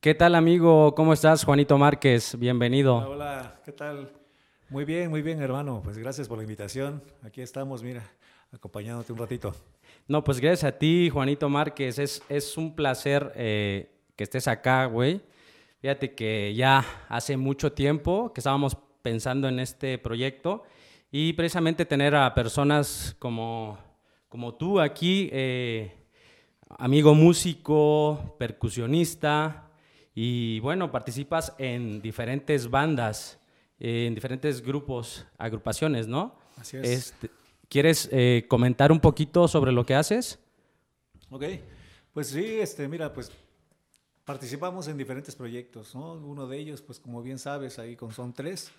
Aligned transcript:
¿Qué 0.00 0.14
tal 0.14 0.34
amigo? 0.34 0.94
¿Cómo 0.94 1.12
estás? 1.12 1.44
Juanito 1.44 1.76
Márquez, 1.76 2.34
bienvenido. 2.38 2.96
Hola, 2.96 3.10
hola, 3.10 3.60
¿qué 3.66 3.72
tal? 3.72 4.10
Muy 4.70 4.86
bien, 4.86 5.10
muy 5.10 5.20
bien 5.20 5.42
hermano, 5.42 5.82
pues 5.84 5.98
gracias 5.98 6.26
por 6.26 6.38
la 6.38 6.42
invitación. 6.42 7.02
Aquí 7.22 7.42
estamos, 7.42 7.82
mira, 7.82 8.10
acompañándote 8.50 9.12
un 9.12 9.18
ratito. 9.18 9.54
No, 10.08 10.24
pues 10.24 10.40
gracias 10.40 10.64
a 10.72 10.78
ti, 10.78 11.10
Juanito 11.10 11.50
Márquez. 11.50 11.98
Es, 11.98 12.22
es 12.30 12.56
un 12.56 12.74
placer 12.74 13.30
eh, 13.36 13.90
que 14.16 14.24
estés 14.24 14.48
acá, 14.48 14.86
güey. 14.86 15.20
Fíjate 15.82 16.14
que 16.14 16.54
ya 16.54 16.82
hace 17.10 17.36
mucho 17.36 17.74
tiempo 17.74 18.32
que 18.32 18.40
estábamos 18.40 18.78
pensando 19.02 19.48
en 19.48 19.60
este 19.60 19.98
proyecto 19.98 20.62
y 21.12 21.34
precisamente 21.34 21.84
tener 21.84 22.16
a 22.16 22.32
personas 22.32 23.14
como, 23.18 23.76
como 24.30 24.54
tú 24.54 24.80
aquí, 24.80 25.28
eh, 25.30 25.92
amigo 26.78 27.14
músico, 27.14 28.34
percusionista, 28.38 29.66
y 30.22 30.60
bueno, 30.60 30.92
participas 30.92 31.54
en 31.56 32.02
diferentes 32.02 32.68
bandas, 32.68 33.38
eh, 33.78 34.04
en 34.06 34.14
diferentes 34.14 34.60
grupos, 34.60 35.24
agrupaciones, 35.38 36.08
¿no? 36.08 36.34
Así 36.58 36.76
es. 36.76 36.84
Este, 36.84 37.30
¿Quieres 37.70 38.06
eh, 38.12 38.44
comentar 38.46 38.92
un 38.92 39.00
poquito 39.00 39.48
sobre 39.48 39.72
lo 39.72 39.86
que 39.86 39.94
haces? 39.94 40.38
Ok, 41.30 41.44
pues 42.12 42.26
sí, 42.26 42.60
este, 42.60 42.86
mira, 42.86 43.14
pues 43.14 43.32
participamos 44.26 44.88
en 44.88 44.98
diferentes 44.98 45.34
proyectos, 45.34 45.94
¿no? 45.94 46.12
Uno 46.12 46.46
de 46.46 46.58
ellos, 46.58 46.82
pues 46.82 47.00
como 47.00 47.22
bien 47.22 47.38
sabes, 47.38 47.78
ahí 47.78 47.96
con 47.96 48.12
Son 48.12 48.34
Tres, 48.34 48.70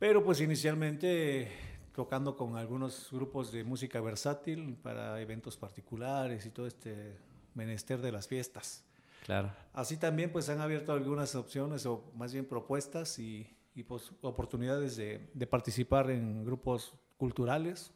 pero 0.00 0.24
pues 0.24 0.40
inicialmente 0.40 1.52
tocando 1.94 2.36
con 2.36 2.56
algunos 2.56 3.10
grupos 3.12 3.52
de 3.52 3.62
música 3.62 4.00
versátil 4.00 4.74
para 4.82 5.20
eventos 5.20 5.56
particulares 5.56 6.44
y 6.46 6.50
todo 6.50 6.66
este 6.66 7.16
menester 7.54 8.00
de 8.00 8.10
las 8.10 8.26
fiestas. 8.26 8.84
Claro. 9.24 9.52
Así 9.72 9.96
también 9.96 10.30
pues 10.32 10.48
han 10.48 10.60
abierto 10.60 10.92
algunas 10.92 11.34
opciones 11.34 11.86
o 11.86 12.10
más 12.16 12.32
bien 12.32 12.44
propuestas 12.44 13.18
y, 13.18 13.46
y 13.74 13.84
pues, 13.84 14.10
oportunidades 14.20 14.96
de, 14.96 15.30
de 15.32 15.46
participar 15.46 16.10
en 16.10 16.44
grupos 16.44 16.94
culturales 17.16 17.92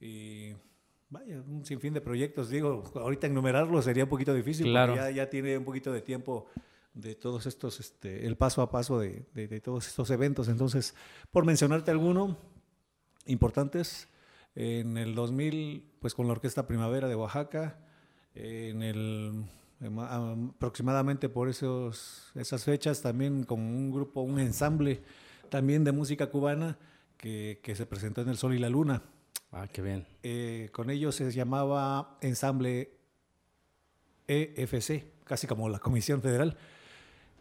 y 0.00 0.52
vaya, 1.08 1.40
un 1.46 1.64
sinfín 1.64 1.94
de 1.94 2.00
proyectos. 2.00 2.48
Digo, 2.50 2.84
ahorita 2.94 3.26
enumerarlo 3.26 3.80
sería 3.82 4.04
un 4.04 4.10
poquito 4.10 4.34
difícil 4.34 4.66
Claro. 4.66 4.92
porque 4.94 5.10
ya, 5.10 5.24
ya 5.24 5.30
tiene 5.30 5.56
un 5.58 5.64
poquito 5.64 5.92
de 5.92 6.02
tiempo 6.02 6.46
de 6.94 7.14
todos 7.14 7.46
estos, 7.46 7.80
este, 7.80 8.26
el 8.26 8.36
paso 8.36 8.62
a 8.62 8.70
paso 8.70 8.98
de, 8.98 9.24
de- 9.34 9.48
de 9.48 9.60
todos 9.60 9.86
estos 9.86 10.10
eventos. 10.10 10.48
Entonces, 10.48 10.94
por 11.30 11.44
mencionarte 11.44 11.90
alguno, 11.90 12.38
importantes, 13.26 14.08
en 14.54 14.96
el 14.96 15.14
2000, 15.14 15.92
pues 16.00 16.14
con 16.14 16.26
la 16.26 16.32
Orquesta 16.32 16.66
Primavera 16.66 17.06
de 17.08 17.14
Oaxaca, 17.14 17.78
en 18.34 18.82
el 18.82 19.44
aproximadamente 19.82 21.28
por 21.28 21.48
esos, 21.48 22.30
esas 22.34 22.64
fechas 22.64 23.00
también 23.02 23.44
con 23.44 23.60
un 23.60 23.90
grupo, 23.90 24.20
un 24.20 24.38
ensamble 24.38 25.02
también 25.48 25.84
de 25.84 25.92
música 25.92 26.28
cubana 26.28 26.78
que, 27.16 27.60
que 27.62 27.74
se 27.74 27.86
presentó 27.86 28.20
en 28.22 28.28
El 28.28 28.36
Sol 28.36 28.54
y 28.54 28.58
la 28.58 28.68
Luna. 28.68 29.02
Ah, 29.52 29.66
qué 29.66 29.82
bien. 29.82 30.06
Eh, 30.22 30.68
con 30.72 30.90
ellos 30.90 31.14
se 31.16 31.30
llamaba 31.32 32.18
Ensamble 32.20 32.90
EFC, 34.28 35.04
casi 35.24 35.46
como 35.46 35.68
la 35.68 35.78
Comisión 35.78 36.22
Federal. 36.22 36.56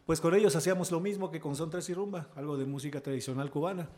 Pues 0.05 0.19
con 0.21 0.33
ellos 0.33 0.55
hacíamos 0.55 0.91
lo 0.91 0.99
mismo 0.99 1.29
que 1.29 1.39
con 1.39 1.55
Son 1.55 1.69
Tres 1.69 1.87
y 1.89 1.93
Rumba, 1.93 2.29
algo 2.35 2.57
de 2.57 2.65
música 2.65 2.99
tradicional 3.01 3.51
cubana. 3.51 3.89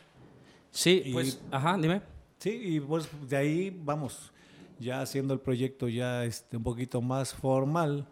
Sí, 0.72 1.02
Y- 1.05 1.14
pues, 1.14 1.42
ajá, 1.52 1.78
dime. 1.78 2.02
Sí, 2.38 2.50
y 2.50 2.80
pues 2.80 3.08
de 3.30 3.38
ahí 3.38 3.70
vamos, 3.86 4.33
ya 4.80 5.02
haciendo 5.02 5.33
el 5.33 5.39
proyecto 5.39 5.88
ya 5.88 6.26
este, 6.26 6.58
un 6.58 6.64
poquito 6.64 7.00
más 7.02 7.33
formal, 7.33 8.08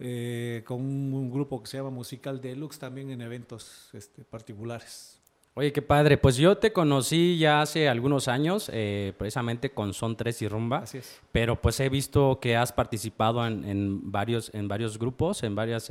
eh, 0.00 0.62
con 0.64 0.80
un, 0.80 1.12
un 1.14 1.30
grupo 1.30 1.62
que 1.62 1.68
se 1.68 1.76
llama 1.76 1.90
Musical 1.90 2.40
Deluxe, 2.40 2.78
también 2.78 3.10
en 3.10 3.20
eventos 3.20 3.90
este, 3.92 4.24
particulares. 4.24 5.18
Oye, 5.54 5.72
qué 5.72 5.82
padre. 5.82 6.16
Pues 6.16 6.36
yo 6.36 6.56
te 6.58 6.72
conocí 6.72 7.36
ya 7.36 7.60
hace 7.60 7.88
algunos 7.88 8.28
años, 8.28 8.70
eh, 8.72 9.12
precisamente 9.18 9.70
con 9.70 9.92
Son 9.92 10.16
Tres 10.16 10.40
y 10.42 10.48
Rumba. 10.48 10.78
Así 10.78 10.98
es. 10.98 11.20
Pero 11.32 11.60
pues 11.60 11.80
he 11.80 11.88
visto 11.88 12.38
que 12.40 12.56
has 12.56 12.72
participado 12.72 13.44
en, 13.44 13.64
en 13.64 14.12
varios, 14.12 14.54
en 14.54 14.68
varios 14.68 14.96
grupos, 14.96 15.42
en 15.42 15.56
varios 15.56 15.90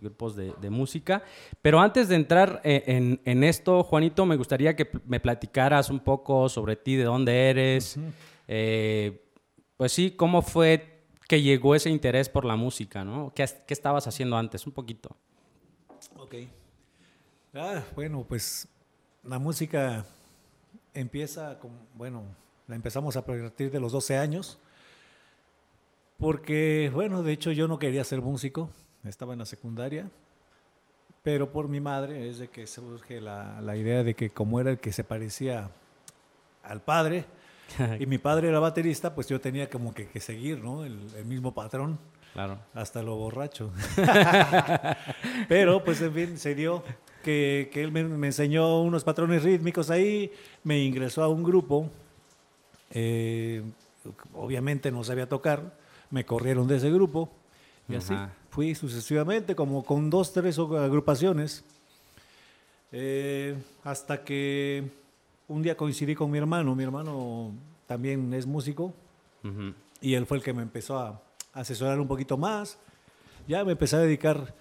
grupos 0.00 0.36
de, 0.36 0.54
de 0.60 0.70
música. 0.70 1.24
Pero 1.60 1.80
antes 1.80 2.08
de 2.08 2.14
entrar 2.14 2.60
eh, 2.64 2.84
en, 2.86 3.20
en 3.24 3.42
esto, 3.42 3.82
Juanito, 3.82 4.24
me 4.24 4.36
gustaría 4.36 4.76
que 4.76 4.88
me 5.04 5.18
platicaras 5.18 5.90
un 5.90 5.98
poco 6.00 6.48
sobre 6.48 6.76
ti, 6.76 6.94
de 6.94 7.04
dónde 7.04 7.50
eres. 7.50 7.98
Eh, 8.46 9.24
pues 9.76 9.92
sí, 9.92 10.12
cómo 10.12 10.42
fue 10.42 10.91
que 11.32 11.40
llegó 11.40 11.74
ese 11.74 11.88
interés 11.88 12.28
por 12.28 12.44
la 12.44 12.56
música, 12.56 13.06
¿no? 13.06 13.32
¿Qué, 13.34 13.48
qué 13.66 13.72
estabas 13.72 14.06
haciendo 14.06 14.36
antes? 14.36 14.66
Un 14.66 14.74
poquito. 14.74 15.16
Ok. 16.18 16.34
Ah, 17.54 17.82
bueno, 17.94 18.22
pues 18.28 18.68
la 19.22 19.38
música 19.38 20.04
empieza 20.92 21.58
con, 21.58 21.70
bueno, 21.94 22.24
la 22.68 22.74
empezamos 22.74 23.16
a 23.16 23.24
partir 23.24 23.70
de 23.70 23.80
los 23.80 23.92
12 23.92 24.18
años, 24.18 24.58
porque, 26.18 26.90
bueno, 26.92 27.22
de 27.22 27.32
hecho 27.32 27.50
yo 27.50 27.66
no 27.66 27.78
quería 27.78 28.04
ser 28.04 28.20
músico, 28.20 28.68
estaba 29.02 29.32
en 29.32 29.38
la 29.38 29.46
secundaria, 29.46 30.10
pero 31.22 31.50
por 31.50 31.66
mi 31.66 31.80
madre 31.80 32.28
es 32.28 32.40
de 32.40 32.48
que 32.48 32.66
surge 32.66 33.22
la, 33.22 33.58
la 33.62 33.74
idea 33.74 34.04
de 34.04 34.12
que 34.12 34.28
como 34.28 34.60
era 34.60 34.70
el 34.70 34.80
que 34.80 34.92
se 34.92 35.02
parecía 35.02 35.70
al 36.62 36.82
padre, 36.82 37.24
y 38.00 38.06
mi 38.06 38.18
padre 38.18 38.48
era 38.48 38.58
baterista, 38.60 39.14
pues 39.14 39.28
yo 39.28 39.40
tenía 39.40 39.68
como 39.68 39.92
que, 39.94 40.06
que 40.08 40.20
seguir, 40.20 40.62
¿no? 40.62 40.84
El, 40.84 40.98
el 41.16 41.24
mismo 41.24 41.54
patrón 41.54 41.98
Claro. 42.32 42.58
hasta 42.74 43.02
lo 43.02 43.16
borracho. 43.16 43.70
Pero 45.48 45.84
pues 45.84 46.00
en 46.00 46.14
fin, 46.14 46.38
se 46.38 46.54
dio 46.54 46.82
que, 47.22 47.70
que 47.72 47.82
él 47.82 47.92
me, 47.92 48.04
me 48.04 48.28
enseñó 48.28 48.80
unos 48.82 49.04
patrones 49.04 49.42
rítmicos 49.42 49.90
ahí, 49.90 50.32
me 50.64 50.82
ingresó 50.82 51.22
a 51.22 51.28
un 51.28 51.42
grupo, 51.42 51.90
eh, 52.90 53.62
obviamente 54.34 54.90
no 54.90 55.04
sabía 55.04 55.28
tocar, 55.28 55.76
me 56.10 56.24
corrieron 56.24 56.66
de 56.66 56.76
ese 56.76 56.90
grupo 56.90 57.30
y 57.88 57.96
así 57.96 58.14
fui 58.50 58.74
sucesivamente, 58.74 59.54
como 59.54 59.84
con 59.84 60.08
dos, 60.10 60.32
tres 60.32 60.58
agrupaciones, 60.58 61.64
eh, 62.92 63.56
hasta 63.84 64.24
que 64.24 64.90
un 65.52 65.62
día 65.62 65.76
coincidí 65.76 66.14
con 66.14 66.30
mi 66.30 66.38
hermano, 66.38 66.74
mi 66.74 66.82
hermano 66.82 67.50
también 67.86 68.32
es 68.34 68.46
músico, 68.46 68.92
Ujú. 69.44 69.74
y 70.00 70.14
él 70.14 70.26
fue 70.26 70.38
el 70.38 70.42
que 70.42 70.52
me 70.52 70.62
empezó 70.62 70.98
a 70.98 71.20
asesorar 71.52 72.00
un 72.00 72.08
poquito 72.08 72.36
más. 72.36 72.78
Ya 73.46 73.64
me 73.64 73.72
empecé 73.72 73.96
a 73.96 74.00
dedicar 74.00 74.54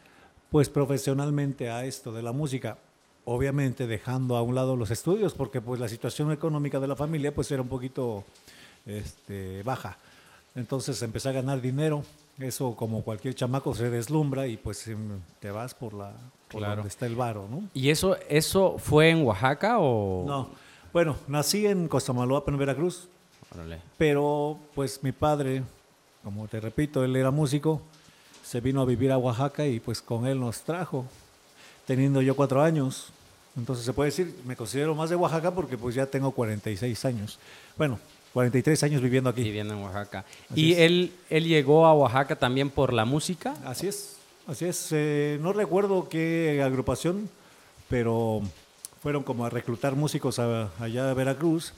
pues 0.50 0.70
profesionalmente 0.70 1.70
a 1.70 1.86
esto 1.86 2.12
de 2.12 2.22
la 2.22 2.32
música, 2.34 2.78
obviamente 3.26 3.88
dejando 3.88 4.36
a 4.36 4.42
un 4.42 4.54
lado 4.56 4.76
los 4.76 4.92
estudios 4.92 5.34
porque 5.34 5.62
pues 5.62 5.80
la 5.80 5.88
situación 5.88 6.32
económica 6.32 6.80
de 6.80 6.88
la 6.88 6.96
familia 6.96 7.34
pues 7.34 7.50
era 7.52 7.62
un 7.62 7.70
poquito 7.70 8.24
este, 8.86 9.64
baja. 9.64 9.98
Entonces 10.56 11.02
empecé 11.02 11.30
a 11.30 11.32
ganar 11.32 11.62
dinero, 11.62 12.04
eso 12.40 12.76
como 12.76 13.04
cualquier 13.04 13.34
chamaco 13.36 13.74
se 13.74 13.90
deslumbra 13.90 14.48
y 14.48 14.58
pues 14.58 14.86
em, 14.88 15.20
te 15.40 15.52
vas 15.52 15.74
por 15.74 15.94
la 15.94 16.12
por 16.50 16.60
Claro. 16.60 16.76
donde 16.78 16.90
está 16.90 17.06
el 17.06 17.16
varo, 17.16 17.48
¿no? 17.50 17.64
¿Y 17.74 17.90
eso, 17.92 18.18
eso 18.28 18.78
fue 18.78 19.10
en 19.10 19.24
Oaxaca 19.26 19.78
o...? 19.80 20.26
No. 20.28 20.50
Bueno, 20.94 21.16
nací 21.28 21.66
en 21.66 21.88
Costamaloapan, 21.88 22.58
Veracruz, 22.58 23.08
Órale. 23.54 23.80
Pero 23.98 24.58
pues 24.74 25.04
mi 25.04 25.12
padre, 25.12 25.64
como 26.24 26.48
te 26.48 26.60
repito, 26.60 27.04
él 27.04 27.16
era 27.16 27.32
músico, 27.32 27.82
se 28.46 28.62
vino 28.62 28.82
a 28.82 28.86
vivir 28.86 29.12
a 29.12 29.18
Oaxaca 29.18 29.66
y 29.68 29.80
pues 29.80 30.02
con 30.02 30.26
él 30.26 30.40
nos 30.40 30.62
trajo, 30.62 31.06
teniendo 31.86 32.22
yo 32.22 32.36
cuatro 32.36 32.62
años. 32.62 33.08
Entonces 33.58 33.84
se 33.86 33.92
puede 33.92 34.10
decir, 34.10 34.34
me 34.46 34.56
considero 34.56 34.96
más 34.96 35.10
de 35.10 35.18
Oaxaca 35.18 35.52
porque 35.52 35.78
pues 35.78 35.96
ya 35.96 36.06
tengo 36.06 36.32
46 36.32 37.04
años. 37.06 37.40
Bueno, 37.78 38.00
43 38.34 38.82
años 38.84 39.02
viviendo 39.02 39.30
aquí. 39.30 39.44
Viviendo 39.44 39.74
en 39.74 39.82
Oaxaca. 39.82 40.24
Así 40.50 40.68
¿Y 40.68 40.72
es. 40.72 40.80
él, 40.80 41.14
él 41.30 41.44
llegó 41.46 41.86
a 41.86 41.94
Oaxaca 41.94 42.38
también 42.38 42.70
por 42.70 42.94
la 42.94 43.04
música? 43.04 43.54
Así 43.66 43.88
es, 43.88 44.16
así 44.48 44.64
es. 44.66 44.88
Eh, 44.92 45.38
no 45.42 45.52
recuerdo 45.52 46.08
qué 46.08 46.62
agrupación, 46.64 47.30
pero 47.90 48.42
fueron 49.02 49.24
como 49.24 49.46
a 49.46 49.50
reclutar 49.50 49.96
músicos 49.96 50.40
a- 50.40 50.70
allá 50.80 51.10
a 51.10 51.14
Veracruz 51.14 51.74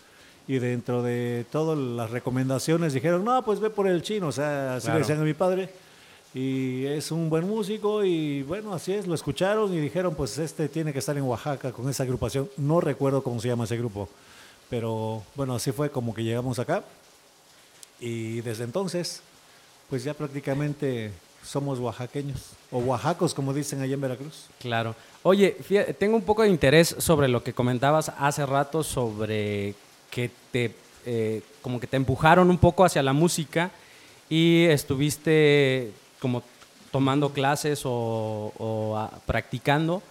y 0.47 0.59
dentro 0.59 1.01
de 1.03 1.45
todas 1.51 1.77
las 1.77 2.11
recomendaciones 2.11 2.93
dijeron, 2.93 3.23
no, 3.23 3.43
pues 3.45 3.59
ve 3.59 3.69
por 3.69 3.87
el 3.87 4.01
chino, 4.01 4.27
o 4.27 4.31
sea, 4.31 4.75
así 4.75 4.85
Claro. 4.85 4.99
le 4.99 5.03
decían 5.03 5.21
a 5.21 5.23
mi 5.23 5.33
padre. 5.33 5.69
Y 6.35 6.85
es 6.85 7.11
un 7.11 7.29
buen 7.29 7.47
músico 7.47 8.03
y 8.03 8.41
bueno, 8.43 8.73
así 8.73 8.91
es, 8.91 9.05
lo 9.05 9.13
escucharon 9.13 9.71
y 9.73 9.79
dijeron, 9.79 10.15
pues 10.15 10.37
este 10.39 10.67
tiene 10.67 10.91
que 10.91 10.99
estar 10.99 11.15
en 11.15 11.23
Oaxaca 11.23 11.71
con 11.71 11.87
esa 11.89 12.03
agrupación. 12.03 12.49
No 12.57 12.81
recuerdo 12.81 13.21
cómo 13.23 13.39
se 13.39 13.47
llama 13.49 13.65
ese 13.65 13.77
grupo, 13.77 14.09
pero 14.69 15.21
bueno, 15.35 15.55
así 15.55 15.71
fue 15.71 15.91
como 15.91 16.13
que 16.13 16.23
llegamos 16.23 16.57
acá. 16.59 16.83
Y 17.99 18.41
desde 18.41 18.63
entonces, 18.63 19.21
pues 19.89 20.03
ya 20.03 20.13
prácticamente 20.15 21.11
somos 21.43 21.79
oaxaqueños, 21.79 22.51
o 22.71 22.79
oaxacos 22.79 23.33
como 23.33 23.53
dicen 23.53 23.81
allá 23.81 23.93
en 23.93 24.01
Veracruz. 24.01 24.47
Claro. 24.59 24.95
Oye, 25.21 25.55
fíjate, 25.61 25.93
tengo 25.93 26.15
un 26.15 26.23
poco 26.23 26.43
de 26.43 26.49
interés 26.49 26.95
sobre 26.99 27.27
lo 27.27 27.43
que 27.43 27.53
comentabas 27.53 28.11
hace 28.17 28.45
rato 28.45 28.83
sobre 28.83 29.75
que 30.09 30.31
te, 30.51 30.75
eh, 31.05 31.41
como 31.61 31.79
que 31.79 31.87
te 31.87 31.97
empujaron 31.97 32.49
un 32.49 32.57
poco 32.57 32.85
hacia 32.85 33.03
la 33.03 33.13
música 33.13 33.71
y 34.29 34.65
estuviste 34.65 35.91
como 36.19 36.43
tomando 36.91 37.29
clases 37.29 37.81
o, 37.83 38.93
ah, 38.97 39.11
practicando. 39.25 40.01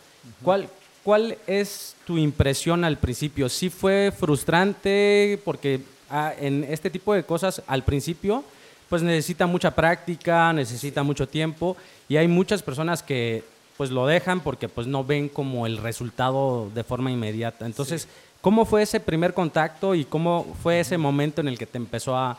¿Cuál, 0.43 0.69
¿Cuál 1.03 1.39
es 1.47 1.95
tu 2.07 2.19
impresión 2.19 2.85
al 2.85 2.99
principio? 2.99 3.49
¿Sí 3.49 3.71
fue 3.71 4.13
frustrante? 4.17 5.41
Porque 5.45 5.81
ah, 6.11 6.33
en 6.39 6.65
este 6.65 6.91
tipo 6.91 7.15
de 7.15 7.25
cosas 7.25 7.63
al 7.67 7.85
principio 7.85 8.45
pues 8.93 9.03
necesita 9.03 9.47
mucha 9.47 9.75
práctica, 9.75 10.53
necesita 10.53 11.03
mucho 11.03 11.27
tiempo 11.27 11.79
y 12.11 12.19
hay 12.19 12.29
muchas 12.29 12.63
personas 12.63 13.03
que 13.03 13.43
pues 13.79 13.91
lo 13.91 14.07
dejan 14.07 14.41
porque 14.41 14.69
pues 14.69 14.87
no 14.87 15.03
ven 15.03 15.31
como 15.31 15.67
el 15.67 15.79
resultado 15.79 16.69
de 16.75 16.85
forma 16.85 17.11
inmediata. 17.11 17.65
Entonces, 17.65 18.07
¿cómo 18.43 18.67
fue 18.67 18.83
ese 18.83 19.01
primer 19.01 19.33
contacto 19.33 19.95
y 19.95 20.05
cómo 20.05 20.55
fue 20.63 20.81
ese 20.81 20.99
momento 20.99 21.41
en 21.41 21.49
el 21.49 21.57
que 21.57 21.65
te 21.65 21.79
empezó 21.79 22.19
a, 22.19 22.39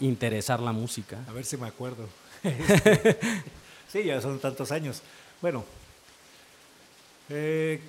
interesar 0.00 0.60
la 0.60 0.72
música? 0.72 1.16
A 1.26 1.32
ver 1.32 1.46
si 1.46 1.56
me 1.56 1.66
acuerdo. 1.66 2.10
sí, 3.88 4.04
ya 4.04 4.20
son 4.20 4.40
tantos 4.40 4.70
años. 4.70 5.00
Bueno, 5.40 5.64
eh, 7.30 7.80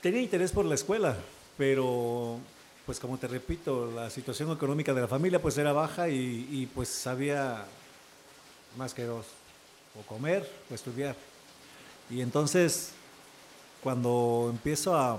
tenía 0.00 0.20
interés 0.20 0.52
por 0.52 0.66
la 0.66 0.76
escuela, 0.76 1.16
pero 1.58 2.38
pues 2.86 2.98
como 2.98 3.16
te 3.16 3.28
repito, 3.28 3.90
la 3.94 4.10
situación 4.10 4.50
económica 4.50 4.92
de 4.92 5.00
la 5.00 5.08
familia 5.08 5.40
pues 5.40 5.56
era 5.56 5.72
baja 5.72 6.08
y, 6.08 6.68
pues 6.74 7.06
había 7.06 7.64
más 8.76 8.92
que 8.94 9.04
dos, 9.04 9.26
o 9.98 10.02
comer 10.06 10.48
o 10.70 10.74
estudiar. 10.74 11.14
Y 12.10 12.20
entonces, 12.20 12.90
cuando 13.82 14.48
empiezo 14.50 14.96
a, 14.96 15.18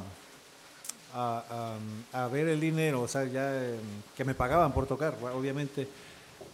a, 1.13 2.27
ver 2.27 2.47
el 2.49 2.59
dinero, 2.59 3.01
o 3.01 3.07
sea, 3.07 3.25
ya 3.25 3.63
em, 3.63 3.79
que 4.17 4.25
me 4.25 4.33
pagaban 4.33 4.73
por 4.73 4.85
tocar, 4.85 5.15
obviamente, 5.21 5.87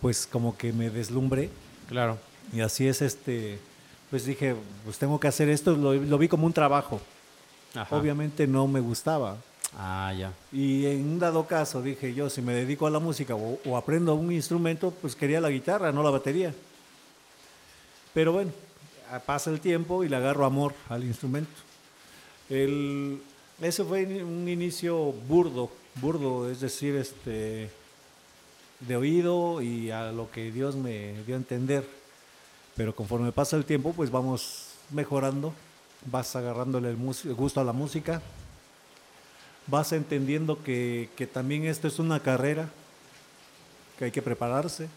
pues 0.01 0.27
como 0.27 0.57
que 0.57 0.71
me 0.73 0.89
deslumbré. 0.89 1.49
Claro. 1.87 2.17
Y 2.53 2.61
así 2.61 2.87
es 2.87 3.01
este, 3.01 3.59
pues 4.09 4.25
dije, 4.25 4.55
pues 4.85 4.97
tengo 4.97 5.19
que 5.19 5.27
hacer 5.27 5.49
esto, 5.49 5.75
lo, 5.75 5.93
lo 5.93 6.17
vi 6.17 6.27
como 6.27 6.45
un 6.45 6.53
trabajo. 6.53 7.01
Obviamente 7.91 8.47
no 8.47 8.67
me 8.67 8.79
gustaba, 8.79 9.37
Ah, 9.77 10.13
ya. 10.17 10.33
Y 10.51 10.85
en 10.87 11.07
un 11.07 11.19
dado 11.19 11.45
caso 11.45 11.81
dije 11.81 12.13
yo, 12.13 12.29
si 12.29 12.41
me 12.41 12.53
dedico 12.53 12.87
a 12.87 12.89
la 12.89 12.99
música 12.99 13.35
o, 13.35 13.77
aprendo 13.77 14.15
un 14.15 14.31
instrumento, 14.31 14.91
pues 14.91 15.15
quería 15.15 15.41
la 15.41 15.49
guitarra, 15.49 15.91
no 15.91 16.03
la 16.03 16.09
batería. 16.09 16.53
Pero 18.13 18.33
bueno, 18.33 18.51
pasa 19.25 19.51
el 19.51 19.59
tiempo 19.59 20.03
y 20.03 20.09
le 20.09 20.15
agarro 20.15 20.45
amor 20.45 20.73
al 20.89 21.03
instrumento. 21.03 21.51
El, 22.49 23.21
ese 23.61 23.83
fue 23.83 24.05
un 24.23 24.47
inicio 24.49 25.11
burdo, 25.27 25.69
burdo, 25.95 26.49
es 26.49 26.61
decir, 26.61 26.95
este, 26.95 27.69
de 28.79 28.95
oído 28.95 29.61
y 29.61 29.91
a 29.91 30.11
lo 30.11 30.31
que 30.31 30.51
Dios 30.51 30.75
me 30.75 31.23
dio 31.25 31.35
a 31.35 31.37
entender. 31.37 31.87
Pero 32.75 32.95
conforme 32.95 33.31
pasa 33.31 33.55
el 33.55 33.65
tiempo, 33.65 33.93
pues 33.93 34.09
vamos 34.09 34.69
mejorando, 34.89 35.53
vas 36.05 36.35
agarrándole 36.35 36.89
el 36.89 36.97
gusto 37.35 37.61
a 37.61 37.63
la 37.63 37.73
música 37.73 38.21
vas 39.69 39.91
entendiendo 39.91 40.61
que, 40.63 41.09
también 41.31 41.65
esto 41.65 41.87
es 41.87 41.99
una 41.99 42.19
carrera, 42.19 42.69
que 43.97 44.05
hay 44.05 44.11
que 44.11 44.21
prepararse, 44.21 44.87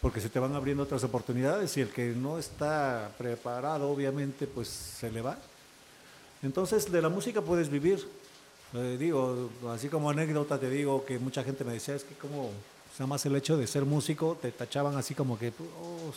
porque 0.00 0.20
se 0.20 0.28
te 0.28 0.38
van 0.38 0.54
abriendo 0.54 0.82
otras 0.82 1.04
oportunidades 1.04 1.76
y 1.76 1.80
el 1.80 1.88
que 1.88 2.08
no 2.08 2.38
está 2.38 3.10
preparado, 3.18 3.90
obviamente, 3.90 4.46
pues 4.46 4.68
se 4.68 5.10
le 5.10 5.20
va. 5.20 5.36
Entonces, 6.42 6.90
de 6.90 7.02
la 7.02 7.08
música 7.08 7.42
puedes 7.42 7.68
vivir. 7.68 8.06
Eh, 8.72 8.96
digo, 8.98 9.50
así 9.68 9.88
como 9.88 10.08
anécdota 10.08 10.58
te 10.58 10.70
digo 10.70 11.04
que 11.04 11.18
mucha 11.18 11.42
gente 11.42 11.64
me 11.64 11.72
decía, 11.72 11.96
es 11.96 12.04
que 12.04 12.14
como, 12.14 12.50
nada 12.98 13.06
más 13.08 13.26
el 13.26 13.34
hecho 13.36 13.56
de 13.56 13.66
ser 13.66 13.84
músico, 13.84 14.38
te 14.40 14.52
tachaban 14.52 14.96
así 14.96 15.14
como 15.14 15.38
que, 15.38 15.48
oh, 15.48 16.12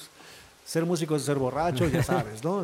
ser 0.66 0.86
músico 0.86 1.16
es 1.16 1.24
ser 1.24 1.38
borracho, 1.38 1.88
ya 1.88 2.04
sabes, 2.04 2.44
¿no? 2.44 2.64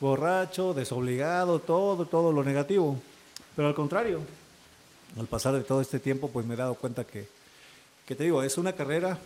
borracho, 0.00 0.74
desobligado, 0.74 1.58
todo, 1.58 2.04
todo 2.06 2.32
lo 2.32 2.44
negativo. 2.44 2.98
Pero 3.58 3.66
al 3.66 3.74
contrario, 3.74 4.20
al 5.18 5.26
pasar 5.26 5.52
de 5.52 5.62
todo 5.62 5.80
este 5.80 5.98
tiempo, 5.98 6.30
pues 6.30 6.46
me 6.46 6.54
he 6.54 6.56
dado 6.56 6.76
cuenta 6.76 7.02
que, 7.02 7.26
que 8.06 8.14
te 8.14 8.22
digo, 8.22 8.40
es 8.44 8.56
una 8.56 8.72
carrera 8.72 9.18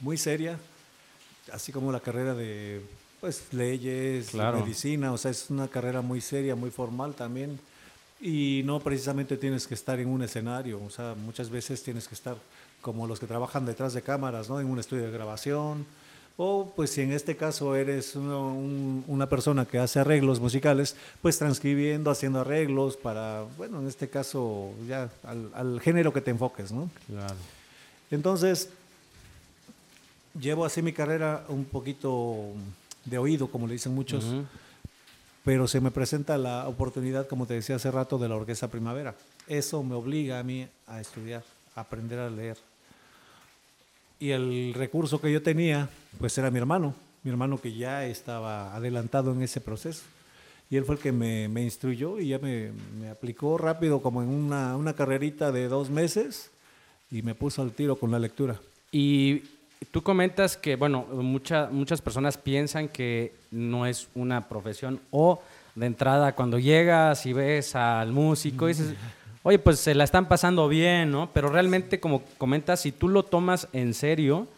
muy 0.00 0.16
seria, 0.16 0.58
así 1.52 1.72
como 1.72 1.92
la 1.92 2.00
carrera 2.00 2.32
de 2.32 2.80
pues 3.20 3.52
leyes, 3.52 4.32
medicina, 4.32 5.12
o 5.12 5.18
sea, 5.18 5.30
es 5.30 5.50
una 5.50 5.68
carrera 5.68 6.00
muy 6.00 6.22
seria, 6.22 6.56
muy 6.56 6.70
formal 6.70 7.14
también. 7.14 7.60
Y 8.18 8.62
no 8.64 8.80
precisamente 8.80 9.36
tienes 9.36 9.66
que 9.66 9.74
estar 9.74 10.00
en 10.00 10.08
un 10.08 10.22
escenario, 10.22 10.82
o 10.82 10.88
sea, 10.88 11.14
muchas 11.14 11.50
veces 11.50 11.82
tienes 11.82 12.08
que 12.08 12.14
estar 12.14 12.38
como 12.80 13.06
los 13.06 13.20
que 13.20 13.26
trabajan 13.26 13.66
detrás 13.66 13.92
de 13.92 14.00
cámaras, 14.00 14.48
¿no? 14.48 14.58
En 14.58 14.70
un 14.70 14.78
estudio 14.78 15.04
de 15.04 15.10
grabación, 15.10 15.84
o 16.36 16.70
pues 16.76 16.90
si 16.90 17.00
en 17.00 17.12
este 17.12 17.36
caso 17.36 17.74
eres 17.74 18.14
una 18.14 19.28
persona 19.28 19.64
que 19.64 19.78
hace 19.78 20.00
arreglos 20.00 20.38
musicales, 20.38 20.94
pues 21.22 21.38
transcribiendo, 21.38 22.10
haciendo 22.10 22.40
arreglos 22.40 22.96
para, 22.96 23.44
bueno, 23.56 23.80
en 23.80 23.88
este 23.88 24.08
caso 24.08 24.70
ya 24.86 25.10
al, 25.22 25.80
género 25.80 26.12
que 26.12 26.20
te 26.20 26.30
enfoques, 26.30 26.72
¿no? 26.72 26.90
Claro. 27.06 27.34
Entonces, 28.10 28.68
llevo 30.38 30.66
así 30.66 30.82
mi 30.82 30.92
carrera 30.92 31.44
un 31.48 31.64
poquito 31.64 32.52
de 33.06 33.16
oído, 33.16 33.48
como 33.48 33.66
le 33.66 33.72
dicen 33.72 33.94
muchos, 33.94 34.26
pero 35.42 35.66
se 35.66 35.80
me 35.80 35.90
presenta 35.90 36.36
la 36.36 36.68
oportunidad, 36.68 37.26
como 37.26 37.46
te 37.46 37.54
decía 37.54 37.76
hace 37.76 37.90
rato, 37.90 38.18
de 38.18 38.28
la 38.28 38.36
Orquesta 38.36 38.68
Primavera. 38.68 39.14
Eso 39.46 39.82
me 39.82 39.94
obliga 39.94 40.38
a 40.38 40.42
mí 40.42 40.68
a 40.86 41.00
estudiar, 41.00 41.44
a 41.74 41.80
aprender 41.80 42.18
a 42.18 42.28
leer 42.28 42.58
y 44.18 44.30
el 44.30 44.74
recurso 44.74 45.20
que 45.20 45.32
yo 45.32 45.42
tenía, 45.42 45.88
pues 46.18 46.36
era 46.38 46.50
mi 46.50 46.58
hermano, 46.58 46.94
mi 47.22 47.30
hermano 47.30 47.60
que 47.60 47.74
ya 47.74 48.06
estaba 48.06 48.74
adelantado 48.74 49.32
en 49.32 49.42
ese 49.42 49.60
proceso. 49.60 50.02
Y 50.70 50.76
él 50.76 50.84
fue 50.84 50.96
el 50.96 51.00
que 51.00 51.12
me, 51.12 51.48
me 51.48 51.62
instruyó 51.62 52.18
y 52.18 52.28
ya 52.28 52.38
me, 52.38 52.72
me, 53.00 53.10
aplicó 53.10 53.56
rápido, 53.56 54.02
como 54.02 54.22
en 54.22 54.28
una, 54.28 54.76
una 54.76 54.94
carrerita 54.94 55.52
de 55.52 55.68
dos 55.68 55.90
meses, 55.90 56.50
y 57.10 57.22
me 57.22 57.34
puso 57.34 57.62
al 57.62 57.72
tiro 57.72 57.96
con 57.96 58.10
la 58.10 58.18
lectura. 58.18 58.60
Y 58.90 59.42
tú 59.90 60.02
comentas 60.02 60.56
que, 60.56 60.76
bueno, 60.76 61.06
mucha, 61.12 61.68
muchas 61.70 62.00
personas 62.02 62.36
piensan 62.36 62.88
que 62.88 63.34
no 63.50 63.86
es 63.86 64.08
una 64.14 64.48
profesión 64.48 65.00
o 65.10 65.40
de 65.74 65.86
entrada 65.86 66.34
cuando 66.34 66.58
llegas 66.58 67.26
y 67.26 67.32
ves 67.32 67.76
al 67.76 68.12
músico 68.12 68.66
dices, 68.66 68.94
oye, 69.46 69.60
pues 69.60 69.78
se 69.78 69.94
la 69.94 70.02
están 70.02 70.26
pasando 70.26 70.68
bien, 70.68 71.12
¿no? 71.12 71.30
Pero 71.32 71.48
realmente, 71.48 72.00
como 72.00 72.24
comentas, 72.36 72.80
si 72.80 72.90
tú 72.90 73.06
lo 73.08 73.22
tomas 73.22 73.68
en 73.72 73.94
serio, 73.94 74.48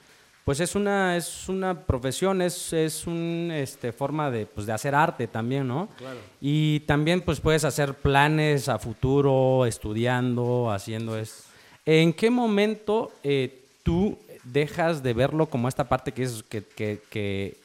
pues 0.47 0.61
es 0.61 0.75
una, 0.75 1.15
es 1.15 1.47
una 1.51 1.83
profesión, 1.83 2.41
es, 2.41 2.73
es 2.73 3.07
una 3.07 3.59
este, 3.59 3.93
forma 3.93 4.31
de, 4.31 4.47
pues 4.47 4.67
de 4.67 4.73
hacer 4.73 4.95
arte 4.95 5.27
también, 5.27 5.69
¿no? 5.69 5.91
Claro. 5.99 6.17
Y 6.41 6.81
también 6.81 7.21
pues 7.21 7.39
puedes 7.39 7.65
hacer 7.65 7.93
planes 7.93 8.71
a 8.71 8.79
futuro, 8.79 9.67
estudiando, 9.67 10.71
haciendo 10.71 11.19
eso. 11.19 11.43
¿En 11.85 12.15
qué 12.15 12.31
momento 12.31 13.13
eh, 13.23 13.61
tú 13.83 14.19
dejas 14.43 15.03
de 15.03 15.13
verlo 15.13 15.51
como 15.51 15.69
esta 15.69 15.85
parte 15.85 16.13
que 16.13 16.23
es, 16.23 16.43
que, 16.49 16.65
que, 16.65 17.03
que 17.11 17.59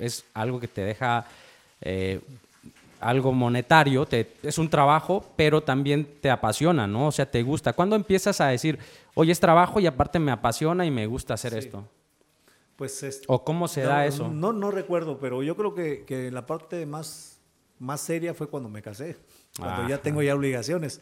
es 0.00 0.24
algo 0.32 0.58
que 0.58 0.68
te 0.68 0.80
deja 0.80 1.26
eh, 1.82 2.20
algo 3.02 3.32
monetario, 3.32 4.06
te, 4.06 4.34
es 4.42 4.58
un 4.58 4.70
trabajo, 4.70 5.24
pero 5.36 5.62
también 5.62 6.20
te 6.20 6.30
apasiona, 6.30 6.86
¿no? 6.86 7.08
O 7.08 7.12
sea, 7.12 7.30
te 7.30 7.42
gusta. 7.42 7.72
¿Cuándo 7.72 7.96
empiezas 7.96 8.40
a 8.40 8.46
decir, 8.46 8.78
oye, 9.14 9.32
es 9.32 9.40
trabajo 9.40 9.80
y 9.80 9.86
aparte 9.86 10.18
me 10.18 10.30
apasiona 10.30 10.86
y 10.86 10.90
me 10.90 11.06
gusta 11.06 11.34
hacer 11.34 11.54
esto? 11.54 11.84
Pues 12.76 13.02
es, 13.02 13.22
¿O 13.26 13.44
cómo 13.44 13.68
se 13.68 13.82
da 13.82 14.06
eso? 14.06 14.28
No, 14.28 14.52
no 14.52 14.70
recuerdo, 14.70 15.18
pero 15.18 15.42
yo 15.42 15.56
creo 15.56 15.74
que, 15.74 16.04
que, 16.04 16.30
la 16.30 16.46
parte 16.46 16.86
más, 16.86 17.40
más 17.78 18.00
seria 18.00 18.34
fue 18.34 18.48
cuando 18.48 18.68
me 18.68 18.82
casé, 18.82 19.16
cuando 19.58 19.88
ya 19.88 19.98
tengo 19.98 20.22
ya 20.22 20.34
obligaciones. 20.34 21.00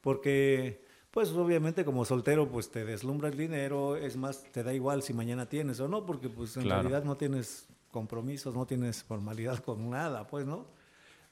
Porque, 0.00 0.82
pues 1.10 1.30
obviamente 1.30 1.84
como 1.84 2.04
soltero, 2.04 2.48
pues 2.48 2.70
te 2.70 2.84
deslumbra 2.84 3.28
el 3.28 3.36
dinero, 3.36 3.96
es 3.96 4.16
más, 4.16 4.44
te 4.52 4.62
da 4.62 4.74
igual 4.74 5.02
si 5.02 5.12
mañana 5.12 5.48
tienes 5.48 5.80
o 5.80 5.88
no, 5.88 6.04
porque 6.04 6.28
pues 6.28 6.56
en 6.56 6.68
realidad 6.68 7.04
no 7.04 7.16
tienes 7.16 7.68
compromisos, 7.90 8.54
no 8.54 8.66
tienes 8.66 9.04
formalidad 9.04 9.60
con 9.60 9.88
nada, 9.88 10.26
pues, 10.26 10.44
¿no? 10.44 10.66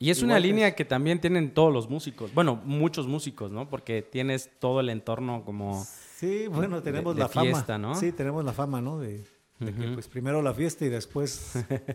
Y 0.02 0.10
es 0.10 0.20
una 0.20 0.40
línea 0.40 0.74
que 0.74 0.84
también 0.84 1.20
tienen 1.20 1.54
todos 1.54 1.72
los 1.72 1.88
músicos, 1.88 2.34
bueno, 2.34 2.60
muchos 2.64 3.06
músicos, 3.06 3.52
¿no? 3.52 3.68
Porque 3.68 4.02
tienes 4.02 4.50
todo 4.58 4.80
el 4.80 4.88
entorno 4.88 5.44
como... 5.44 5.86
Sí, 6.16 6.48
bueno, 6.48 6.82
tenemos 6.82 7.16
la 7.16 7.28
fiesta, 7.28 7.74
fama. 7.74 7.78
¿no? 7.78 7.94
Sí, 7.94 8.10
tenemos 8.10 8.44
la 8.44 8.52
fama, 8.52 8.80
¿no? 8.80 8.98
De, 8.98 9.24
que 9.60 9.88
pues 9.94 10.08
primero 10.08 10.42
la 10.42 10.52
fiesta 10.52 10.84
y 10.84 10.88
después 10.88 11.52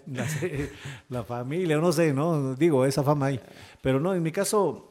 la, 1.10 1.26
familia, 1.26 1.78
no 1.80 1.92
sé, 1.92 2.14
¿no? 2.14 2.56
Digo, 2.56 2.86
esa 2.86 3.04
fama 3.04 3.26
ahí. 3.26 3.42
Pero 3.82 4.00
no, 4.00 4.16
en 4.16 4.24
mi 4.24 4.32
caso, 4.32 4.90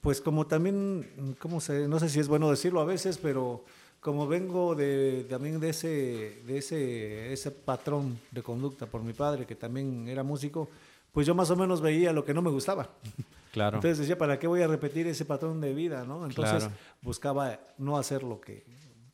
pues 0.00 0.22
como 0.22 0.46
también, 0.46 1.36
¿cómo 1.38 1.60
se, 1.60 1.86
no 1.86 2.00
sé 2.00 2.08
si 2.08 2.18
es 2.18 2.28
bueno 2.28 2.48
decirlo 2.48 2.80
a 2.80 2.86
veces, 2.86 3.18
pero 3.18 3.62
como 4.00 4.26
vengo 4.26 4.74
de, 4.74 5.26
también 5.28 5.60
de 5.60 5.68
ese, 5.68 6.40
de 6.46 6.56
ese, 6.56 7.30
ese 7.30 7.50
patrón 7.50 8.18
de 8.30 8.42
conducta 8.42 8.86
por 8.86 9.02
mi 9.02 9.12
padre, 9.12 9.44
que 9.44 9.54
también 9.54 10.08
era 10.08 10.22
músico, 10.22 10.70
pues 11.12 11.26
yo 11.26 11.34
más 11.34 11.50
o 11.50 11.56
menos 11.56 11.80
veía 11.80 12.12
lo 12.12 12.24
que 12.24 12.34
no 12.34 12.42
me 12.42 12.50
gustaba. 12.50 12.88
Claro. 13.52 13.76
Entonces 13.76 13.98
decía, 13.98 14.16
¿para 14.16 14.38
qué 14.38 14.46
voy 14.46 14.62
a 14.62 14.66
repetir 14.66 15.06
ese 15.06 15.26
patrón 15.26 15.60
de 15.60 15.74
vida, 15.74 16.04
no? 16.06 16.24
Entonces 16.24 16.70
buscaba 17.02 17.60
no 17.76 17.98
hacer 17.98 18.22
lo 18.22 18.40
que, 18.40 18.64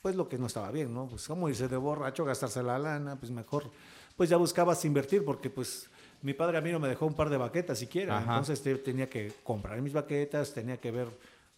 pues 0.00 0.14
lo 0.14 0.28
que 0.28 0.38
no 0.38 0.46
estaba 0.46 0.70
bien, 0.70 0.94
¿no? 0.94 1.08
Pues 1.08 1.26
como 1.26 1.48
irse 1.48 1.66
de 1.66 1.76
borracho, 1.76 2.24
gastarse 2.24 2.62
la 2.62 2.78
lana, 2.78 3.16
pues 3.16 3.32
mejor 3.32 3.68
pues 4.16 4.30
ya 4.30 4.36
buscabas 4.36 4.84
invertir 4.84 5.24
porque 5.24 5.50
pues 5.50 5.88
mi 6.22 6.34
padre 6.34 6.56
a 6.58 6.60
mí 6.60 6.70
no 6.70 6.78
me 6.78 6.86
dejó 6.86 7.06
un 7.06 7.14
par 7.14 7.30
de 7.30 7.36
baquetas 7.36 7.80
siquiera, 7.80 8.18
Ajá. 8.18 8.30
entonces 8.34 8.62
te- 8.62 8.76
tenía 8.76 9.10
que 9.10 9.32
comprar 9.42 9.82
mis 9.82 9.92
baquetas, 9.92 10.54
tenía 10.54 10.76
que 10.76 10.92
ver, 10.92 11.08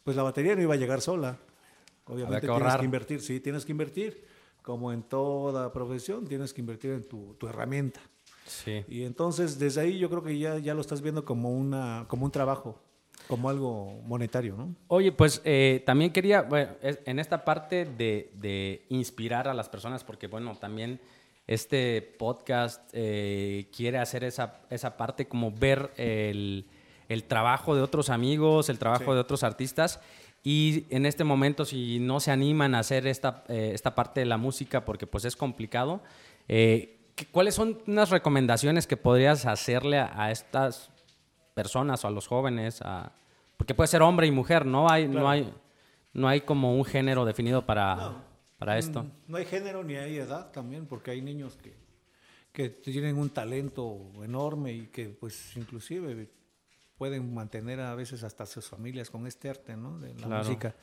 pues 0.02 0.16
la 0.16 0.22
batería 0.22 0.56
no 0.56 0.62
iba 0.62 0.72
a 0.72 0.78
llegar 0.78 1.02
sola. 1.02 1.36
Obviamente 2.06 2.40
que 2.46 2.46
tienes 2.54 2.76
que 2.76 2.84
invertir, 2.86 3.20
sí, 3.20 3.40
tienes 3.40 3.66
que 3.66 3.72
invertir. 3.72 4.24
Como 4.62 4.90
en 4.90 5.02
toda 5.02 5.70
profesión, 5.70 6.26
tienes 6.26 6.54
que 6.54 6.62
invertir 6.62 6.92
en 6.92 7.06
tu, 7.06 7.34
tu 7.34 7.46
herramienta. 7.46 8.00
Sí. 8.50 8.84
Y 8.88 9.04
entonces 9.04 9.58
desde 9.58 9.80
ahí 9.82 9.98
yo 9.98 10.10
creo 10.10 10.22
que 10.22 10.38
ya, 10.38 10.58
ya 10.58 10.74
lo 10.74 10.80
estás 10.80 11.00
viendo 11.02 11.24
como, 11.24 11.50
una, 11.50 12.04
como 12.08 12.24
un 12.24 12.32
trabajo, 12.32 12.80
como 13.28 13.48
algo 13.48 14.00
monetario, 14.04 14.56
¿no? 14.56 14.74
Oye, 14.88 15.12
pues 15.12 15.40
eh, 15.44 15.82
también 15.86 16.12
quería, 16.12 16.42
bueno, 16.42 16.72
en 16.82 17.18
esta 17.18 17.44
parte 17.44 17.84
de, 17.84 18.32
de 18.34 18.84
inspirar 18.88 19.46
a 19.46 19.54
las 19.54 19.68
personas, 19.68 20.02
porque 20.04 20.26
bueno, 20.26 20.56
también 20.58 21.00
este 21.46 22.00
podcast 22.18 22.88
eh, 22.92 23.68
quiere 23.76 23.98
hacer 23.98 24.24
esa, 24.24 24.60
esa 24.70 24.96
parte 24.96 25.26
como 25.26 25.50
ver 25.52 25.90
el, 25.96 26.66
el 27.08 27.24
trabajo 27.24 27.74
de 27.74 27.82
otros 27.82 28.08
amigos, 28.10 28.68
el 28.68 28.78
trabajo 28.78 29.04
Sí. 29.06 29.10
de 29.12 29.18
otros 29.18 29.42
artistas. 29.44 30.00
Y 30.42 30.86
en 30.90 31.04
este 31.06 31.22
momento, 31.24 31.64
si 31.64 31.98
no 32.00 32.18
se 32.18 32.30
animan 32.30 32.74
a 32.74 32.78
hacer 32.78 33.06
esta, 33.06 33.44
eh, 33.48 33.72
esta 33.74 33.94
parte 33.94 34.20
de 34.20 34.26
la 34.26 34.38
música, 34.38 34.84
porque 34.84 35.06
pues 35.06 35.24
es 35.24 35.36
complicado, 35.36 36.00
eh, 36.48 36.99
¿qué- 36.99 36.99
¿cuáles 37.26 37.54
son 37.54 37.78
unas 37.86 38.10
recomendaciones 38.10 38.86
que 38.86 38.96
podrías 38.96 39.46
hacerle 39.46 39.98
a, 39.98 40.12
a 40.24 40.30
estas 40.30 40.90
personas 41.54 42.04
o 42.04 42.08
a 42.08 42.10
los 42.10 42.26
jóvenes? 42.26 42.80
a- 42.82 43.12
porque 43.56 43.74
puede 43.74 43.88
ser 43.88 44.00
hombre 44.02 44.26
y 44.26 44.30
mujer, 44.30 44.64
no 44.64 44.88
hay, 44.90 45.06
no 45.06 45.28
hay, 45.28 45.52
no 46.14 46.28
hay 46.28 46.40
como 46.40 46.74
un 46.74 46.84
género 46.84 47.24
definido 47.26 47.66
para, 47.66 47.94
No. 47.96 48.22
para 48.58 48.78
esto. 48.78 49.02
Mm, 49.04 49.10
No 49.28 49.36
hay 49.36 49.44
género 49.44 49.84
ni 49.84 49.96
hay 49.96 50.16
edad 50.16 50.50
también, 50.50 50.86
porque 50.86 51.10
hay 51.10 51.20
niños 51.20 51.56
que, 51.62 51.74
que 52.52 52.70
tienen 52.70 53.18
un 53.18 53.28
talento 53.28 54.10
enorme 54.22 54.72
y 54.72 54.86
que 54.86 55.10
pues 55.10 55.56
inclusive 55.58 56.30
pueden 56.96 57.34
mantener 57.34 57.80
a 57.80 57.94
veces 57.94 58.22
hasta 58.24 58.46
sus 58.46 58.66
familias 58.66 59.10
con 59.10 59.26
este 59.26 59.50
arte, 59.50 59.76
¿no? 59.76 59.98
De 59.98 60.14
la 60.14 60.26
Claro. 60.26 60.44
música. 60.44 60.74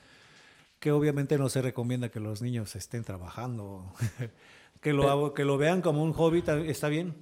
Que 0.80 0.92
obviamente 0.92 1.38
no 1.40 1.50
se 1.50 1.64
recomienda 1.64 2.10
que 2.10 2.20
los 2.20 2.44
niños 2.44 2.76
estén 2.76 3.04
trabajando, 3.04 3.92
que 4.82 4.94
lo, 4.94 5.10
hago- 5.10 5.34
que 5.34 5.46
lo 5.46 5.58
vean 5.58 5.82
como 5.82 6.04
un 6.04 6.14
hobby, 6.14 6.44
está 6.68 6.88
bien. 6.90 7.16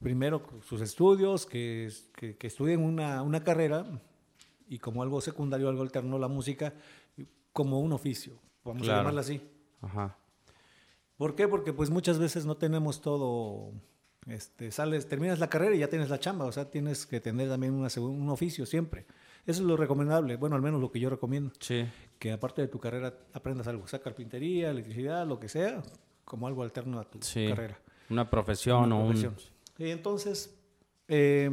Primero 0.00 0.42
sus 0.66 0.80
estudios, 0.80 1.46
que, 1.46 1.90
que, 2.16 2.36
que 2.36 2.46
estudien 2.46 2.82
una, 2.82 3.22
una 3.22 3.42
carrera 3.42 3.86
y 4.68 4.78
como 4.78 5.02
algo 5.02 5.20
secundario, 5.20 5.68
algo 5.68 5.82
alterno, 5.82 6.18
la 6.18 6.28
música, 6.28 6.74
como 7.52 7.80
un 7.80 7.92
oficio, 7.92 8.34
vamos 8.64 8.82
Claro. 8.82 8.98
a 8.98 9.00
llamarla 9.00 9.20
así. 9.22 9.40
Ajá. 9.80 10.16
¿Por 11.16 11.34
qué? 11.36 11.46
Porque 11.48 11.72
pues 11.72 11.90
muchas 11.90 12.18
veces 12.18 12.44
no 12.44 12.56
tenemos 12.56 13.00
todo, 13.00 13.72
este, 14.26 14.70
sales, 14.72 15.06
terminas 15.08 15.38
la 15.38 15.48
carrera 15.48 15.74
y 15.74 15.78
ya 15.78 15.88
tienes 15.88 16.10
la 16.10 16.18
chamba, 16.18 16.44
o 16.46 16.52
sea, 16.52 16.70
tienes 16.70 17.06
que 17.06 17.20
tener 17.20 17.48
también 17.48 17.72
una 17.72 17.88
un 17.98 18.28
oficio 18.28 18.66
siempre. 18.66 19.06
Eso 19.46 19.60
es 19.62 19.66
lo 19.68 19.76
recomendable, 19.76 20.36
bueno, 20.36 20.56
al 20.56 20.62
menos 20.62 20.80
lo 20.80 20.90
que 20.90 20.98
yo 21.00 21.08
recomiendo, 21.10 21.52
Sí. 21.60 21.86
que 22.18 22.32
aparte 22.32 22.62
de 22.62 22.68
tu 22.68 22.80
carrera 22.80 23.14
aprendas 23.32 23.68
algo, 23.68 23.86
sea 23.86 24.00
carpintería, 24.02 24.70
electricidad, 24.70 25.26
lo 25.26 25.38
que 25.38 25.48
sea, 25.48 25.82
como 26.24 26.46
algo 26.46 26.62
alterno 26.62 26.98
a 27.00 27.04
tu 27.08 27.18
Sí. 27.22 27.46
carrera. 27.48 27.78
Una 28.10 28.28
profesión 28.28 28.84
Una 28.84 28.96
o 28.96 29.00
un... 29.00 29.06
profesión. 29.08 29.34
Y 29.78 29.90
entonces, 29.90 30.58
eh, 31.08 31.50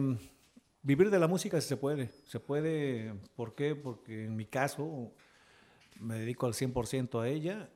vivir 0.83 1.09
de 1.09 1.19
la 1.19 1.27
música 1.27 1.59
se 1.61 1.77
puede. 1.77 2.09
Se 2.27 2.39
puede, 2.39 3.13
¿por 3.35 3.55
qué? 3.55 3.75
Porque 3.75 4.25
en 4.25 4.35
mi 4.35 4.45
caso 4.45 5.11
me 5.99 6.15
dedico 6.19 6.45
al 6.47 6.53
100% 6.53 7.21
a 7.21 7.27
ella 7.27 7.69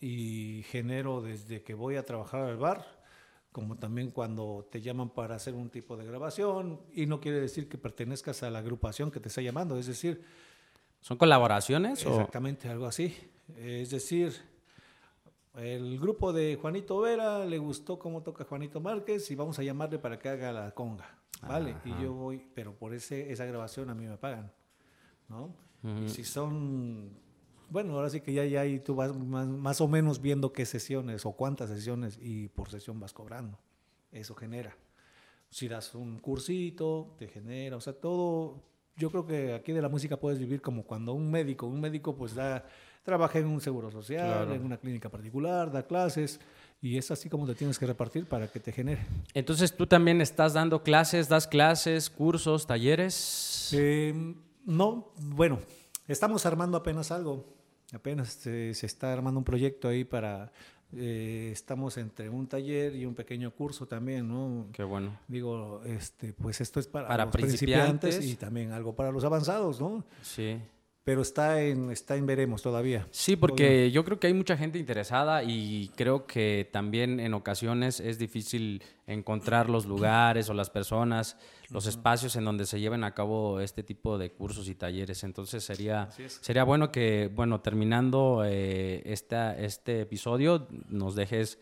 y 0.00 0.62
genero 0.68 1.20
desde 1.22 1.62
que 1.62 1.74
voy 1.74 1.96
a 1.96 2.04
trabajar 2.04 2.40
al 2.42 2.56
bar, 2.56 3.00
como 3.52 3.76
también 3.76 4.10
cuando 4.10 4.66
te 4.70 4.80
llaman 4.80 5.10
para 5.10 5.36
hacer 5.36 5.54
un 5.54 5.68
tipo 5.70 5.96
de 5.96 6.04
grabación, 6.06 6.80
y 6.92 7.06
no 7.06 7.20
quiere 7.20 7.38
decir 7.40 7.68
que 7.68 7.78
pertenezcas 7.78 8.42
a 8.42 8.50
la 8.50 8.58
agrupación 8.60 9.10
que 9.10 9.20
te 9.20 9.28
está 9.28 9.42
llamando, 9.42 9.78
es 9.78 9.86
decir, 9.86 10.22
¿Son 11.00 11.16
colaboraciones? 11.18 12.04
o- 12.06 12.10
Exactamente, 12.10 12.68
algo 12.68 12.86
así. 12.86 13.14
Es 13.58 13.90
decir, 13.90 14.32
el 15.54 15.98
grupo 15.98 16.32
de 16.32 16.56
Juanito 16.56 17.00
Vera 17.00 17.44
le 17.44 17.58
gustó 17.58 17.98
cómo 17.98 18.22
toca 18.22 18.44
Juanito 18.44 18.80
Márquez 18.80 19.30
y 19.30 19.34
vamos 19.34 19.58
a 19.58 19.62
llamarle 19.62 19.98
para 19.98 20.18
que 20.18 20.28
haga 20.28 20.52
la 20.52 20.70
conga. 20.72 21.18
¿Vale? 21.46 21.74
Y 21.84 21.90
yo 22.00 22.12
voy, 22.12 22.46
pero 22.54 22.72
por 22.74 22.94
ese, 22.94 23.32
esa 23.32 23.44
grabación 23.44 23.90
a 23.90 23.94
mí 23.94 24.06
me 24.06 24.16
pagan. 24.16 24.52
¿No? 25.28 25.54
Y 26.04 26.08
si 26.08 26.24
son. 26.24 27.10
Bueno, 27.68 27.94
ahora 27.94 28.10
sí 28.10 28.20
que 28.20 28.32
ya, 28.32 28.44
ya 28.44 28.60
ahí 28.60 28.78
tú 28.78 28.94
vas 28.94 29.16
más, 29.16 29.48
más 29.48 29.80
o 29.80 29.88
menos 29.88 30.20
viendo 30.20 30.52
qué 30.52 30.64
sesiones 30.66 31.26
o 31.26 31.32
cuántas 31.32 31.70
sesiones 31.70 32.18
y 32.20 32.48
por 32.48 32.70
sesión 32.70 33.00
vas 33.00 33.12
cobrando. 33.12 33.58
Eso 34.12 34.34
genera. 34.34 34.76
Si 35.50 35.68
das 35.68 35.94
un 35.94 36.18
cursito, 36.18 37.14
te 37.18 37.28
genera, 37.28 37.76
o 37.76 37.80
sea, 37.80 37.92
todo. 37.94 38.62
Yo 38.96 39.10
creo 39.10 39.26
que 39.26 39.54
aquí 39.54 39.72
de 39.72 39.82
la 39.82 39.88
música 39.88 40.18
puedes 40.18 40.38
vivir 40.38 40.60
como 40.60 40.84
cuando 40.84 41.14
un 41.14 41.30
médico, 41.30 41.66
un 41.66 41.80
médico 41.80 42.14
pues 42.14 42.34
da, 42.34 42.66
trabaja 43.02 43.38
en 43.38 43.46
un 43.46 43.60
seguro 43.60 43.90
social, 43.90 44.26
Claro. 44.26 44.54
en 44.54 44.64
una 44.64 44.76
clínica 44.78 45.08
particular, 45.08 45.70
da 45.72 45.86
clases 45.86 46.38
y 46.80 46.96
es 46.98 47.10
así 47.10 47.28
como 47.28 47.46
te 47.46 47.54
tienes 47.54 47.78
que 47.78 47.86
repartir 47.86 48.26
para 48.26 48.46
que 48.48 48.60
te 48.60 48.72
genere. 48.72 49.06
Entonces 49.34 49.76
tú 49.76 49.86
también 49.86 50.20
estás 50.20 50.52
dando 50.54 50.82
clases, 50.82 51.28
das 51.28 51.46
clases, 51.46 52.10
cursos, 52.10 52.66
talleres. 52.66 53.70
Eh, 53.72 54.34
no, 54.64 55.12
bueno, 55.20 55.58
estamos 56.08 56.44
armando 56.46 56.76
apenas 56.76 57.10
algo. 57.10 57.44
Apenas 57.92 58.46
eh, 58.46 58.72
se 58.74 58.86
está 58.86 59.12
armando 59.12 59.38
un 59.38 59.44
proyecto 59.44 59.88
ahí 59.88 60.04
para. 60.04 60.52
eh, 60.94 61.50
estamos 61.52 61.96
entre 61.98 62.28
un 62.28 62.46
taller 62.46 62.94
y 62.96 63.06
un 63.06 63.14
pequeño 63.14 63.50
curso 63.50 63.86
también, 63.86 64.28
¿no? 64.28 64.66
Qué 64.72 64.82
bueno. 64.84 65.18
Digo, 65.28 65.80
este, 65.84 66.32
pues 66.34 66.60
esto 66.60 66.80
es 66.80 66.86
para, 66.86 67.08
Para 67.08 67.24
los 67.24 67.32
principiantes. 67.32 67.98
principiantes. 68.16 68.30
y 68.32 68.36
también 68.36 68.72
algo 68.72 68.94
para 68.94 69.10
los 69.10 69.24
avanzados, 69.24 69.80
¿no? 69.80 70.04
Sí. 70.22 70.58
Pero 71.04 71.22
está 71.22 71.60
en, 71.60 71.90
está 71.90 72.14
en 72.14 72.26
veremos 72.26 72.62
todavía. 72.62 73.08
Sí, 73.10 73.34
porque 73.34 73.90
yo 73.90 74.04
creo 74.04 74.20
que 74.20 74.28
hay 74.28 74.34
mucha 74.34 74.56
gente 74.56 74.78
interesada 74.78 75.42
y 75.42 75.90
creo 75.96 76.26
que 76.26 76.68
también 76.72 77.18
en 77.18 77.34
ocasiones 77.34 77.98
es 77.98 78.18
difícil 78.18 78.84
encontrar 79.08 79.68
los 79.68 79.84
lugares 79.84 80.48
o 80.48 80.54
las 80.54 80.70
personas, 80.70 81.36
los 81.70 81.86
espacios 81.86 82.36
en 82.36 82.44
donde 82.44 82.66
se 82.66 82.78
lleven 82.78 83.02
a 83.02 83.14
cabo 83.14 83.58
este 83.58 83.82
tipo 83.82 84.16
de 84.16 84.30
cursos 84.30 84.68
y 84.68 84.76
talleres. 84.76 85.24
Entonces 85.24 85.64
sería, 85.64 86.08
sería 86.40 86.62
bueno 86.62 86.92
que, 86.92 87.30
bueno, 87.34 87.60
terminando 87.60 88.44
eh, 88.46 89.02
esta, 89.04 89.58
este 89.58 90.02
episodio, 90.02 90.68
nos 90.88 91.16
dejes 91.16 91.58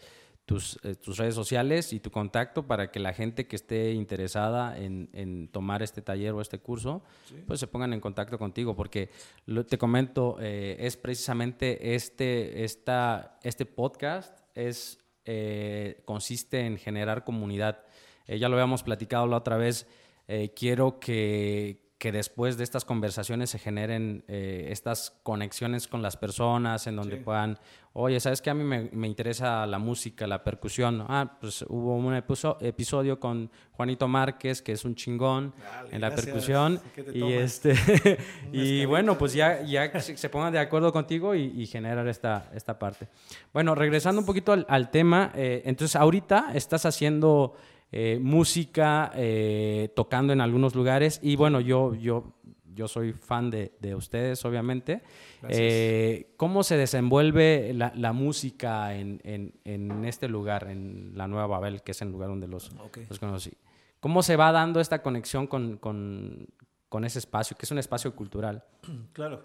tus, 0.51 0.81
eh, 0.83 0.97
tus 0.97 1.17
redes 1.17 1.37
sociales 1.37 1.93
y 1.93 2.01
tu 2.01 2.11
contacto 2.11 2.67
para 2.67 2.91
que 2.91 2.99
la 2.99 3.13
gente 3.13 3.47
que 3.47 3.55
esté 3.55 3.93
interesada 3.93 4.77
en, 4.77 5.09
en 5.13 5.47
tomar 5.47 5.81
este 5.81 6.03
taller 6.03 6.33
o 6.33 6.41
este 6.41 6.59
curso, 6.59 7.05
pues 7.47 7.61
se 7.61 7.69
pongan 7.69 7.93
en 7.93 8.01
contacto 8.01 8.37
contigo, 8.37 8.75
porque 8.75 9.11
lo- 9.47 9.65
te 9.65 9.79
comento, 9.79 10.39
eh, 10.41 10.77
es 10.81 10.97
precisamente 10.97 11.95
este, 11.95 12.65
esta, 12.65 13.39
este 13.45 13.65
podcast, 13.65 14.41
es, 14.57 14.99
eh, 15.25 16.03
consiste 16.05 16.67
en 16.67 16.79
generar 16.79 17.23
comunidad. 17.23 17.85
Eh, 18.27 18.41
ya 18.41 18.49
lo 18.49 18.57
habíamos 18.57 18.83
platicado 18.83 19.29
la 19.29 19.37
otra 19.37 19.57
vez, 19.57 19.87
eh, 20.27 20.53
quiero 20.53 20.99
que, 20.99 21.90
que 22.01 22.13
después 22.13 22.57
de 22.57 22.65
estas 22.65 22.87
conversaciones 22.87 23.51
se 23.51 23.59
generen 23.59 24.25
eh, 24.27 24.69
estas 24.71 25.13
conexiones 25.23 25.87
con 25.87 26.01
las 26.01 26.17
personas 26.17 26.87
en 26.87 26.97
donde 26.97 27.19
Sí. 27.19 27.23
puedan, 27.23 27.59
oye, 27.93 28.19
¿sabes 28.21 28.41
qué? 28.41 28.49
A 28.49 28.55
mí 28.55 28.65
me, 28.65 28.89
me 28.93 29.07
interesa 29.07 29.67
la 29.67 29.79
música, 29.79 30.27
la 30.27 30.43
percusión. 30.43 31.05
Ah, 31.09 31.37
pues 31.39 31.61
hubo 31.69 31.95
un 31.97 32.15
episo- 32.15 32.57
episodio 32.63 33.21
con 33.21 33.51
Juanito 33.73 34.09
Márquez, 34.09 34.63
que 34.63 34.73
es 34.73 34.87
un 34.87 34.95
chingón 34.95 35.53
Dale, 35.63 35.95
en 35.95 36.01
la 36.01 36.09
gracias. 36.09 36.25
percusión. 36.27 36.81
¿Qué 36.95 37.03
te 37.03 37.19
Y, 37.19 37.33
este, 37.35 37.75
y 38.51 38.87
bueno, 38.87 39.19
pues 39.19 39.35
ya, 39.35 39.61
ya 39.63 40.01
se 40.01 40.17
se 40.17 40.29
pongan 40.31 40.55
de 40.55 40.59
acuerdo 40.59 40.95
contigo 40.95 41.35
y, 41.35 41.53
y 41.55 41.67
generar 41.67 42.09
esta, 42.09 42.51
esta 42.55 42.79
parte. 42.79 43.09
Bueno, 43.53 43.75
regresando 43.75 44.21
un 44.23 44.27
poquito 44.27 44.53
al, 44.53 44.65
al 44.71 44.91
tema, 44.91 45.33
eh, 45.35 45.61
entonces 45.67 45.97
ahorita 45.97 46.53
estás 46.55 46.87
haciendo 46.87 47.55
eh, 47.93 48.19
música, 48.21 49.11
eh, 49.15 49.91
tocando 49.95 50.33
en 50.33 50.41
algunos 50.41 50.75
lugares 50.75 51.19
y 51.23 51.37
bueno, 51.37 51.61
yo, 51.61 51.95
yo, 51.95 52.35
yo 52.75 52.87
soy 52.89 53.13
fan 53.13 53.51
de, 53.51 53.73
de 53.81 53.95
ustedes, 53.95 54.45
obviamente. 54.45 55.03
Eh, 55.49 56.33
¿Cómo 56.37 56.63
se 56.63 56.77
desenvuelve 56.77 57.73
la, 57.75 57.93
la 57.97 58.13
música 58.13 58.95
en, 58.95 59.21
en- 59.25 59.55
en 59.65 60.05
este 60.05 60.29
lugar, 60.29 60.69
en 60.71 61.13
la 61.15 61.27
Nueva 61.27 61.47
Babel, 61.47 61.83
que 61.83 61.93
es 61.93 62.03
el 62.03 62.11
lugar 62.11 62.29
donde 62.29 62.47
los, 62.47 62.71
los 63.09 63.19
conocí? 63.19 63.53
¿Cómo 64.01 64.23
se 64.23 64.37
va 64.37 64.53
dando 64.53 64.81
esta 64.81 65.03
conexión 65.03 65.47
con, 65.47 65.77
con- 65.79 66.47
con 66.89 67.05
ese 67.05 67.19
espacio, 67.19 67.57
que 67.57 67.65
es 67.67 67.71
un 67.71 67.79
espacio 67.79 68.15
cultural? 68.15 68.65
Claro. 69.13 69.45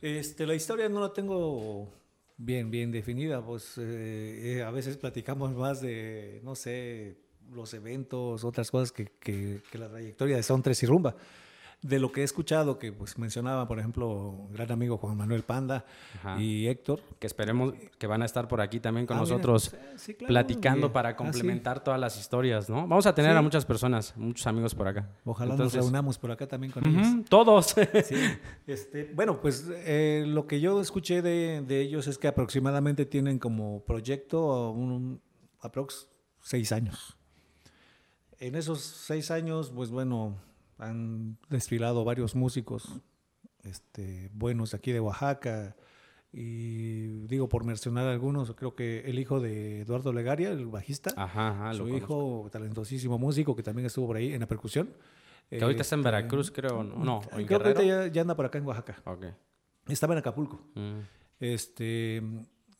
Este, 0.00 0.46
la 0.46 0.54
historia 0.54 0.88
no 0.88 1.00
la 1.00 1.12
tengo 1.12 1.88
bien, 2.36 2.70
bien 2.72 2.90
definida, 2.90 3.40
pues 3.40 3.74
eh, 3.78 4.64
a 4.66 4.70
veces 4.72 4.96
platicamos 4.96 5.52
más 5.52 5.80
de, 5.80 6.40
no 6.42 6.56
sé, 6.56 7.18
los 7.54 7.72
eventos, 7.74 8.44
otras 8.44 8.70
cosas 8.70 8.92
que, 8.92 9.06
que- 9.20 9.62
que 9.70 9.78
la 9.78 9.88
trayectoria 9.88 10.36
de 10.36 10.42
Son 10.42 10.62
Tres 10.62 10.82
y 10.82 10.86
Rumba. 10.86 11.14
de 11.84 11.98
lo 11.98 12.12
que 12.12 12.20
he 12.20 12.24
escuchado, 12.24 12.78
que 12.78 12.92
pues 12.92 13.18
mencionaba, 13.18 13.66
por 13.66 13.80
ejemplo, 13.80 14.46
gran 14.52 14.70
amigo 14.70 14.98
Juan 14.98 15.16
Manuel 15.16 15.42
Panda 15.42 15.84
Ajá. 16.20 16.40
y 16.40 16.68
Héctor. 16.68 17.00
Que 17.18 17.26
esperemos 17.26 17.74
que 17.98 18.06
van 18.06 18.22
a 18.22 18.24
estar 18.24 18.46
por 18.46 18.60
aquí 18.60 18.78
también 18.78 19.04
con 19.04 19.16
Ah, 19.16 19.20
nosotros 19.22 19.74
sí, 19.96 20.14
claro, 20.14 20.28
platicando 20.28 20.92
para 20.92 21.08
Ah, 21.08 21.12
sí. 21.12 21.16
complementar 21.18 21.82
todas 21.82 21.98
las 21.98 22.16
historias, 22.20 22.70
¿no? 22.70 22.86
Vamos 22.86 23.04
a 23.06 23.12
tener 23.16 23.32
Sí. 23.32 23.36
a 23.36 23.42
muchas 23.42 23.64
personas, 23.66 24.16
muchos 24.16 24.46
amigos 24.46 24.76
por 24.76 24.86
acá. 24.86 25.10
Ojalá 25.24 25.54
Entonces, 25.54 25.74
nos 25.78 25.84
reunamos 25.86 26.18
por 26.18 26.30
acá 26.30 26.46
también 26.46 26.72
con 26.72 26.86
ellos. 26.86 27.28
todos. 27.28 27.74
Este, 28.64 29.10
bueno, 29.12 29.40
pues 29.40 29.68
eh, 29.74 30.22
lo 30.24 30.46
que 30.46 30.60
yo 30.60 30.80
escuché 30.80 31.20
de, 31.20 31.62
de 31.66 31.80
ellos 31.80 32.06
es 32.06 32.16
que 32.16 32.28
aproximadamente 32.28 33.06
tienen 33.06 33.40
como 33.40 33.82
proyecto 33.84 34.70
un, 34.70 34.92
un- 34.92 35.20
aprox 35.60 36.08
seis 36.40 36.70
años. 36.70 37.16
En 38.42 38.56
esos 38.56 38.80
seis 38.80 39.30
años, 39.30 39.70
pues 39.74 39.90
bueno, 39.90 40.36
han 40.78 41.38
desfilado 41.48 42.04
varios 42.04 42.34
músicos 42.34 43.00
este, 43.62 44.30
buenos 44.34 44.74
aquí 44.74 44.90
de 44.90 44.98
Oaxaca. 45.00 45.76
Y 46.32 47.26
digo, 47.28 47.48
por 47.48 47.64
mencionar 47.64 48.08
algunos, 48.08 48.52
creo 48.54 48.74
que 48.74 49.00
el 49.00 49.18
hijo 49.18 49.38
de 49.38 49.82
Eduardo 49.82 50.12
Legaria, 50.12 50.50
el 50.50 50.66
bajista, 50.66 51.12
Ajá, 51.16 51.50
ajá, 51.50 51.68
lo 51.74 51.74
su 51.74 51.82
conozco. 51.84 51.96
hijo, 51.96 52.48
talentosísimo 52.50 53.18
músico, 53.18 53.54
que 53.54 53.62
también 53.62 53.86
estuvo 53.86 54.06
por 54.08 54.16
ahí 54.16 54.32
en 54.32 54.40
la 54.40 54.48
percusión. 54.48 54.92
Que 55.48 55.62
ahorita 55.62 55.82
está 55.82 55.94
en 55.96 56.00
Este, 56.00 56.10
Veracruz, 56.10 56.50
creo, 56.50 56.82
¿no? 56.82 56.96
No, 57.04 57.20
en 57.32 57.46
Creo 57.46 57.60
que 57.60 57.68
ahorita 57.68 57.82
Guerrero. 57.82 58.06
ya, 58.06 58.12
ya 58.12 58.22
anda 58.22 58.34
por 58.34 58.46
acá 58.46 58.58
en 58.58 58.66
Oaxaca. 58.66 59.02
Ok. 59.04 59.26
Estaba 59.86 60.14
en 60.14 60.18
Acapulco. 60.18 60.64
Mm. 60.74 61.00
Este, 61.38 62.16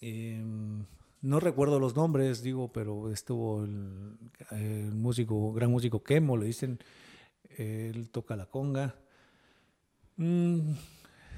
em, 0.01 0.85
no 1.23 1.41
recuerdo 1.41 1.81
los 1.81 1.97
nombres, 1.97 2.43
digo, 2.43 2.73
pero 2.73 3.11
estuvo 3.11 3.65
el, 3.65 4.19
el 4.51 4.95
músico, 4.95 5.53
gran 5.53 5.71
músico 5.71 6.03
Kemo, 6.03 6.37
le 6.37 6.47
dicen. 6.47 6.79
Él 7.57 8.11
toca 8.11 8.37
la 8.37 8.47
conga. 8.47 8.95
Mm, 10.17 10.73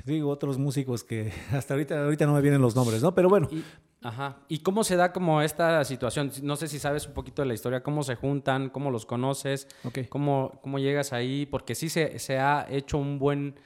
digo, 0.05 0.31
otros 0.31 0.59
músicos 0.59 1.05
que 1.05 1.33
hasta 1.53 1.75
ahorita, 1.75 2.05
ahorita 2.05 2.27
no 2.27 2.35
me 2.35 2.41
vienen 2.41 2.61
los 2.61 2.75
nombres, 2.77 3.03
¿no? 3.03 3.15
Pero 3.15 3.29
bueno, 3.29 3.49
Y, 3.51 3.65
ajá. 4.03 4.39
¿Y 4.49 4.59
cómo 4.59 4.85
se 4.85 4.97
da 4.97 5.13
como 5.13 5.43
esta 5.43 5.85
situación? 5.85 6.31
No 6.43 6.57
sé 6.57 6.69
si 6.69 6.79
sabes 6.79 7.07
un 7.07 7.15
poquito 7.15 7.43
de 7.43 7.49
la 7.49 7.55
historia, 7.55 7.83
cómo 7.83 8.03
se 8.03 8.15
juntan, 8.17 8.71
cómo 8.71 8.91
los 8.91 9.07
conoces, 9.07 9.69
ok. 9.85 10.01
cómo, 10.09 10.59
cómo 10.63 10.79
llegas 10.79 11.13
ahí, 11.13 11.47
porque 11.47 11.75
sí 11.75 11.89
se, 11.89 12.19
se 12.19 12.39
ha 12.39 12.67
hecho 12.69 12.99
un 12.99 13.19
buen, 13.19 13.59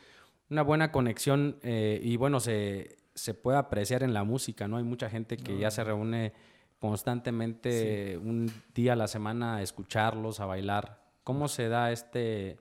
una 0.50 0.62
buena 0.62 0.92
conexión 0.92 1.58
eh, 1.62 2.00
y 2.02 2.16
bueno, 2.16 2.40
se, 2.40 2.97
se 3.18 3.34
puede 3.34 3.58
apreciar 3.58 4.02
en 4.02 4.14
la 4.14 4.24
música, 4.24 4.68
¿no? 4.68 4.76
Hay 4.76 4.84
mucha 4.84 5.10
gente 5.10 5.36
que 5.36 5.58
ya 5.58 5.70
se 5.70 5.82
reúne 5.84 6.32
constantemente 6.78 8.16
un 8.16 8.50
día 8.74 8.92
a 8.92 8.96
la 8.96 9.08
semana 9.08 9.56
a 9.56 9.62
escucharlos, 9.62 10.40
a 10.40 10.46
bailar. 10.46 11.02
¿Cómo 11.24 11.48
se 11.48 11.68
da 11.68 11.90
este, 11.90 12.56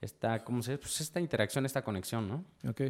esta, 0.00 0.44
cómo 0.44 0.62
se, 0.62 0.76
pues 0.78 1.00
esta 1.00 1.20
interacción, 1.20 1.64
esta 1.64 1.82
conexión, 1.82 2.28
¿no? 2.28 2.44
Ok. 2.68 2.82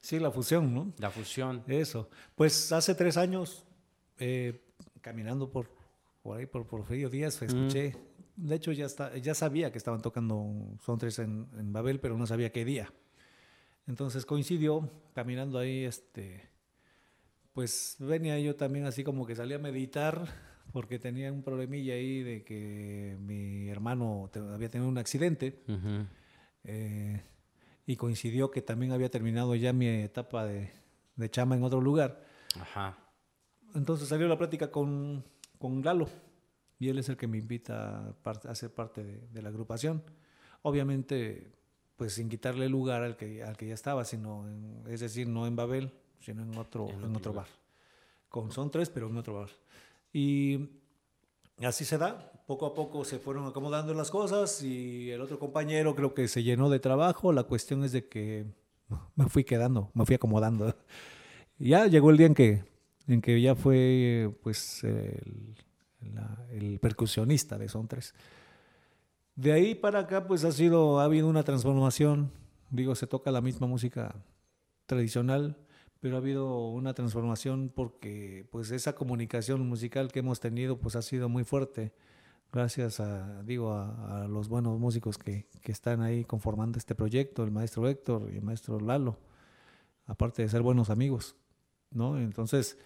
Sí, 0.00 0.18
la 0.18 0.30
fusión, 0.30 0.74
¿no? 0.74 0.92
La 0.98 1.10
fusión. 1.10 1.62
Eso. 1.66 2.08
Pues 2.34 2.72
hace 2.72 2.94
tres 2.94 3.16
años, 3.16 3.64
eh, 4.18 4.64
caminando 5.00 5.50
por, 5.50 5.70
por 6.22 6.38
ahí, 6.38 6.46
por 6.46 6.66
Porfirio 6.66 7.10
Díaz, 7.10 7.42
escuché. 7.42 7.94
De 8.34 8.54
hecho, 8.54 8.72
ya, 8.72 8.86
está, 8.86 9.16
ya 9.18 9.34
sabía 9.34 9.70
que 9.70 9.78
estaban 9.78 10.00
tocando 10.00 10.50
Son 10.80 10.98
Tres 10.98 11.18
en, 11.18 11.46
en 11.58 11.72
Babel, 11.72 12.00
pero 12.00 12.16
no 12.16 12.26
sabía 12.26 12.50
qué 12.50 12.64
día. 12.64 12.92
Entonces 13.86 14.24
coincidió, 14.24 14.88
caminando 15.14 15.58
ahí, 15.58 15.84
este, 15.84 16.51
pues 17.52 17.96
venía 17.98 18.38
yo 18.38 18.56
también 18.56 18.86
así 18.86 19.04
como 19.04 19.26
que 19.26 19.34
salía 19.36 19.56
a 19.56 19.60
meditar, 19.60 20.26
porque 20.72 20.98
tenía 20.98 21.32
un 21.32 21.42
problemilla 21.42 21.94
ahí 21.94 22.22
de 22.22 22.44
que 22.44 23.16
mi 23.20 23.68
hermano 23.68 24.30
te- 24.32 24.38
había 24.40 24.68
tenido 24.70 24.88
un 24.88 24.98
accidente. 24.98 25.62
Eh, 26.64 27.20
y 27.86 27.96
coincidió 27.96 28.50
que 28.50 28.62
también 28.62 28.92
había 28.92 29.10
terminado 29.10 29.54
ya 29.56 29.72
mi 29.72 29.86
etapa 29.88 30.46
de, 30.46 30.70
de 31.16 31.30
chama 31.30 31.56
en 31.56 31.64
otro 31.64 31.80
lugar. 31.80 32.24
Ajá. 32.60 32.96
Entonces 33.74 34.08
salió 34.08 34.28
la 34.28 34.38
plática 34.38 34.70
con, 34.70 35.24
con 35.58 35.82
Lalo 35.82 36.08
y 36.78 36.88
él 36.88 36.98
es 36.98 37.08
el 37.08 37.16
que 37.16 37.26
me 37.26 37.38
invita 37.38 38.08
a, 38.08 38.12
par- 38.22 38.40
a 38.48 38.54
ser 38.54 38.72
parte 38.72 39.02
de, 39.02 39.26
de 39.28 39.42
la 39.42 39.48
agrupación. 39.48 40.02
Obviamente, 40.62 41.52
pues 41.96 42.12
sin 42.14 42.28
quitarle 42.28 42.68
lugar 42.68 43.02
al 43.02 43.16
que, 43.16 43.42
al 43.42 43.56
que 43.56 43.66
ya 43.66 43.74
estaba, 43.74 44.04
sino 44.04 44.48
en- 44.48 44.84
es 44.86 45.00
decir, 45.00 45.26
no 45.28 45.46
en 45.46 45.56
Babel, 45.56 45.92
sino 46.22 46.42
en 46.42 46.56
otro, 46.56 46.88
En 46.88 47.04
en 47.04 47.16
otro 47.16 47.32
bar. 47.32 47.46
Con 48.28 48.50
Son 48.50 48.70
Tres, 48.70 48.88
pero 48.90 49.08
en 49.08 49.16
otro 49.18 49.34
bar. 49.34 49.50
Y 50.12 50.68
así 51.64 51.84
se 51.84 51.98
da. 51.98 52.28
Poco 52.46 52.66
a 52.66 52.74
poco 52.74 53.04
se 53.04 53.18
fueron 53.18 53.46
acomodando 53.46 53.94
las 53.94 54.10
cosas 54.10 54.62
y 54.62 55.10
el 55.10 55.20
otro 55.20 55.38
compañero 55.38 55.94
creo 55.94 56.12
que 56.14 56.26
se 56.28 56.42
llenó 56.42 56.68
de 56.70 56.80
trabajo. 56.80 57.32
La 57.32 57.44
cuestión 57.44 57.84
es 57.84 57.92
de 57.92 58.08
que 58.08 58.46
me 59.16 59.26
fui 59.28 59.44
quedando, 59.44 59.90
me 59.94 60.04
fui 60.06 60.14
acomodando. 60.14 60.74
Ya 61.58 61.86
llegó 61.86 62.10
el 62.10 62.16
día 62.16 62.26
en 62.26 62.34
que, 62.34 62.64
en 63.06 63.20
que 63.20 63.40
ya 63.40 63.54
fue 63.54 64.34
pues 64.42 64.82
el, 64.82 65.54
la- 66.12 66.44
el 66.50 66.80
percusionista 66.80 67.56
de 67.56 67.68
Son 67.68 67.86
Tres. 67.86 68.14
De 69.36 69.52
ahí 69.52 69.74
para 69.76 70.00
acá 70.00 70.26
pues 70.26 70.42
ha 70.44 70.50
sido, 70.50 70.98
ha 70.98 71.04
habido 71.04 71.28
una 71.28 71.44
transformación. 71.44 72.32
Digo, 72.70 72.96
se 72.96 73.06
toca 73.06 73.30
la 73.30 73.40
misma 73.40 73.68
música 73.68 74.14
tradicional, 74.86 75.56
pero 76.02 76.16
ha 76.16 76.18
habido 76.18 76.68
una 76.68 76.92
transformación 76.92 77.72
porque 77.74 78.46
pues 78.50 78.70
esa 78.70 78.94
comunicación 78.94 79.66
musical 79.66 80.12
que 80.12 80.18
hemos 80.18 80.38
tenido 80.38 80.76
pues 80.78 80.94
ha 80.94 81.00
sido 81.00 81.30
muy 81.30 81.44
fuerte 81.44 81.94
gracias 82.52 83.00
a 83.00 83.42
digo 83.44 83.72
a, 83.72 84.24
a 84.24 84.28
los 84.28 84.50
buenos 84.50 84.78
músicos 84.78 85.16
que, 85.16 85.46
que 85.62 85.72
están 85.72 86.02
ahí 86.02 86.24
conformando 86.24 86.76
este 86.76 86.94
proyecto 86.94 87.42
el 87.44 87.50
maestro 87.50 87.88
Héctor 87.88 88.28
y 88.30 88.36
el 88.36 88.42
maestro 88.42 88.78
Lalo 88.78 89.16
aparte 90.04 90.42
de 90.42 90.50
ser 90.50 90.60
buenos 90.60 90.90
amigos 90.90 91.36
no 91.90 92.18
entonces 92.18 92.76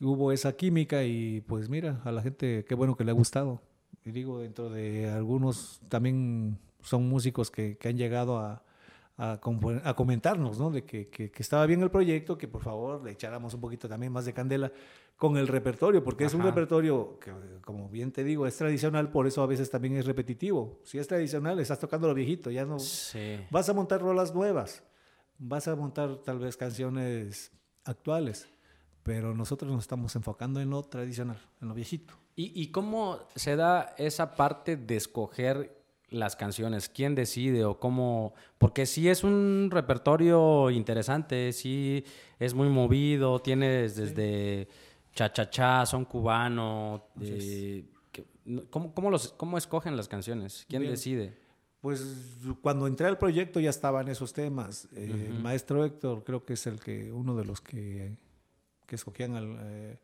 hubo 0.00 0.32
esa 0.32 0.56
química 0.56 1.04
y 1.04 1.40
pues 1.42 1.68
mira 1.68 2.00
a 2.04 2.12
la 2.12 2.22
gente 2.22 2.64
qué 2.68 2.74
bueno 2.74 2.96
que 2.96 3.04
le 3.04 3.10
ha 3.10 3.14
gustado. 3.14 3.62
Y 4.04 4.10
digo 4.10 4.40
dentro 4.40 4.70
de 4.70 5.10
algunos 5.10 5.80
también 5.88 6.58
son 6.80 7.08
músicos 7.08 7.50
que, 7.50 7.76
que 7.78 7.88
han 7.88 7.96
llegado 7.96 8.38
a, 8.38 8.62
a, 9.18 9.40
a 9.84 9.94
comentarnos, 9.94 10.58
¿no? 10.58 10.70
De 10.70 10.84
que, 10.84 11.08
que- 11.08 11.30
que 11.30 11.42
estaba 11.42 11.64
bien 11.66 11.82
el 11.82 11.90
proyecto, 11.90 12.36
que 12.36 12.48
por 12.48 12.62
favor 12.62 13.02
le 13.04 13.12
echáramos 13.12 13.54
un 13.54 13.60
poquito 13.60 13.88
también 13.88 14.12
más 14.12 14.24
de 14.26 14.32
candela 14.32 14.70
con 15.16 15.38
el 15.38 15.48
repertorio, 15.48 16.04
porque 16.04 16.24
es 16.24 16.34
un 16.34 16.42
Ajá. 16.42 16.50
repertorio 16.50 17.18
que, 17.18 17.32
como 17.62 17.88
bien 17.88 18.12
te 18.12 18.22
digo, 18.22 18.46
es 18.46 18.54
tradicional, 18.56 19.10
por 19.10 19.26
eso 19.26 19.42
a 19.42 19.46
veces 19.46 19.70
también 19.70 19.96
es 19.96 20.04
repetitivo. 20.04 20.80
Si 20.84 20.98
es 20.98 21.06
tradicional, 21.08 21.58
estás 21.58 21.78
tocando 21.80 22.06
lo 22.06 22.12
viejito, 22.14 22.50
ya 22.50 22.66
no... 22.66 22.78
Sí. 22.78 23.38
Vas 23.50 23.68
a 23.70 23.72
montar 23.72 24.02
rolas 24.02 24.34
nuevas, 24.34 24.82
vas 25.38 25.66
a 25.68 25.74
montar 25.76 26.16
tal 26.18 26.38
vez 26.38 26.58
canciones 26.58 27.50
actuales, 27.84 28.46
pero 29.02 29.34
nosotros 29.34 29.70
nos 29.72 29.84
estamos 29.84 30.14
enfocando 30.16 30.60
en 30.60 30.68
lo 30.68 30.82
tradicional, 30.82 31.38
en 31.62 31.68
lo 31.68 31.74
viejito. 31.74 32.12
¿Y, 32.34 32.52
y 32.60 32.70
cómo 32.70 33.20
se 33.34 33.56
da 33.56 33.94
esa 33.96 34.34
parte 34.36 34.76
de 34.76 34.96
escoger 34.96 35.75
las 36.10 36.36
canciones? 36.36 36.88
¿Quién 36.88 37.14
decide 37.14 37.64
o 37.64 37.78
cómo? 37.80 38.34
Porque 38.58 38.86
sí 38.86 39.08
es 39.08 39.24
un 39.24 39.68
repertorio 39.72 40.70
interesante, 40.70 41.52
sí 41.52 42.04
es 42.38 42.54
muy 42.54 42.68
movido, 42.68 43.40
tienes 43.40 43.96
desde 43.96 44.68
cha-cha-cha, 45.14 45.84
son 45.86 46.04
cubano. 46.04 47.06
No- 48.44 48.62
¿cómo, 48.70 48.94
cómo 48.94 49.10
los, 49.10 49.32
¿Cómo 49.32 49.58
escogen 49.58 49.96
las 49.96 50.06
canciones? 50.08 50.64
¿Quién 50.68 50.82
Bien. 50.82 50.92
decide? 50.92 51.36
Pues 51.80 52.04
cuando 52.62 52.86
entré 52.86 53.06
al 53.06 53.18
proyecto 53.18 53.60
ya 53.60 53.70
estaban 53.70 54.08
esos 54.08 54.32
temas. 54.32 54.88
Eh, 54.94 55.28
El 55.28 55.40
maestro 55.40 55.84
Héctor 55.84 56.22
creo 56.24 56.44
que 56.44 56.54
es 56.54 56.66
el 56.66 56.80
que 56.80 57.12
uno 57.12 57.34
de 57.36 57.44
los 57.44 57.60
que, 57.60 58.16
que 58.86 58.94
escogían 58.94 59.34
al, 59.36 59.56
eh, 59.60 59.98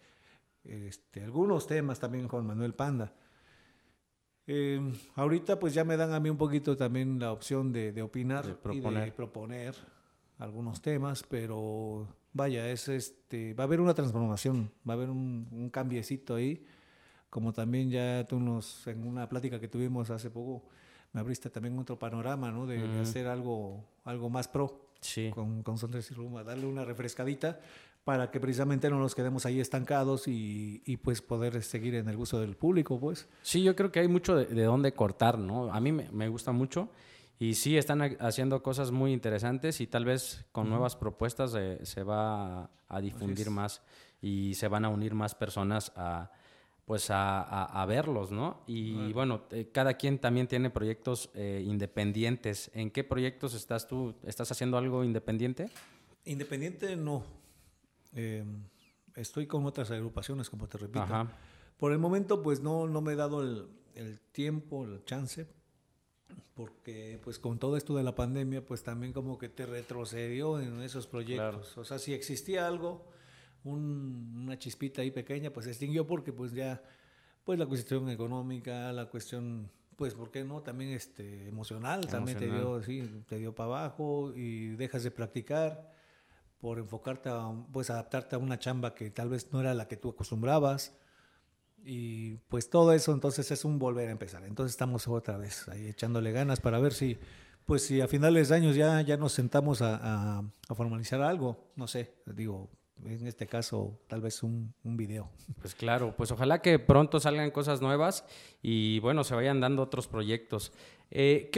este, 0.64 1.22
algunos 1.24 1.66
temas 1.66 1.98
también 1.98 2.28
Juan 2.28 2.46
Manuel 2.46 2.74
Panda. 2.74 3.12
Eh, 4.46 4.80
ahorita 5.14 5.58
pues 5.60 5.72
ya 5.74 5.84
me 5.84 5.96
dan 5.96 6.12
a 6.12 6.20
mí 6.20 6.28
un 6.28 6.36
poquito 6.36 6.76
también 6.76 7.18
la 7.18 7.32
opción 7.32 7.72
de, 7.72 7.92
de 7.92 8.02
opinar 8.02 8.44
De 8.44 8.50
y 8.50 8.54
de 8.54 8.60
proponer. 8.60 9.14
proponer 9.14 9.74
algunos 10.38 10.82
temas, 10.82 11.22
pero 11.28 12.08
vaya, 12.32 12.68
es 12.68 12.88
este, 12.88 13.54
va 13.54 13.64
a 13.64 13.66
haber 13.66 13.80
una 13.80 13.94
transformación, 13.94 14.72
va 14.88 14.94
a 14.94 14.96
haber 14.96 15.10
un, 15.10 15.46
un 15.52 15.70
cambiecito 15.70 16.34
ahí, 16.34 16.64
como 17.30 17.52
también 17.52 17.90
ya 17.90 18.26
tú 18.26 18.40
nos, 18.40 18.84
en 18.88 19.06
una 19.06 19.28
plática 19.28 19.60
que 19.60 19.68
tuvimos 19.68 20.10
hace 20.10 20.30
poco, 20.30 20.64
me 21.12 21.20
abriste 21.20 21.48
también 21.48 21.78
otro 21.78 21.96
panorama, 21.98 22.50
¿no? 22.50 22.66
De, 22.66 22.78
de 22.78 22.88
Ujú. 22.88 23.00
hacer 23.02 23.26
algo, 23.28 23.84
algo 24.04 24.28
más 24.30 24.48
pro 24.48 24.88
Sí. 25.00 25.30
con, 25.34 25.62
con 25.62 25.78
Sondres 25.78 26.10
y 26.10 26.14
Ruma, 26.14 26.42
darle 26.44 26.66
una 26.66 26.84
refrescadita 26.84 27.60
para 28.04 28.30
que 28.30 28.40
precisamente 28.40 28.90
no 28.90 28.98
nos 28.98 29.14
quedemos 29.14 29.46
ahí 29.46 29.60
estancados 29.60 30.26
y, 30.26 30.82
y, 30.84 30.96
pues 30.96 31.22
poder 31.22 31.62
seguir 31.62 31.94
en 31.94 32.08
el 32.08 32.16
gusto 32.16 32.40
del 32.40 32.56
público, 32.56 32.98
pues. 32.98 33.28
Sí, 33.42 33.62
yo 33.62 33.76
creo 33.76 33.92
que 33.92 34.00
hay 34.00 34.08
mucho 34.08 34.34
de, 34.36 34.46
de 34.46 34.64
dónde 34.64 34.92
cortar, 34.92 35.38
¿no? 35.38 35.72
A 35.72 35.80
mí 35.80 35.92
me, 35.92 36.10
me 36.10 36.28
gusta 36.28 36.50
mucho 36.52 36.88
y 37.38 37.54
sí 37.54 37.76
están 37.76 38.02
ha- 38.02 38.16
haciendo 38.20 38.62
cosas 38.62 38.90
muy 38.90 39.12
interesantes 39.12 39.80
y 39.80 39.86
tal 39.86 40.04
vez 40.04 40.44
con 40.52 40.68
nuevas 40.68 40.96
propuestas 40.96 41.54
eh, 41.56 41.78
se 41.84 42.02
va 42.02 42.62
a, 42.64 42.70
a 42.88 43.00
difundir 43.00 43.50
más 43.50 43.82
y 44.20 44.54
se 44.54 44.68
van 44.68 44.84
a 44.84 44.88
unir 44.88 45.14
más 45.14 45.34
personas 45.34 45.92
a, 45.94 46.30
pues 46.84 47.06
a, 47.10 47.84
verlos, 47.86 48.32
¿no? 48.32 48.62
Y 48.66 49.12
bueno, 49.12 49.42
eh, 49.50 49.70
cada 49.72 49.94
quien 49.94 50.18
también 50.18 50.48
tiene 50.48 50.70
proyectos 50.70 51.30
eh, 51.34 51.62
independientes. 51.64 52.70
¿En 52.74 52.90
qué 52.90 53.04
proyectos 53.04 53.54
estás 53.54 53.86
tú? 53.86 54.14
¿Estás 54.24 54.50
haciendo 54.50 54.76
algo 54.76 55.04
independiente? 55.04 55.70
Independiente 56.24 56.96
no. 56.96 57.24
Em, 58.12 58.64
estoy 59.14 59.46
con 59.46 59.64
otras 59.66 59.90
agrupaciones, 59.90 60.50
como 60.50 60.68
te 60.68 60.78
repito. 60.78 61.28
Por 61.78 61.92
el 61.92 61.98
momento, 61.98 62.42
pues 62.42 62.60
no, 62.60 62.86
no 62.86 63.00
me 63.00 63.12
he 63.12 63.16
dado 63.16 63.42
el, 63.42 63.66
el 63.94 64.20
tiempo, 64.20 64.84
el 64.84 65.04
chance, 65.04 65.48
porque 66.54 67.20
pues 67.22 67.38
con 67.38 67.58
todo 67.58 67.76
esto 67.76 67.96
de 67.96 68.02
la 68.02 68.14
pandemia, 68.14 68.64
pues 68.64 68.82
también 68.82 69.12
como 69.12 69.38
que 69.38 69.48
te 69.48 69.66
retrocedió 69.66 70.60
en 70.60 70.82
esos 70.82 71.06
proyectos. 71.06 71.76
O 71.78 71.84
sea, 71.84 71.98
si 71.98 72.12
existía 72.12 72.66
algo, 72.66 73.08
una 73.64 74.58
chispita 74.58 75.02
ahí 75.02 75.10
pequeña, 75.10 75.52
pues 75.52 75.64
se 75.64 75.70
extinguió 75.70 76.06
porque 76.06 76.32
pues 76.32 76.52
ya, 76.52 76.82
pues 77.44 77.58
la 77.58 77.66
cuestión 77.66 78.08
económica, 78.10 78.92
la 78.92 79.06
cuestión, 79.06 79.70
pues, 79.96 80.14
¿por 80.14 80.30
qué 80.30 80.44
no? 80.44 80.62
También 80.62 80.90
este, 80.90 81.48
emocional, 81.48 82.06
también 82.06 82.38
te 82.38 82.46
dio, 82.46 82.82
sí, 82.82 83.24
te 83.26 83.38
dio 83.38 83.54
para 83.54 83.68
abajo 83.68 84.32
y 84.34 84.68
dejas 84.70 85.02
de 85.04 85.10
practicar 85.10 85.91
por 86.62 86.78
enfocarte 86.78 87.28
a, 87.28 87.52
pues, 87.72 87.90
adaptarte 87.90 88.36
a 88.36 88.38
una 88.38 88.56
chamba 88.56 88.94
que 88.94 89.10
tal 89.10 89.28
vez 89.28 89.52
no 89.52 89.60
era 89.60 89.74
la 89.74 89.88
que 89.88 89.96
tú 89.96 90.10
acostumbrabas. 90.10 90.96
Y 91.84 92.36
pues 92.48 92.70
todo 92.70 92.92
eso 92.92 93.12
entonces 93.12 93.50
es 93.50 93.64
un 93.64 93.80
volver 93.80 94.08
a 94.08 94.12
empezar. 94.12 94.44
Entonces 94.44 94.70
estamos 94.70 95.08
otra 95.08 95.36
vez 95.38 95.66
ahí 95.68 95.88
echándole 95.88 96.30
ganas 96.30 96.60
para 96.60 96.78
ver 96.78 96.92
si, 96.92 97.18
pues 97.66 97.84
si 97.84 98.00
a 98.00 98.06
finales 98.06 98.48
de 98.48 98.54
años 98.54 98.76
ya, 98.76 99.00
ya 99.00 99.16
nos 99.16 99.32
sentamos 99.32 99.82
a, 99.82 100.38
a 100.38 100.74
formalizar 100.76 101.20
algo, 101.20 101.72
no 101.74 101.88
sé, 101.88 102.14
digo, 102.26 102.70
en 103.04 103.26
este 103.26 103.46
caso 103.46 104.00
tal 104.06 104.20
vez 104.20 104.42
un, 104.42 104.74
un, 104.84 104.96
video. 104.96 105.30
Pues 105.60 105.74
claro, 105.74 106.14
pues 106.16 106.30
ojalá 106.30 106.62
que 106.62 106.78
pronto 106.78 107.20
salgan 107.20 107.50
cosas 107.50 107.80
nuevas 107.80 108.24
y 108.62 109.00
bueno, 109.00 109.24
se 109.24 109.34
vayan 109.34 109.60
dando 109.60 109.82
otros 109.82 110.06
proyectos. 110.08 110.72
Eh, 111.10 111.50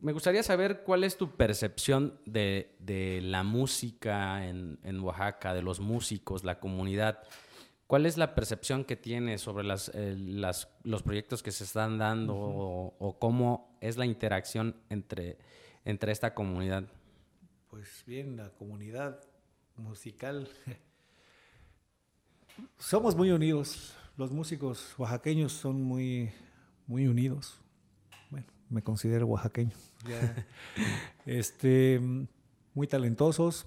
me 0.00 0.12
gustaría 0.12 0.42
saber 0.42 0.82
cuál 0.84 1.02
es 1.02 1.16
tu 1.16 1.36
percepción 1.36 2.20
de, 2.26 2.76
de 2.78 3.20
la 3.22 3.42
música 3.42 4.46
en, 4.46 4.78
en, 4.84 5.00
Oaxaca, 5.00 5.52
de 5.52 5.62
los 5.62 5.80
músicos, 5.80 6.44
la 6.44 6.60
comunidad. 6.60 7.18
¿Cuál 7.86 8.06
es 8.06 8.16
la 8.16 8.34
percepción 8.34 8.84
que 8.84 8.96
tienes 8.96 9.40
sobre 9.40 9.64
las, 9.64 9.90
eh, 9.94 10.14
las, 10.16 10.68
los 10.84 11.02
proyectos 11.02 11.42
que 11.42 11.50
se 11.50 11.64
están 11.64 11.98
dando 11.98 12.34
o, 12.36 12.94
o, 12.98 13.18
cómo 13.18 13.76
es 13.80 13.96
la 13.96 14.06
interacción 14.06 14.76
entre, 14.88 15.38
entre 15.84 16.12
esta 16.12 16.34
comunidad? 16.34 16.84
Pues 17.68 18.04
bien, 18.06 18.36
la 18.36 18.50
comunidad 18.50 19.20
musical. 19.76 20.48
Somos 22.78 23.16
muy 23.16 23.30
unidos. 23.30 23.94
Los 24.16 24.30
músicos 24.30 24.94
oaxaqueños 24.98 25.52
son 25.52 25.82
muy, 25.82 26.30
muy 26.86 27.08
unidos. 27.08 27.58
Bueno, 28.30 28.46
me 28.68 28.82
considero 28.82 29.26
oaxaqueño. 29.26 29.72
este, 31.26 32.00
muy 32.74 32.86
talentosos. 32.86 33.66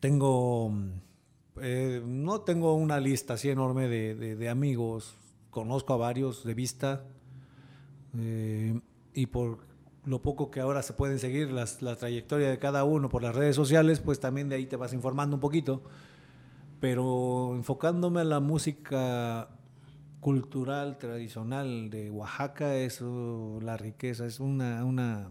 Tengo, 0.00 0.72
eh, 1.60 2.02
no 2.04 2.42
tengo 2.42 2.74
una 2.74 3.00
lista 3.00 3.34
así 3.34 3.50
enorme 3.50 3.88
de, 3.88 4.48
amigos. 4.48 5.16
Conozco 5.50 5.94
a 5.94 5.96
varios 5.96 6.44
de 6.44 6.54
vista. 6.54 7.04
Eh, 8.18 8.80
y 9.14 9.26
por 9.26 9.71
lo 10.04 10.20
poco 10.20 10.50
que 10.50 10.60
ahora 10.60 10.82
se 10.82 10.92
pueden 10.92 11.18
seguir 11.18 11.52
las, 11.52 11.80
la 11.82 11.96
trayectoria 11.96 12.50
de 12.50 12.58
cada 12.58 12.84
uno 12.84 13.08
por 13.08 13.22
las 13.22 13.34
redes 13.34 13.54
sociales, 13.54 14.00
pues 14.00 14.18
también 14.20 14.48
de 14.48 14.56
ahí 14.56 14.66
te 14.66 14.76
vas 14.76 14.92
informando 14.92 15.36
un 15.36 15.40
poquito. 15.40 15.82
Pero 16.80 17.54
enfocándome 17.54 18.20
a 18.20 18.24
la 18.24 18.40
música 18.40 19.48
cultural, 20.20 20.98
tradicional 20.98 21.90
de 21.90 22.10
Oaxaca, 22.10 22.76
es 22.76 23.00
la 23.00 23.76
riqueza, 23.76 24.26
es 24.26 24.40
una, 24.40 24.84
una, 24.84 25.30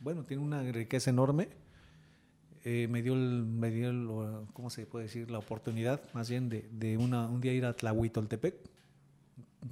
bueno, 0.00 0.24
tiene 0.24 0.42
una 0.42 0.62
riqueza 0.62 1.10
enorme. 1.10 1.48
Eh, 2.64 2.88
me 2.90 3.02
dio, 3.02 3.14
el, 3.14 3.44
me 3.44 3.70
dio 3.70 3.90
el, 3.90 4.46
¿cómo 4.52 4.70
se 4.70 4.84
puede 4.86 5.06
decir? 5.06 5.30
La 5.30 5.38
oportunidad, 5.38 6.02
más 6.12 6.28
bien, 6.28 6.48
de, 6.48 6.68
de 6.72 6.98
una, 6.98 7.26
un 7.28 7.40
día 7.40 7.52
ir 7.52 7.64
a 7.64 7.72
Tlahuitoltepec, 7.74 8.56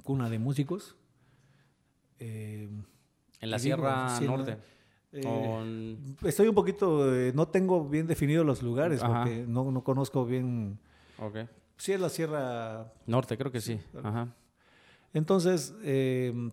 cuna 0.03 0.29
de 0.29 0.39
músicos. 0.39 0.95
Eh, 2.19 2.69
en 3.39 3.49
la 3.49 3.59
Sierra 3.59 4.19
Norte. 4.21 4.57
Eh, 5.11 5.97
estoy 6.23 6.47
un 6.47 6.55
poquito, 6.55 7.13
eh, 7.15 7.31
no 7.33 7.47
tengo 7.47 7.87
bien 7.87 8.05
definidos 8.05 8.45
los 8.45 8.61
lugares 8.61 9.01
porque 9.01 9.45
no, 9.47 9.71
no, 9.71 9.83
conozco 9.83 10.25
bien. 10.25 10.79
Okay. 11.17 11.47
Sí, 11.77 11.93
es 11.93 11.99
la 11.99 12.09
Sierra 12.09 12.93
Norte, 13.07 13.37
creo 13.37 13.51
que 13.51 13.61
sí. 13.61 13.79
Ajá. 14.03 14.27
Entonces, 15.13 15.73
eh, 15.83 16.51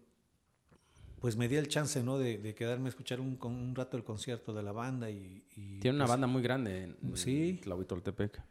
pues 1.20 1.36
me 1.36 1.48
di 1.48 1.56
el 1.56 1.68
chance, 1.68 2.02
¿no? 2.02 2.18
De, 2.18 2.54
quedarme 2.54 2.86
a 2.86 2.88
escuchar 2.88 3.20
un, 3.20 3.38
un, 3.42 3.74
rato 3.74 3.96
el 3.96 4.04
concierto 4.04 4.54
de 4.54 4.62
la 4.62 4.72
banda 4.72 5.10
y... 5.10 5.44
Tiene 5.80 5.96
una 5.96 6.04
pues 6.04 6.10
banda 6.10 6.26
muy 6.26 6.42
grande 6.42 6.84
en, 6.84 7.16
sí, 7.16 7.60
Tlahuitoltepec. 7.62 8.42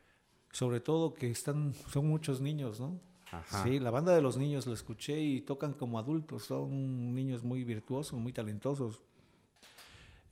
Sobre 0.52 0.80
todo 0.80 1.14
que 1.14 1.32
están, 1.32 1.74
son 1.90 2.08
muchos 2.08 2.42
niños, 2.42 2.80
¿no? 2.80 3.00
Sí, 3.64 3.80
la 3.80 3.92
banda 3.92 4.14
de 4.14 4.22
los 4.22 4.38
niños 4.38 4.66
lo 4.68 4.74
escuché 4.74 5.20
y 5.20 5.42
tocan 5.42 5.74
como 5.74 6.00
adultos, 6.00 6.44
son 6.44 7.14
niños 7.14 7.44
muy 7.44 7.64
virtuosos, 7.64 8.20
muy 8.20 8.34
talentosos. 8.34 9.02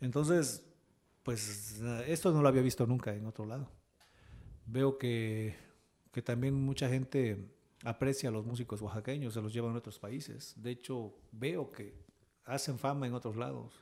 Entonces, 0.01 0.63
pues 1.23 1.81
esto 2.07 2.31
no 2.31 2.41
lo 2.41 2.47
había 2.47 2.61
visto 2.61 2.85
nunca 2.85 3.13
en 3.13 3.25
otro 3.25 3.45
lado. 3.45 3.69
Veo 4.65 4.97
que, 4.97 5.55
que 6.11 6.21
también 6.21 6.53
mucha 6.53 6.89
gente 6.89 7.49
aprecia 7.83 8.29
a 8.29 8.31
los 8.31 8.45
músicos 8.45 8.81
oaxaqueños, 8.81 9.33
se 9.33 9.41
los 9.41 9.53
llevan 9.53 9.73
a 9.75 9.77
otros 9.77 9.99
países. 9.99 10.53
De 10.57 10.71
hecho, 10.71 11.13
veo 11.31 11.71
que 11.71 11.93
hacen 12.45 12.77
fama 12.79 13.07
en 13.07 13.13
otros 13.13 13.35
lados. 13.35 13.73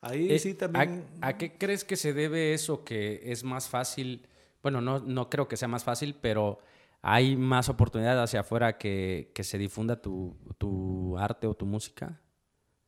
Ahí 0.00 0.32
eh, 0.32 0.38
sí 0.38 0.54
también... 0.54 1.04
¿a, 1.20 1.28
¿A, 1.28 1.38
qué 1.38 1.56
crees 1.56 1.84
que 1.84 1.96
se 1.96 2.12
debe 2.12 2.54
eso 2.54 2.84
que 2.84 3.20
es 3.24 3.44
más 3.44 3.68
fácil? 3.68 4.26
Bueno, 4.62 4.80
no, 4.80 4.98
no 5.00 5.28
creo 5.28 5.46
que 5.46 5.56
sea 5.56 5.68
más 5.68 5.84
fácil, 5.84 6.16
pero 6.20 6.60
¿Hay 7.02 7.36
más 7.36 7.68
oportunidad 7.68 8.22
hacia 8.22 8.40
afuera 8.40 8.76
que, 8.76 9.32
que 9.34 9.42
se 9.42 9.56
difunda 9.56 10.00
tu, 10.00 10.36
tu, 10.58 11.16
arte 11.16 11.46
o 11.46 11.54
tu 11.54 11.64
música? 11.64 12.20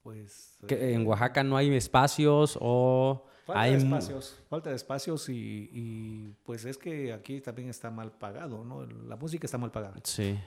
Pues... 0.03 0.59
¿Que 0.67 0.95
¿En 0.95 1.03
eh, 1.03 1.05
Oaxaca 1.05 1.43
no 1.43 1.57
hay 1.57 1.75
espacios 1.75 2.59
o...? 2.61 3.27
Falta 3.47 3.61
hay... 3.61 3.73
de 3.73 3.79
espacios, 3.79 4.41
falta 4.49 4.71
de 4.71 4.77
espacios 4.77 5.29
y, 5.29 5.69
y, 5.73 6.37
pues 6.45 6.65
es 6.65 6.79
que 6.79 7.13
aquí 7.13 7.41
también 7.41 7.69
está 7.69 7.91
mal 7.91 8.13
pagado, 8.13 8.65
¿no? 8.65 8.87
La 8.87 9.17
música 9.17 9.47
está 9.47 9.59
mal 9.59 9.73
pagada. 9.73 9.97
Sí. 10.05 10.39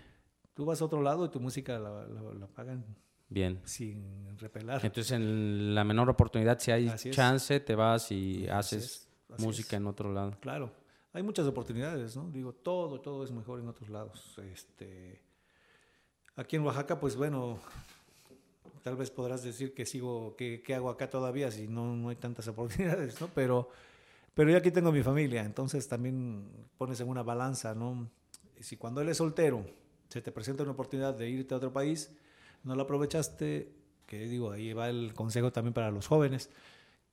Tú 0.53 0.63
vas 0.63 0.81
a 0.81 0.85
otro 0.85 1.01
lado 1.01 1.25
y 1.25 1.29
tu 1.29 1.41
música 1.41 1.77
la, 1.77 2.05
la, 2.05 2.47
pagan 2.47 2.85
Bien. 3.27 3.59
Sin 3.65 4.37
repelar. 4.37 4.79
Entonces, 4.85 5.11
en 5.11 5.75
la 5.75 5.83
menor 5.83 6.09
oportunidad, 6.09 6.59
si 6.59 6.71
hay 6.71 6.89
chance, 7.09 7.59
te 7.59 7.75
vas 7.75 8.11
y 8.11 8.47
haces 8.47 9.09
música 9.39 9.75
en 9.75 9.87
otro 9.87 10.13
lado. 10.13 10.37
Claro 10.39 10.84
hay 11.15 11.23
muchas 11.23 11.47
oportunidades, 11.47 12.17
¿no? 12.17 12.29
Digo, 12.29 12.51
todo, 12.51 12.99
todo 12.99 13.23
es 13.23 13.31
mejor 13.31 13.61
en 13.61 13.69
otros 13.69 13.89
lados. 13.89 14.37
Este, 14.51 15.21
aquí 16.35 16.57
en 16.57 16.63
Oaxaca, 16.63 16.99
pues 16.99 17.15
bueno, 17.15 17.57
tal 18.83 18.97
vez 18.97 19.11
podrás 19.11 19.41
decir 19.41 19.73
que 19.73 19.85
sigo, 19.85 20.35
que, 20.35 20.61
hago 20.75 20.89
acá 20.89 21.09
todavía 21.09 21.49
si 21.51 21.69
no, 21.69 21.95
no 21.95 22.09
hay 22.09 22.17
tantas 22.17 22.47
oportunidades, 22.49 23.19
¿no? 23.21 23.29
Pero, 23.33 23.69
pero 24.33 24.51
yo 24.51 24.57
aquí 24.57 24.71
tengo 24.71 24.91
mi 24.91 25.03
familia, 25.03 25.43
entonces 25.43 25.87
también 25.87 26.49
pones 26.77 26.99
en 26.99 27.07
una 27.07 27.23
balanza, 27.23 27.73
¿no? 27.73 28.09
Si 28.59 28.75
cuando 28.75 28.99
él 28.99 29.07
es 29.07 29.17
soltero 29.17 29.65
se 30.09 30.21
te 30.21 30.33
presenta 30.33 30.63
una 30.63 30.73
oportunidad 30.73 31.13
de 31.13 31.29
irte 31.29 31.53
a 31.53 31.57
otro 31.57 31.71
país, 31.71 32.11
no 32.63 32.75
la 32.75 32.83
aprovechaste, 32.83 33.71
que 34.05 34.27
digo, 34.27 34.51
ahí 34.51 34.73
va 34.73 34.89
el 34.89 35.13
consejo 35.13 35.51
también 35.53 35.73
para 35.73 35.91
los 35.91 36.07
jóvenes, 36.07 36.49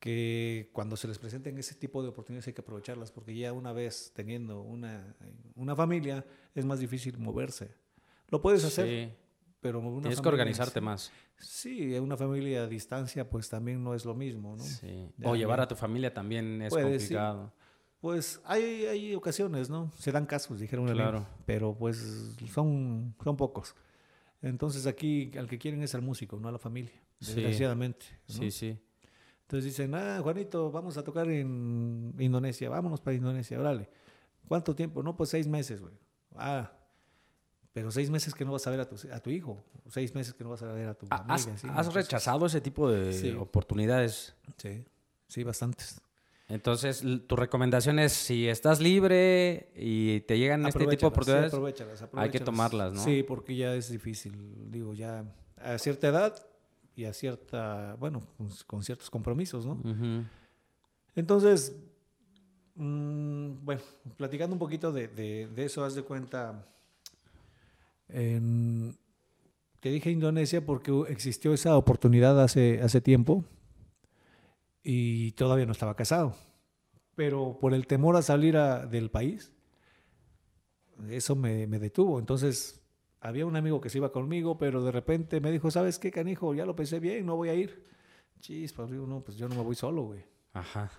que 0.03 0.69
cuando 0.73 0.97
se 0.97 1.07
les 1.07 1.17
presenten 1.17 1.57
ese 1.57 1.75
tipo 1.75 2.03
de 2.03 2.09
oportunidades 2.09 2.45
hay 2.47 2.53
que 2.53 2.59
aprovecharlas, 2.59 3.09
porque 3.09 3.33
ya 3.33 3.53
una 3.53 3.71
vez 3.71 4.11
teniendo 4.13 4.59
una, 4.59 5.15
una 5.55 5.77
familia 5.77 6.25
es 6.53 6.65
más 6.65 6.79
difícil 6.79 7.17
moverse. 7.19 7.73
Lo 8.27 8.41
puedes 8.41 8.65
hacer, 8.65 9.15
pero 9.61 9.79
una 9.79 10.01
tienes 10.01 10.19
que 10.19 10.27
organizarte 10.27 10.81
más. 10.81 11.09
Sí, 11.37 11.97
una 11.99 12.17
familia 12.17 12.63
a 12.63 12.67
distancia 12.67 13.29
pues 13.29 13.47
también 13.47 13.81
no 13.81 13.95
es 13.95 14.03
lo 14.03 14.13
mismo, 14.13 14.57
¿no? 14.57 14.63
Sí. 14.65 15.09
o 15.23 15.37
llevar 15.37 15.61
a 15.61 15.69
tu 15.69 15.75
familia 15.75 16.13
también 16.13 16.61
es 16.63 16.73
complicado. 16.73 17.53
Pues 18.01 18.41
hay, 18.43 18.85
hay 18.87 19.15
ocasiones, 19.15 19.69
¿no? 19.69 19.89
Se 19.97 20.11
dan 20.11 20.25
casos, 20.25 20.59
dijeron 20.59 20.85
claro. 20.87 21.25
pero 21.45 21.77
pues 21.77 22.35
son, 22.51 23.15
son 23.23 23.37
pocos. 23.37 23.73
Entonces 24.41 24.85
aquí 24.85 25.31
al 25.37 25.47
que 25.47 25.57
quieren 25.57 25.81
es 25.81 25.95
al 25.95 26.01
músico, 26.01 26.41
no 26.41 26.49
a 26.49 26.51
la 26.51 26.59
familia, 26.59 27.01
desgraciadamente. 27.21 28.05
Sí, 28.27 28.51
sí. 28.51 28.77
Entonces 29.53 29.77
dicen, 29.77 29.93
ah, 29.93 30.19
Juanito, 30.19 30.71
vamos 30.71 30.97
a 30.97 31.03
tocar 31.03 31.29
en 31.29 32.11
Indonesia, 32.17 32.69
vámonos 32.69 33.01
para 33.01 33.15
Indonesia, 33.15 33.59
órale. 33.59 33.87
¿Cuánto 34.47 34.75
tiempo? 34.75 35.03
No, 35.03 35.15
pues 35.15 35.29
seis 35.29 35.47
meses, 35.47 35.79
güey. 35.79 35.93
Ah, 36.35 36.71
pero 37.71 37.91
seis 37.91 38.09
meses 38.09 38.33
que 38.33 38.45
no 38.45 38.51
vas 38.51 38.65
a 38.65 38.71
ver 38.71 38.79
a 38.79 38.89
tu, 38.89 38.95
a 39.11 39.19
tu 39.19 39.29
hijo, 39.29 39.63
seis 39.91 40.15
meses 40.15 40.33
que 40.33 40.43
no 40.43 40.49
vas 40.49 40.63
a 40.63 40.71
ver 40.71 40.87
a 40.87 40.95
tu 40.95 41.05
¿Has, 41.11 41.47
¿Has 41.65 41.93
rechazado 41.93 42.47
ese 42.47 42.61
tipo 42.61 42.89
de 42.89 43.35
oportunidades? 43.35 44.35
Sí, 44.57 44.85
sí, 45.27 45.43
bastantes. 45.43 46.01
Entonces, 46.47 47.03
tu 47.27 47.35
recomendación 47.35 47.99
es, 47.99 48.11
si 48.11 48.47
estás 48.47 48.79
libre 48.79 49.71
y 49.75 50.21
te 50.21 50.39
llegan 50.39 50.65
este 50.65 50.79
tipo 50.79 50.89
de 50.89 51.05
oportunidades, 51.05 51.53
hay 52.13 52.31
que 52.31 52.39
tomarlas, 52.39 52.93
¿no? 52.93 53.03
Sí, 53.03 53.21
porque 53.21 53.55
ya 53.55 53.75
es 53.75 53.91
difícil, 53.91 54.71
digo, 54.71 54.95
ya 54.95 55.25
a 55.57 55.77
cierta 55.77 56.07
edad 56.07 56.52
y 56.95 57.05
a 57.05 57.13
cierta, 57.13 57.95
bueno, 57.99 58.21
con, 58.67 58.83
ciertos 58.83 59.09
compromisos, 59.09 59.65
¿no? 59.65 59.81
Entonces, 61.15 61.75
mm, 62.75 63.63
bueno, 63.63 63.81
platicando 64.17 64.53
un 64.55 64.59
poquito 64.59 64.91
de, 64.91 65.49
eso, 65.57 65.83
haz 65.83 65.95
de 65.95 66.03
cuenta, 66.03 66.67
te 68.07 69.89
dije 69.89 70.11
Indonesia 70.11 70.65
porque 70.65 70.91
existió 71.09 71.53
esa 71.53 71.75
oportunidad 71.77 72.41
hace, 72.41 72.81
hace 72.81 73.01
tiempo 73.01 73.43
y 74.83 75.31
todavía 75.31 75.65
no 75.65 75.71
estaba 75.71 75.95
casado. 75.95 76.35
Pero 77.15 77.57
por 77.59 77.73
el 77.73 77.87
temor 77.87 78.15
a 78.15 78.21
salir 78.21 78.57
del 78.57 79.09
país, 79.09 79.51
eso 81.09 81.35
me, 81.35 81.67
detuvo. 81.67 82.19
Entonces, 82.19 82.82
había 83.23 83.45
un 83.45 83.55
amigo 83.55 83.79
que 83.79 83.89
se 83.89 83.99
iba 83.99 84.11
conmigo, 84.11 84.57
pero 84.57 84.83
de 84.83 84.91
repente 84.91 85.39
me 85.39 85.49
dijo, 85.49 85.71
¿sabes 85.71 85.97
qué, 85.97 86.11
canijo? 86.11 86.53
Ya 86.53 86.65
lo 86.65 86.75
pensé 86.75 86.99
bien, 86.99 87.25
no 87.25 87.37
voy 87.37 87.49
a 87.49 87.53
ir. 87.53 87.81
Chispa, 88.41 88.85
digo, 88.85 89.07
no, 89.07 89.21
pues 89.21 89.37
yo 89.37 89.47
no 89.47 89.55
me 89.55 89.61
voy 89.61 89.75
solo, 89.75 90.03
güey. 90.03 90.25
Ajá. 90.51 90.91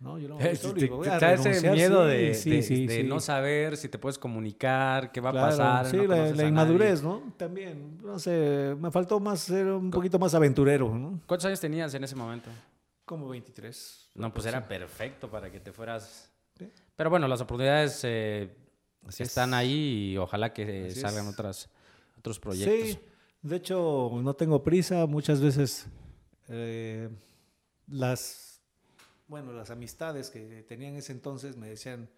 No, 0.00 0.18
yo 0.18 0.28
no 0.28 0.38
me 0.38 0.46
voy 0.46 0.56
solo. 0.56 0.74
Te, 0.74 0.86
voy 0.86 1.08
a 1.08 1.32
ese 1.34 1.70
miedo 1.70 2.06
de, 2.06 3.04
no 3.06 3.20
saber 3.20 3.76
si 3.76 3.90
te 3.90 3.98
puedes 3.98 4.18
comunicar, 4.18 5.12
qué 5.12 5.20
va 5.20 5.28
a 5.28 5.32
pasar. 5.34 5.86
Sí, 5.86 5.98
la, 6.06 6.48
inmadurez, 6.48 7.02
¿no? 7.02 7.34
También, 7.36 7.98
no 8.02 8.18
sé, 8.18 8.74
me 8.80 8.90
faltó 8.90 9.20
más 9.20 9.40
ser 9.40 9.66
un 9.66 9.90
poquito 9.90 10.18
más 10.18 10.32
aventurero, 10.34 10.94
¿no? 10.94 11.20
¿Cuántos 11.26 11.44
años 11.44 11.60
tenías 11.60 11.92
en 11.92 12.02
ese 12.02 12.16
momento? 12.16 12.48
Como 13.04 13.28
23. 13.28 14.12
No, 14.14 14.32
pues 14.32 14.46
era 14.46 14.66
perfecto 14.66 15.30
para 15.30 15.52
que 15.52 15.60
te 15.60 15.70
fueras. 15.70 16.32
Pero 16.96 17.10
bueno, 17.10 17.28
las 17.28 17.42
oportunidades 17.42 18.00
eh, 18.04 18.56
están 19.08 19.54
ahí 19.54 20.12
y 20.12 20.16
ojalá 20.16 20.52
que 20.52 20.90
salgan 20.94 21.26
otras, 21.28 21.68
otros 22.18 22.38
proyectos. 22.38 22.90
Sí, 22.90 22.98
de 23.42 23.56
hecho, 23.56 24.10
no 24.22 24.34
tengo 24.34 24.62
prisa. 24.62 25.06
Muchas 25.06 25.40
veces 25.40 25.86
eh, 26.48 27.08
las, 27.86 28.60
bueno, 29.26 29.52
las 29.52 29.70
amistades 29.70 30.30
que 30.30 30.62
tenía 30.62 30.88
en 30.88 30.96
ese 30.96 31.12
entonces 31.12 31.56
me 31.56 31.68
decían, 31.68 32.08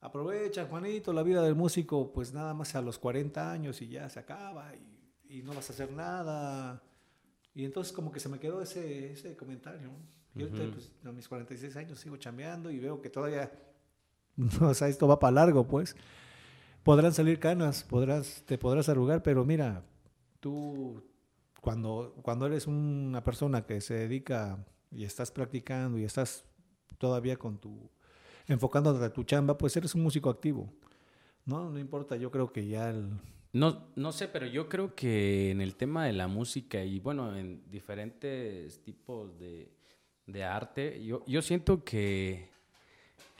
aprovecha, 0.00 0.66
Juanito, 0.66 1.12
la 1.12 1.22
vida 1.22 1.42
del 1.42 1.54
músico, 1.54 2.12
pues 2.12 2.32
nada 2.32 2.54
más 2.54 2.74
a 2.74 2.82
los 2.82 2.98
40 2.98 3.50
años 3.50 3.82
y 3.82 3.88
ya 3.88 4.08
se 4.08 4.20
acaba 4.20 4.72
y, 4.74 5.38
y 5.38 5.42
no 5.42 5.54
vas 5.54 5.70
a 5.70 5.72
hacer 5.72 5.92
nada 5.92 6.82
y 7.54 7.64
entonces 7.64 7.92
como 7.92 8.10
que 8.10 8.18
se 8.20 8.28
me 8.28 8.38
quedó 8.38 8.60
ese, 8.60 9.12
ese 9.12 9.36
comentario. 9.36 9.90
Y 10.34 10.42
ahorita, 10.42 10.64
pues, 10.72 10.90
a 11.04 11.12
mis 11.12 11.28
46 11.28 11.76
años 11.76 12.00
sigo 12.00 12.16
chambeando 12.16 12.70
y 12.70 12.80
veo 12.80 13.00
que 13.00 13.08
todavía, 13.08 13.52
o 14.60 14.74
sea, 14.74 14.88
esto 14.88 15.08
va 15.08 15.18
para 15.18 15.32
largo, 15.32 15.66
pues. 15.66 15.96
Podrán 16.82 17.12
salir 17.12 17.38
canas, 17.38 17.82
podrás, 17.82 18.42
te 18.46 18.58
podrás 18.58 18.88
arrugar, 18.88 19.22
pero 19.22 19.44
mira, 19.44 19.82
tú 20.40 21.02
cuando, 21.60 22.14
cuando 22.22 22.46
eres 22.46 22.66
una 22.66 23.24
persona 23.24 23.64
que 23.64 23.80
se 23.80 23.94
dedica 23.94 24.58
y 24.90 25.04
estás 25.04 25.30
practicando 25.30 25.98
y 25.98 26.04
estás 26.04 26.44
todavía 26.98 27.36
con 27.36 27.58
tu, 27.58 27.90
enfocándote 28.46 29.02
a 29.02 29.12
tu 29.12 29.24
chamba, 29.24 29.56
pues 29.56 29.76
eres 29.76 29.94
un 29.94 30.02
músico 30.02 30.28
activo. 30.28 30.70
No, 31.46 31.70
no 31.70 31.78
importa, 31.78 32.16
yo 32.16 32.30
creo 32.30 32.52
que 32.52 32.66
ya 32.66 32.90
el, 32.90 33.18
no, 33.54 33.86
no 33.94 34.10
sé, 34.10 34.26
pero 34.26 34.46
yo 34.46 34.68
creo 34.68 34.96
que 34.96 35.52
en 35.52 35.60
el 35.60 35.76
tema 35.76 36.06
de 36.06 36.12
la 36.12 36.26
música 36.26 36.82
y 36.84 36.98
bueno, 36.98 37.36
en 37.36 37.62
diferentes 37.70 38.82
tipos 38.82 39.38
de, 39.38 39.72
de 40.26 40.42
arte, 40.42 41.04
yo, 41.04 41.24
yo, 41.24 41.40
siento 41.40 41.84
que 41.84 42.50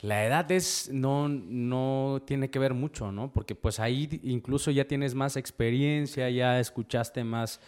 la 0.05 0.23
edad 0.23 0.51
es, 0.51 0.89
no, 0.93 1.27
no 1.27 2.21
tiene 2.27 2.51
que 2.51 2.59
ver 2.59 2.73
mucho, 2.75 3.11
¿no? 3.11 3.33
Porque 3.33 3.55
pues 3.55 3.79
ahí 3.79 4.21
incluso 4.23 4.69
ya 4.69 4.85
tienes 4.85 5.15
más 5.15 5.35
experiencia, 5.35 6.29
ya 6.29 6.59
escuchaste 6.59 7.23
más, 7.23 7.59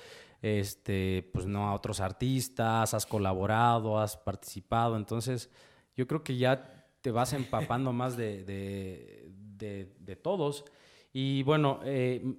este, 0.42 1.30
pues 1.34 1.48
no, 1.48 1.68
a 1.68 1.74
otros 1.74 2.00
artistas, 2.00 2.94
has 2.94 3.06
colaborado, 3.08 4.00
has 4.00 4.18
participado, 4.18 4.98
entonces 4.98 5.50
yo 5.96 6.08
creo 6.08 6.24
que 6.24 6.38
ya 6.38 6.86
te 7.02 7.10
vas 7.10 7.34
empapando 7.34 7.92
más 7.92 8.16
de, 8.16 8.44
de, 8.44 9.32
de, 9.58 9.96
de 10.00 10.16
todos. 10.16 10.64
Y 11.12 11.42
bueno, 11.42 11.80
eh, 11.86 12.36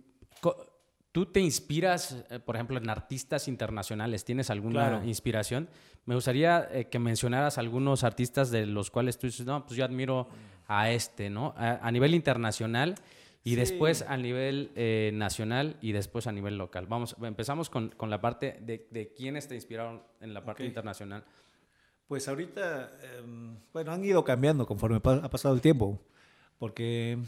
¿tú 1.10 1.26
te 1.26 1.40
inspiras, 1.40 2.24
eh, 2.30 2.38
por 2.38 2.54
ejemplo, 2.54 2.78
en 2.78 2.88
artistas 2.88 3.48
internacionales? 3.48 4.24
¿Tienes 4.24 4.50
alguna 4.50 5.02
inspiración? 5.04 5.68
Me 6.08 6.14
gustaría 6.14 6.66
eh, 6.72 6.86
que 6.86 6.98
mencionaras 6.98 7.58
algunos 7.58 8.02
artistas 8.02 8.50
de 8.50 8.64
los 8.64 8.90
cuales 8.90 9.18
tú 9.18 9.26
dices, 9.26 9.44
no, 9.44 9.66
pues 9.66 9.76
yo 9.76 9.84
admiro 9.84 10.26
a 10.66 10.90
este, 10.90 11.28
¿no? 11.28 11.52
A, 11.56 11.90
nivel 11.92 12.14
internacional 12.14 12.94
y 13.44 13.56
después 13.56 14.02
a 14.02 14.16
nivel 14.16 14.72
nacional 15.14 15.76
y 15.82 15.92
después 15.92 16.26
a 16.26 16.32
nivel 16.32 16.56
local. 16.56 16.86
Vamos, 16.86 17.14
empezamos 17.20 17.68
con, 17.68 17.92
la 18.00 18.20
parte 18.22 18.58
de, 18.62 18.86
de, 18.90 19.12
quiénes 19.12 19.48
te 19.48 19.54
inspiraron 19.54 20.02
en 20.20 20.32
la 20.32 20.44
parte 20.44 20.64
internacional. 20.64 21.24
Pues 22.06 22.26
ahorita, 22.26 22.90
em, 23.18 23.58
bueno, 23.70 23.92
han 23.92 24.02
ido 24.02 24.24
cambiando 24.24 24.66
conforme 24.66 24.96
ha 24.96 25.30
pasado 25.30 25.54
el 25.54 25.60
tiempo, 25.60 26.00
porque 26.58 27.18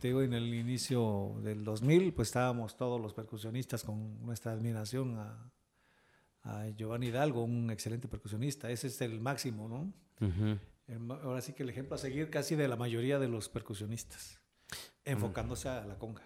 te 0.00 0.08
digo, 0.08 0.22
en 0.22 0.32
el 0.32 0.54
inicio 0.54 1.34
del 1.42 1.64
2000, 1.64 2.12
pues 2.12 2.28
estábamos 2.28 2.76
todos 2.76 3.00
los 3.00 3.14
percusionistas 3.14 3.82
con 3.82 4.24
nuestra 4.24 4.52
admiración 4.52 5.18
a, 5.18 5.50
Giovanni 6.76 7.08
Hidalgo, 7.08 7.44
un 7.44 7.70
excelente 7.70 8.08
percusionista. 8.08 8.70
Ese 8.70 8.86
es 8.88 9.00
el 9.00 9.20
máximo, 9.20 9.68
¿no? 9.68 9.92
ahora 11.22 11.40
sí 11.40 11.52
que 11.52 11.64
el 11.64 11.70
ejemplo 11.70 11.96
a 11.96 11.98
seguir 11.98 12.30
casi 12.30 12.54
de 12.54 12.68
la 12.68 12.76
mayoría 12.76 13.18
de 13.18 13.28
los 13.28 13.48
percusionistas, 13.48 14.40
enfocándose 15.04 15.68
a 15.68 15.84
la 15.84 15.98
conga. 15.98 16.22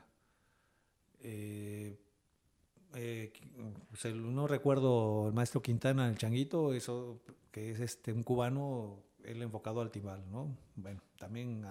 Eh, 1.21 1.99
eh, 2.95 3.33
no 4.15 4.47
recuerdo 4.47 5.29
el 5.29 5.35
maestro 5.35 5.63
Quintana, 5.63 6.09
el 6.09 6.19
changuito, 6.19 6.75
eso 6.75 7.23
que 7.51 7.71
es 7.71 7.81
este 7.81 8.13
un 8.13 8.23
cubano, 8.23 9.03
él 9.25 9.43
enfocado 9.43 9.81
al 9.81 9.91
timbal, 9.91 10.23
¿no? 10.31 10.57
Bueno, 10.77 11.01
también 11.19 11.65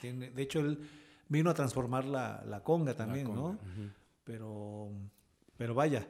tiene, 0.00 0.30
de 0.30 0.42
hecho 0.42 0.60
él 0.60 0.78
vino 1.28 1.50
a 1.50 1.54
transformar 1.54 2.04
la, 2.04 2.42
la 2.46 2.62
conga 2.62 2.94
también, 2.94 3.34
¿no? 3.34 3.58
pero, 4.24 4.90
pero 5.56 5.74
vaya, 5.74 6.08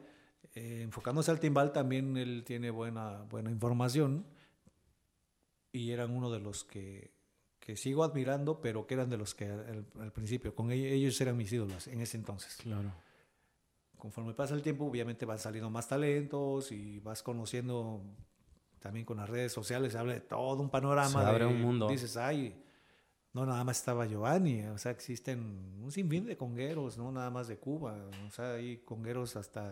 eh, 0.55 0.81
enfocándose 0.83 1.31
al 1.31 1.39
timbal 1.39 1.71
también 1.71 2.17
él 2.17 2.43
tiene 2.45 2.71
buena, 2.71 3.23
buena 3.29 3.51
información 3.51 4.25
y 5.71 5.91
eran 5.91 6.11
uno 6.11 6.31
de 6.31 6.39
los 6.39 6.63
que, 6.63 7.11
que 7.59 7.75
sigo 7.75 8.03
admirando, 8.03 8.61
pero 8.61 8.87
que 8.87 8.95
eran 8.95 9.09
de 9.09 9.17
los 9.17 9.35
que 9.35 9.45
al, 9.47 10.11
principio, 10.11 10.55
con 10.55 10.71
ellos, 10.71 10.91
ellos, 10.91 11.21
eran 11.21 11.37
mis 11.37 11.51
ídolos 11.51 11.87
en 11.87 12.01
ese 12.01 12.17
entonces. 12.17 12.57
Claro. 12.57 12.91
Conforme 13.97 14.33
pasa 14.33 14.55
el 14.55 14.61
tiempo, 14.61 14.85
obviamente 14.85 15.25
van 15.25 15.39
saliendo 15.39 15.69
más 15.69 15.87
talentos 15.87 16.71
y 16.71 16.99
vas 16.99 17.21
conociendo 17.21 18.01
también 18.79 19.05
con 19.05 19.17
las 19.17 19.29
redes 19.29 19.51
sociales, 19.51 19.91
se 19.91 19.99
habla 19.99 20.13
de 20.13 20.21
todo 20.21 20.61
un 20.61 20.69
panorama. 20.69 21.21
Se 21.21 21.27
abre 21.27 21.45
un 21.45 21.61
mundo. 21.61 21.89
Dices, 21.89 22.17
ay, 22.17 22.55
no 23.33 23.45
nada 23.45 23.63
más 23.63 23.77
estaba 23.77 24.07
Giovanni, 24.07 24.63
o 24.63 24.77
sea, 24.77 24.91
existen 24.91 25.79
un 25.81 25.91
sinfín 25.91 26.25
de 26.25 26.35
congueros, 26.35 26.97
no 26.97 27.11
nada 27.11 27.29
más 27.29 27.47
de 27.47 27.57
Cuba, 27.57 28.09
o 28.27 28.31
sea, 28.31 28.53
hay 28.53 28.77
congueros 28.77 29.35
hasta 29.35 29.71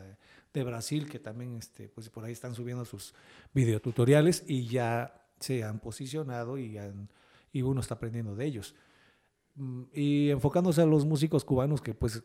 de, 0.53 0.63
Brasil 0.63 1.07
que 1.07 1.19
también, 1.19 1.55
este, 1.57 1.87
pues 1.87 2.09
por 2.09 2.23
ahí 2.23 2.33
están 2.33 2.55
subiendo 2.55 2.83
sus 2.83 3.13
videotutoriales 3.53 4.43
y 4.47 4.65
ya 4.65 5.23
se 5.39 5.63
han 5.63 5.79
posicionado 5.79 6.57
y, 6.57 6.79
y 7.51 7.61
uno 7.61 7.81
está 7.81 7.93
aprendiendo 7.93 8.35
de 8.35 8.45
ellos. 8.45 8.73
Mm, 9.53 9.83
y 9.93 10.29
enfocándose 10.29 10.81
a 10.81 10.85
los 10.87 11.05
músicos 11.05 11.45
cubanos 11.45 11.81
que 11.81 11.93
pues 11.93 12.23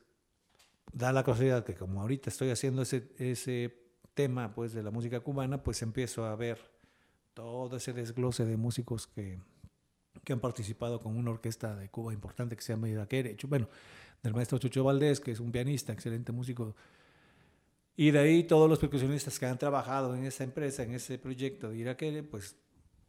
da 0.93 1.13
la 1.13 1.25
casualidad 1.25 1.65
que 1.65 1.75
como 1.75 2.01
ahorita 2.01 2.31
estoy 2.31 2.51
haciendo 2.51 2.83
ese, 2.83 3.11
ese 3.19 3.83
tema 4.15 4.55
pues 4.55 4.73
de 4.73 4.83
la 4.83 4.91
música 4.91 5.21
cubana, 5.21 5.63
pues 5.63 5.83
empiezo 5.83 6.25
a 6.25 6.37
ver 6.37 6.59
todo 7.35 7.77
ese 7.77 7.93
desglose 7.93 8.45
de 8.45 8.57
músicos 8.57 9.07
que 9.07 9.41
que 10.25 10.33
han 10.33 10.41
participado 10.41 11.01
con 11.01 11.17
una 11.17 11.31
orquesta 11.31 11.75
de 11.75 11.89
Cuba 11.89 12.13
importante 12.13 12.57
que 12.57 12.63
se 12.63 12.73
llama 12.73 12.89
Iraquere, 12.89 13.37
bueno, 13.49 13.69
del 14.23 14.35
maestro 14.35 14.59
Chucho 14.59 14.85
Valdés, 14.85 15.21
que 15.21 15.33
es 15.33 15.41
un 15.41 15.51
pianista, 15.51 15.93
excelente 15.93 16.33
músico. 16.33 16.77
Y 17.97 18.11
de 18.11 18.19
ahí 18.21 18.45
todos 18.45 18.69
los 18.69 18.79
percusionistas 18.79 19.39
que 19.39 19.47
han 19.47 19.59
trabajado 19.59 20.15
en 20.15 20.25
esa 20.25 20.45
empresa, 20.45 20.83
en 20.83 20.95
ese 20.95 21.19
proyecto 21.19 21.71
de 21.71 21.79
Iraquere, 21.79 22.23
pues 22.23 22.57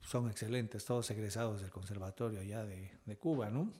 son 0.01 0.29
excelentes, 0.29 0.83
todos 0.85 1.09
egresados 1.11 1.61
del 1.61 1.71
conservatorio 1.71 2.39
allá 2.39 2.65
de, 2.65 2.91
de 3.05 3.17
Cuba, 3.17 3.49
¿no? 3.49 3.71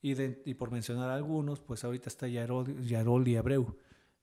Y, 0.00 0.20
y, 0.22 0.54
por 0.54 0.70
mencionar 0.70 1.10
algunos, 1.10 1.60
pues 1.60 1.84
ahorita 1.84 2.08
está 2.08 2.26
Yarol, 2.26 2.84
Yaroli 2.84 3.36
Abreu, 3.36 3.76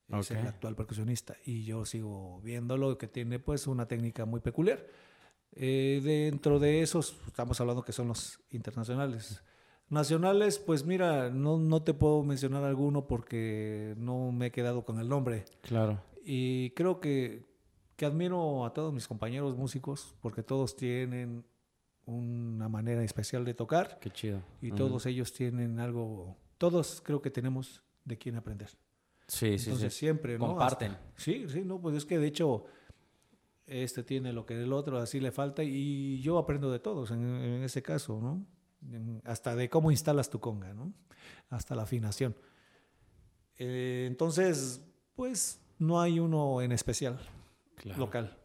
es 0.08 0.30
el 0.30 0.46
actual 0.46 0.76
percusionista, 0.76 1.36
y 1.44 1.64
yo 1.64 1.86
sigo 1.86 2.40
viéndolo, 2.42 2.98
que 2.98 3.06
tiene 3.06 3.38
pues 3.38 3.66
una 3.66 3.86
técnica 3.86 4.26
muy 4.26 4.40
peculiar 4.40 4.84
eh, 5.52 6.00
dentro 6.02 6.58
de 6.58 6.82
esos, 6.82 7.16
estamos 7.26 7.60
hablando 7.60 7.82
que 7.82 7.92
son 7.92 8.08
los 8.08 8.40
internacionales. 8.50 9.42
Nacionales, 9.88 10.58
pues 10.58 10.84
mira, 10.84 11.30
no, 11.30 11.58
no 11.58 11.82
te 11.82 11.94
puedo 11.94 12.22
mencionar 12.22 12.62
alguno 12.64 13.06
porque 13.08 13.94
no 13.96 14.30
me 14.30 14.46
he 14.46 14.50
quedado 14.52 14.84
con 14.84 15.00
el 15.00 15.08
nombre. 15.08 15.44
Claro. 15.62 16.00
Y 16.24 16.70
creo 16.70 17.00
que, 17.00 17.44
que 17.96 18.06
admiro 18.06 18.64
a 18.64 18.72
todos 18.72 18.92
mis 18.92 19.08
compañeros 19.08 19.56
músicos 19.56 20.14
porque 20.20 20.42
todos 20.44 20.76
tienen 20.76 21.44
una 22.06 22.68
manera 22.68 23.02
especial 23.02 23.44
de 23.44 23.54
tocar. 23.54 23.98
Qué 24.00 24.10
chido. 24.10 24.42
Y 24.60 24.72
todos 24.72 25.06
ellos 25.06 25.32
tienen 25.32 25.80
algo, 25.80 26.36
todos 26.58 27.00
creo 27.04 27.20
que 27.20 27.30
tenemos 27.30 27.82
de 28.04 28.16
quién 28.16 28.36
aprender. 28.36 28.70
Sí, 29.26 29.58
sí, 29.58 29.74
sí. 29.76 29.90
siempre, 29.90 30.38
¿no? 30.38 30.48
Comparten. 30.48 30.92
Hasta- 30.92 31.12
sí, 31.16 31.46
sí, 31.48 31.62
no, 31.64 31.80
pues 31.80 31.96
es 31.96 32.04
que 32.04 32.18
de 32.18 32.26
hecho 32.26 32.64
este 33.70 34.02
tiene 34.02 34.32
lo 34.32 34.44
que 34.44 34.60
el 34.60 34.72
otro 34.72 34.98
así 34.98 35.20
le 35.20 35.30
falta 35.32 35.62
y 35.64 36.20
yo 36.20 36.38
aprendo 36.38 36.70
de 36.70 36.78
todos 36.80 37.10
en, 37.12 37.22
en 37.24 37.62
ese 37.62 37.82
caso, 37.82 38.20
¿no? 38.20 38.44
En- 38.92 39.22
hasta 39.24 39.54
de 39.56 39.68
cómo 39.70 39.90
instalas 39.90 40.28
tu 40.30 40.40
conga, 40.40 40.74
¿no? 40.74 40.92
Hasta 41.48 41.74
la 41.74 41.82
afinación. 41.82 42.34
Eh, 43.58 44.04
entonces, 44.06 44.82
pues 45.14 45.60
no 45.78 46.00
hay 46.00 46.18
uno 46.18 46.62
en 46.62 46.72
especial, 46.72 47.18
Claro. 47.76 47.98
local. 48.00 48.36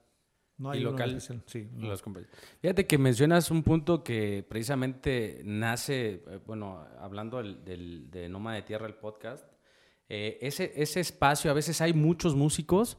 No 0.58 0.74
¿Y 0.74 0.78
hay 0.78 0.84
uno 0.86 0.92
local? 0.92 1.20
sí. 1.48 1.68
no. 1.74 1.88
Los 1.90 2.02
Fíjate 2.62 2.88
que 2.88 2.98
mencionas 2.98 3.52
un 3.52 3.62
punto 3.64 4.04
que 4.04 4.46
precisamente 4.48 5.42
nace, 5.44 6.24
eh, 6.28 6.40
bueno, 6.46 6.86
hablando 7.00 7.38
del, 7.38 7.64
del- 7.66 8.10
de 8.10 8.30
Noma 8.30 8.56
de 8.56 8.62
Tierra, 8.62 8.88
el 8.88 8.94
podcast, 8.96 9.46
eh, 10.08 10.38
ese, 10.42 10.72
ese 10.76 11.00
espacio, 11.02 11.52
a 11.52 11.54
veces 11.54 11.82
hay 11.82 11.92
muchos 11.94 12.36
músicos 12.36 12.98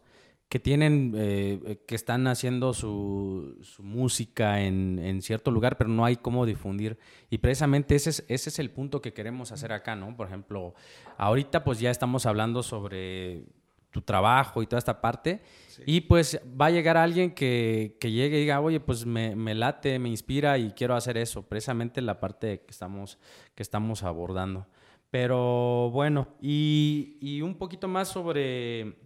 que 0.48 0.60
tienen, 0.60 1.12
eh, 1.16 1.82
que 1.86 1.94
están 1.96 2.26
haciendo 2.28 2.72
su, 2.72 3.58
su 3.62 3.82
música 3.82 4.62
en, 4.62 5.00
en 5.00 5.20
cierto 5.20 5.50
lugar, 5.50 5.76
pero 5.76 5.90
no 5.90 6.04
hay 6.04 6.16
cómo 6.16 6.46
difundir. 6.46 6.98
Y 7.30 7.38
precisamente 7.38 7.96
ese 7.96 8.10
es, 8.10 8.24
ese 8.28 8.50
es 8.50 8.58
el 8.60 8.70
punto 8.70 9.02
que 9.02 9.12
queremos 9.12 9.50
hacer 9.50 9.72
acá, 9.72 9.96
¿no? 9.96 10.16
Por 10.16 10.28
ejemplo, 10.28 10.74
ahorita 11.18 11.64
pues 11.64 11.80
ya 11.80 11.90
estamos 11.90 12.26
hablando 12.26 12.62
sobre 12.62 13.44
tu 13.90 14.02
trabajo 14.02 14.62
y 14.62 14.66
toda 14.66 14.78
esta 14.78 15.00
parte. 15.00 15.40
Y 15.84 16.02
pues 16.02 16.40
va 16.60 16.66
a 16.66 16.70
llegar 16.70 16.96
alguien 16.96 17.32
que, 17.34 17.96
que 17.98 18.12
llegue 18.12 18.36
y 18.36 18.40
diga, 18.42 18.60
oye, 18.60 18.78
pues 18.78 19.04
me, 19.04 19.34
me 19.34 19.54
late, 19.54 19.98
me 19.98 20.10
inspira 20.10 20.58
y 20.58 20.72
quiero 20.72 20.94
hacer 20.94 21.16
eso. 21.16 21.42
Precisamente 21.42 22.00
la 22.02 22.20
parte 22.20 22.60
que 22.60 22.70
estamos, 22.70 23.18
que 23.54 23.62
estamos 23.62 24.04
abordando. 24.04 24.66
Pero 25.10 25.90
bueno, 25.90 26.28
y, 26.40 27.16
y 27.20 27.40
un 27.40 27.56
poquito 27.56 27.88
más 27.88 28.08
sobre 28.08 28.96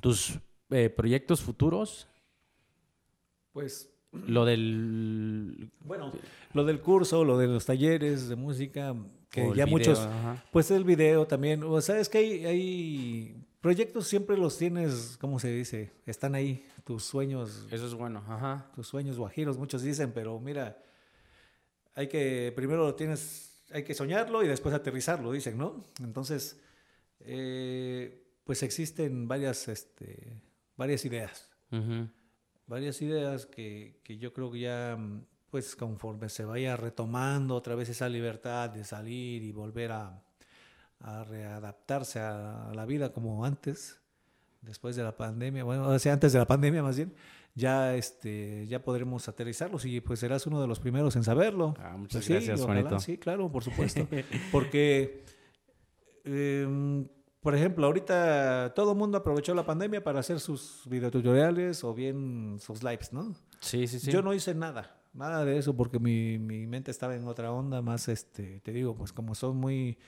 tus 0.00 0.40
eh, 0.70 0.90
proyectos 0.90 1.42
futuros. 1.42 2.08
Pues 3.52 3.90
Lo 4.12 4.44
del... 4.44 5.70
Bueno, 5.80 6.12
lo 6.52 6.64
del 6.64 6.80
curso, 6.80 7.24
lo 7.24 7.38
de 7.38 7.46
los 7.46 7.66
talleres 7.66 8.28
de 8.28 8.36
música, 8.36 8.94
que 9.30 9.42
ya 9.48 9.64
video, 9.64 9.66
muchos, 9.66 9.98
ajá. 9.98 10.44
pues 10.52 10.70
el 10.70 10.84
video 10.84 11.26
también, 11.26 11.62
o 11.62 11.80
sea, 11.80 11.98
es 11.98 12.08
que 12.08 12.18
hay, 12.18 12.46
hay 12.46 13.36
proyectos 13.60 14.06
siempre 14.06 14.36
los 14.36 14.56
tienes, 14.56 15.18
¿cómo 15.20 15.38
se 15.38 15.48
dice? 15.52 15.92
Están 16.06 16.34
ahí, 16.34 16.66
tus 16.84 17.04
sueños, 17.04 17.66
Eso 17.70 17.86
es 17.86 17.94
bueno, 17.94 18.22
ajá. 18.26 18.70
tus 18.74 18.86
sueños 18.86 19.18
guajiros, 19.18 19.58
muchos 19.58 19.82
dicen, 19.82 20.12
pero 20.12 20.38
mira, 20.40 20.82
hay 21.94 22.08
que, 22.08 22.52
primero 22.54 22.84
lo 22.84 22.94
tienes, 22.94 23.64
hay 23.72 23.82
que 23.82 23.94
soñarlo 23.94 24.42
y 24.42 24.48
después 24.48 24.74
aterrizarlo, 24.74 25.32
dicen, 25.32 25.58
¿no? 25.58 25.82
Entonces, 26.00 26.60
eh, 27.20 28.22
pues 28.44 28.62
existen 28.62 29.26
varias, 29.26 29.68
este, 29.68 30.40
varias 30.76 31.04
ideas 31.04 31.50
varias 32.66 33.00
ideas 33.02 33.46
que, 33.46 34.00
que 34.02 34.18
yo 34.18 34.32
creo 34.32 34.50
que 34.50 34.60
ya, 34.60 34.98
pues 35.50 35.76
conforme 35.76 36.28
se 36.28 36.44
vaya 36.44 36.76
retomando 36.76 37.54
otra 37.54 37.74
vez 37.74 37.88
esa 37.88 38.08
libertad 38.08 38.70
de 38.70 38.84
salir 38.84 39.42
y 39.42 39.52
volver 39.52 39.92
a, 39.92 40.22
a 41.00 41.24
readaptarse 41.24 42.20
a 42.20 42.72
la 42.74 42.86
vida 42.86 43.12
como 43.12 43.44
antes, 43.44 44.00
después 44.62 44.96
de 44.96 45.04
la 45.04 45.16
pandemia, 45.16 45.64
bueno, 45.64 45.88
o 45.88 45.98
sea, 45.98 46.12
antes 46.12 46.32
de 46.32 46.38
la 46.38 46.46
pandemia 46.46 46.82
más 46.82 46.96
bien, 46.96 47.14
ya, 47.54 47.94
este, 47.94 48.66
ya 48.66 48.82
podremos 48.82 49.28
aterrizarlos 49.28 49.84
y 49.86 50.00
pues 50.00 50.20
serás 50.20 50.46
uno 50.46 50.60
de 50.60 50.66
los 50.66 50.78
primeros 50.78 51.16
en 51.16 51.24
saberlo. 51.24 51.74
Ah, 51.78 51.96
muchas 51.96 52.18
Pues 52.18 52.24
sí, 52.26 52.32
gracias, 52.34 52.60
ojalá, 52.60 52.82
Juanito. 52.82 53.00
Sí, 53.00 53.16
claro, 53.16 53.50
por 53.50 53.64
supuesto. 53.64 54.06
Porque, 54.52 55.24
em, 56.24 57.08
por 57.40 57.54
ejemplo, 57.54 57.86
ahorita 57.86 58.72
todo 58.74 58.92
el 58.92 58.98
mundo 58.98 59.18
aprovechó 59.18 59.54
la 59.54 59.64
pandemia 59.64 60.02
para 60.02 60.20
hacer 60.20 60.40
sus 60.40 60.82
videotutoriales 60.86 61.84
o 61.84 61.94
bien 61.94 62.56
sus 62.58 62.82
lives, 62.82 63.12
¿no? 63.12 63.34
Sí, 63.60 63.86
sí, 63.86 64.00
sí. 64.00 64.10
Yo 64.10 64.22
no 64.22 64.34
hice 64.34 64.54
nada, 64.54 64.96
nada 65.14 65.44
de 65.44 65.56
eso 65.58 65.76
porque 65.76 65.98
mi, 65.98 66.38
mi 66.38 66.66
mente 66.66 66.90
estaba 66.90 67.14
en 67.14 67.26
otra 67.28 67.52
onda, 67.52 67.82
más, 67.82 68.08
este, 68.08 68.60
te 68.60 68.72
digo, 68.72 68.96
pues 68.96 69.12
como 69.12 69.34
soy 69.34 69.54
muy, 69.54 69.98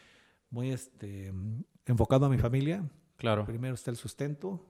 muy, 0.50 0.70
este, 0.70 1.32
enfocado 1.86 2.26
a 2.26 2.28
mi 2.28 2.38
familia, 2.38 2.82
Claro. 3.16 3.44
primero 3.46 3.74
está 3.74 3.90
el 3.90 3.96
sustento 3.96 4.64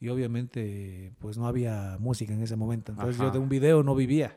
y 0.00 0.08
obviamente, 0.08 1.12
pues 1.18 1.36
no 1.38 1.46
había 1.46 1.96
música 2.00 2.32
en 2.32 2.42
ese 2.42 2.56
momento, 2.56 2.92
entonces 2.92 3.18
yo 3.20 3.30
de 3.30 3.38
un 3.38 3.48
video 3.48 3.82
no 3.82 3.94
vivía. 3.94 4.36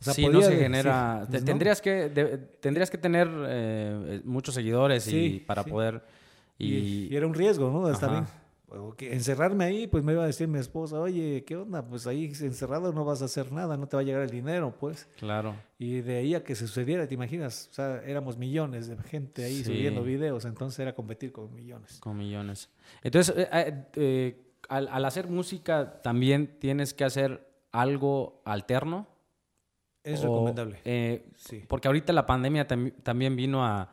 O 0.00 0.04
sea, 0.04 0.14
sí, 0.14 0.22
no 0.22 0.28
podía 0.32 0.42
se 0.46 0.50
decir, 0.50 0.62
genera. 0.64 1.18
pues, 1.20 1.30
te- 1.30 1.38
no. 1.40 1.44
Tendrías 1.44 1.80
que 1.80 2.08
de- 2.08 2.38
tendrías 2.38 2.90
que 2.90 2.98
tener 2.98 3.28
eh, 3.46 4.20
muchos 4.24 4.54
seguidores 4.56 5.06
y 5.06 5.38
para 5.46 5.62
sí. 5.62 5.70
poder 5.70 6.02
Y, 6.58 7.14
era 7.14 7.26
un 7.26 7.34
riesgo, 7.34 7.70
¿no? 7.70 7.88
Que 8.96 9.12
encerrarme 9.12 9.64
ahí, 9.64 9.86
pues 9.86 10.02
me 10.02 10.12
iba 10.12 10.22
a 10.22 10.26
decir 10.26 10.48
mi 10.48 10.58
esposa, 10.58 10.98
oye, 10.98 11.44
¿qué 11.44 11.56
onda? 11.56 11.84
Pues 11.86 12.06
ahí 12.06 12.24
encerrado 12.24 12.92
no 12.92 13.04
vas 13.04 13.20
a 13.20 13.26
hacer 13.26 13.52
nada, 13.52 13.76
no 13.76 13.86
te 13.86 13.96
va 13.96 14.00
a 14.00 14.04
llegar 14.04 14.22
el 14.22 14.30
dinero, 14.30 14.74
pues. 14.78 15.06
claro. 15.18 15.54
Y 15.78 16.00
de 16.00 16.18
ahí 16.18 16.34
a 16.34 16.42
que 16.42 16.54
se 16.54 16.66
sucediera, 16.66 17.06
¿te 17.06 17.14
imaginas? 17.14 17.68
O 17.70 17.74
sea, 17.74 18.02
éramos 18.06 18.38
millones 18.38 18.86
de 18.88 18.96
gente 18.96 19.44
ahí 19.44 19.56
Sí. 19.58 19.64
subiendo 19.64 20.02
videos, 20.02 20.44
entonces 20.46 20.78
era 20.78 20.94
competir 20.94 21.32
con 21.32 21.52
millones. 21.54 21.98
Con 22.00 22.16
millones. 22.16 22.70
Entonces, 23.02 23.34
eh, 23.36 23.48
eh, 23.52 23.84
eh, 23.96 24.42
al, 24.70 24.88
al 24.88 25.04
hacer 25.04 25.28
música 25.28 26.00
también 26.00 26.58
tienes 26.58 26.94
que 26.94 27.04
hacer 27.04 27.46
algo 27.72 28.40
alterno. 28.46 29.06
Es 30.04 30.20
o, 30.20 30.24
recomendable. 30.24 30.78
Sí. 31.36 31.62
Porque 31.68 31.88
ahorita 31.88 32.12
la 32.14 32.24
pandemia 32.26 32.66
tam- 32.66 32.92
también 33.02 33.36
vino 33.36 33.64
a, 33.66 33.92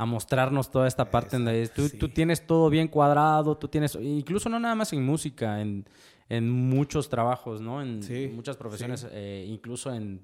a 0.00 0.06
mostrarnos 0.06 0.70
toda 0.70 0.86
esta 0.86 1.10
parte 1.10 1.36
donde 1.36 1.60
Exacto, 1.62 1.82
tú, 1.82 1.88
sí. 1.88 1.98
tú 1.98 2.08
tienes 2.08 2.46
todo 2.46 2.70
bien 2.70 2.88
cuadrado, 2.88 3.56
tú 3.58 3.66
tienes, 3.68 3.96
incluso 4.00 4.48
no 4.48 4.58
nada 4.60 4.74
más 4.76 4.92
en 4.92 5.04
música, 5.04 5.60
en, 5.60 5.84
en 6.28 6.48
muchos 6.48 7.08
trabajos, 7.08 7.60
¿no? 7.60 7.82
En 7.82 8.02
Sí, 8.02 8.30
muchas 8.32 8.56
profesiones, 8.56 9.06
eh, 9.10 9.44
incluso 9.48 9.92
en, 9.92 10.20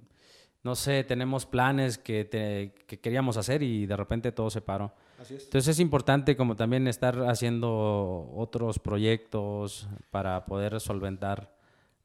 no 0.63 0.75
sé, 0.77 1.03
tenemos 1.05 1.45
planes 1.45 1.99
que, 1.99 2.25
te- 2.25 2.73
que 2.87 3.01
queríamos 3.01 3.37
hacer 3.37 3.63
y 3.65 3.85
de 3.87 3.97
repente 3.97 4.31
todo 4.33 4.49
se 4.49 4.61
paró. 4.61 4.93
Así 5.21 5.35
es. 5.35 5.45
Entonces 5.45 5.69
es 5.77 5.81
importante 5.81 6.37
como 6.37 6.55
también 6.57 6.87
estar 6.87 7.19
haciendo 7.29 8.31
otros 8.35 8.79
proyectos 8.79 9.89
para 10.11 10.45
poder 10.47 10.81
solventar 10.81 11.53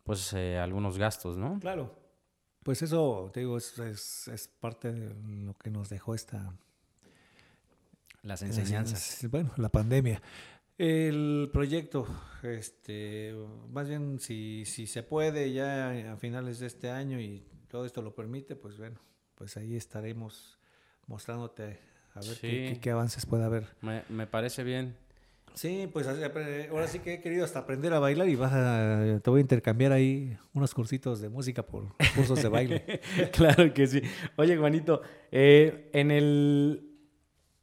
pues 0.04 0.34
eh, 0.34 0.58
algunos 0.58 0.98
gastos, 0.98 1.38
¿no? 1.38 1.60
Claro. 1.60 1.94
Pues 2.64 2.82
eso, 2.82 3.30
te 3.34 3.42
digo, 3.42 3.58
es, 3.58 3.78
es, 3.80 4.28
es 4.28 4.48
parte 4.48 4.92
de 4.92 5.14
lo 5.46 5.54
que 5.56 5.70
nos 5.70 5.90
dejó 5.90 6.14
esta, 6.16 6.52
Las 8.24 8.42
enseñanzas. 8.42 9.26
Bueno, 9.30 9.52
la 9.58 9.70
pandemia. 9.70 10.22
El 10.78 11.50
proyecto, 11.52 12.08
este, 12.42 13.34
más 13.70 13.90
bien 13.90 14.20
si, 14.20 14.64
si 14.66 14.88
se 14.88 15.04
puede 15.04 15.52
ya 15.52 16.14
a 16.14 16.18
finales 16.18 16.60
de 16.60 16.68
este 16.68 16.90
año 16.90 17.20
y 17.20 17.44
todo 17.68 17.86
esto 17.86 18.02
lo 18.02 18.16
permite, 18.16 18.56
pues 18.56 18.78
bueno, 18.78 19.00
pues 19.36 19.58
ahí 19.58 19.76
estaremos 19.76 20.58
mostrándote 21.08 21.80
a 22.14 22.20
ver 22.22 22.38
qué, 22.40 22.68
Sí. 22.68 22.74
qué- 22.76 22.80
qué 22.82 22.92
avances 22.92 23.26
puede 23.26 23.44
haber. 23.44 23.68
Me, 23.82 24.04
me 24.10 24.26
parece 24.26 24.64
bien. 24.64 24.96
Sí, 25.56 25.90
pues 25.92 26.08
ahora 26.08 26.88
sí 26.88 27.00
que 27.00 27.16
he 27.16 27.22
querido 27.22 27.44
hasta 27.44 27.60
aprender 27.60 27.92
a 27.94 28.00
bailar 28.00 28.30
y 28.30 28.36
vas 28.36 28.54
a, 28.54 29.20
te 29.22 29.30
voy 29.30 29.40
a 29.40 29.42
intercambiar 29.42 29.92
ahí 29.92 30.38
unos 30.54 30.74
cursitos 30.74 31.20
de 31.20 31.28
música 31.28 31.64
por 31.66 31.94
cursos 32.16 32.42
de 32.42 32.48
baile. 32.48 33.02
claro 33.34 33.74
que 33.74 33.88
sí. 33.88 34.02
Oye, 34.38 34.56
Juanito, 34.56 35.02
eh, 35.32 35.90
en, 35.92 36.12
el, 36.12 36.89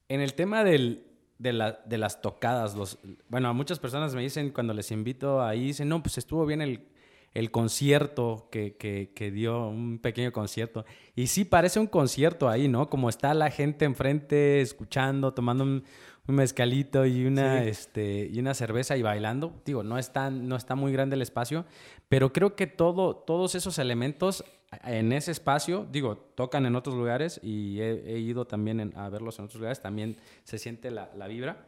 en 0.08 0.20
el 0.20 0.34
tema 0.34 0.64
del, 0.64 1.04
de, 1.38 1.52
la- 1.52 1.80
de 1.84 1.98
las 1.98 2.22
tocadas, 2.22 2.74
los, 2.74 2.98
bueno, 3.28 3.48
a 3.48 3.52
muchas 3.52 3.78
personas 3.78 4.14
me 4.14 4.22
dicen 4.22 4.50
cuando 4.50 4.72
les 4.74 4.90
invito 4.90 5.42
ahí, 5.42 5.66
dicen, 5.66 5.88
no, 5.88 6.02
pues 6.02 6.18
estuvo 6.18 6.46
bien 6.46 6.62
el, 6.62 6.86
el 7.34 7.50
concierto 7.50 8.48
que, 8.50 8.76
que- 8.76 9.12
que 9.14 9.30
dio, 9.30 9.68
un 9.68 9.98
pequeño 9.98 10.32
concierto. 10.32 10.84
Y 11.14 11.26
sí, 11.26 11.44
parece 11.44 11.78
un 11.78 11.86
concierto 11.86 12.48
ahí, 12.48 12.68
¿no? 12.68 12.88
Como 12.88 13.08
está 13.08 13.34
la 13.34 13.50
gente 13.50 13.84
enfrente 13.84 14.60
escuchando, 14.60 15.34
tomando 15.34 15.64
un, 15.64 15.84
un 16.28 16.34
mezcalito 16.34 17.04
y 17.04 17.26
una, 17.26 17.62
Sí. 17.62 17.68
este, 17.68 18.30
y 18.32 18.38
una 18.40 18.54
cerveza 18.54 18.96
y 18.96 19.02
bailando. 19.02 19.52
Digo, 19.66 19.82
no, 19.82 19.98
es 19.98 20.12
tan- 20.12 20.48
no 20.48 20.56
está 20.56 20.74
muy 20.74 20.92
grande 20.92 21.16
el 21.16 21.22
espacio, 21.22 21.66
pero 22.08 22.32
creo 22.32 22.56
que 22.56 22.66
todo, 22.66 23.14
todos 23.16 23.54
esos 23.54 23.78
elementos 23.78 24.42
en 24.84 25.12
ese 25.12 25.30
espacio, 25.32 25.86
digo, 25.90 26.16
tocan 26.34 26.66
en 26.66 26.76
otros 26.76 26.94
lugares 26.96 27.40
y 27.42 27.80
he, 27.80 28.14
he 28.14 28.18
ido 28.18 28.46
también 28.46 28.80
en- 28.80 28.96
a 28.96 29.08
verlos 29.08 29.38
en 29.38 29.46
otros 29.46 29.60
lugares, 29.60 29.80
también 29.80 30.16
se 30.44 30.58
siente 30.58 30.90
la, 30.90 31.10
la 31.16 31.26
vibra. 31.28 31.66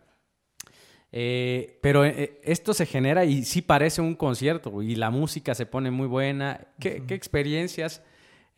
Eh, 1.11 1.79
pero 1.81 2.05
eh, 2.05 2.39
esto 2.45 2.75
se 2.75 2.85
genera 2.85 3.25
y 3.25 3.43
sí 3.45 3.63
parece 3.63 4.03
un 4.03 4.15
concierto 4.15 4.83
y 4.83 4.95
la 4.95 5.11
música 5.11 5.55
se 5.55 5.65
pone 5.67 5.91
muy 5.91 6.07
buena. 6.07 6.67
¿Qué, 6.79 7.03
qué 7.07 7.15
experiencias 7.15 8.03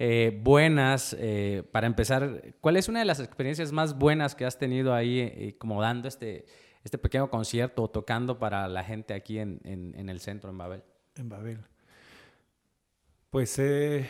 eh, 0.00 0.36
buenas, 0.42 1.14
eh, 1.18 1.62
para 1.70 1.86
empezar, 1.86 2.42
cuál 2.60 2.76
es 2.76 2.88
una 2.88 2.98
de 3.00 3.04
las 3.04 3.20
experiencias 3.20 3.70
más 3.70 3.96
buenas 3.98 4.34
que 4.34 4.46
has 4.46 4.58
tenido 4.58 4.94
ahí 4.94 5.20
eh, 5.20 5.54
como 5.58 5.80
dando 5.80 6.08
este, 6.08 6.46
este 6.82 6.98
pequeño 6.98 7.30
concierto 7.30 7.82
o 7.84 7.90
tocando 7.90 8.38
para 8.38 8.66
la 8.66 8.82
gente 8.82 9.14
aquí 9.14 9.38
en, 9.38 9.60
en- 9.64 9.94
en 9.96 10.08
el 10.08 10.18
centro, 10.20 10.50
en 10.50 10.58
Babel? 10.58 10.82
En 11.16 11.28
Babel. 11.28 11.58
Pues, 13.30 13.56
eh, 13.60 14.08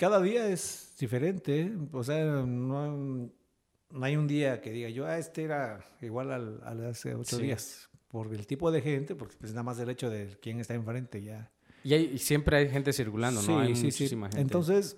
cada 0.00 0.22
día 0.22 0.48
es 0.48 0.94
diferente, 0.98 1.70
o 1.92 2.02
sea, 2.02 2.24
no, 2.24 3.30
no, 3.90 4.04
hay 4.04 4.16
un 4.16 4.26
día 4.26 4.62
que 4.62 4.72
diga 4.72 4.88
yo, 4.88 5.04
ah, 5.04 5.18
este 5.18 5.42
era 5.42 5.84
igual 6.00 6.32
al, 6.32 6.62
a 6.64 6.88
hace 6.88 7.14
ocho 7.14 7.36
días, 7.36 7.90
por 8.08 8.32
el 8.32 8.46
tipo 8.46 8.72
de 8.72 8.80
gente, 8.80 9.14
porque 9.14 9.36
pues 9.38 9.52
nada 9.52 9.62
más 9.62 9.78
el 9.78 9.90
hecho 9.90 10.08
de 10.08 10.38
quién 10.40 10.58
está 10.58 10.72
enfrente 10.72 11.22
ya. 11.22 11.52
Y, 11.84 11.92
hay, 11.92 12.18
siempre 12.18 12.56
hay 12.56 12.70
gente 12.70 12.94
circulando, 12.94 13.42
¿no? 13.42 13.60
Hay 13.60 13.76
sí, 13.76 13.84
muchísima 13.84 14.28
gente. 14.28 14.40
Entonces, 14.40 14.96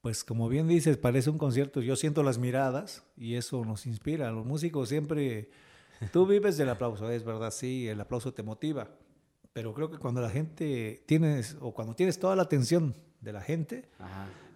pues 0.00 0.24
como 0.24 0.48
bien 0.48 0.66
dices, 0.66 0.96
parece 0.96 1.28
un 1.28 1.36
concierto, 1.36 1.82
yo 1.82 1.96
siento 1.96 2.22
las 2.22 2.38
miradas 2.38 3.04
y 3.14 3.34
eso 3.34 3.62
nos 3.66 3.84
inspira. 3.84 4.32
Los 4.32 4.46
músicos 4.46 4.88
siempre, 4.88 5.50
tú 6.14 6.26
vives 6.26 6.56
del 6.56 6.70
aplauso, 6.70 7.10
es 7.10 7.24
verdad, 7.24 7.50
sí, 7.50 7.88
el 7.88 8.00
aplauso 8.00 8.32
te 8.32 8.42
motiva, 8.42 8.96
pero 9.52 9.74
creo 9.74 9.90
que 9.90 9.98
cuando 9.98 10.22
la 10.22 10.30
gente 10.30 11.04
tienes, 11.04 11.58
o 11.60 11.74
cuando 11.74 11.94
tienes 11.94 12.18
toda 12.18 12.34
la 12.36 12.44
atención 12.44 12.94
de 13.20 13.32
la 13.32 13.40
gente, 13.40 13.88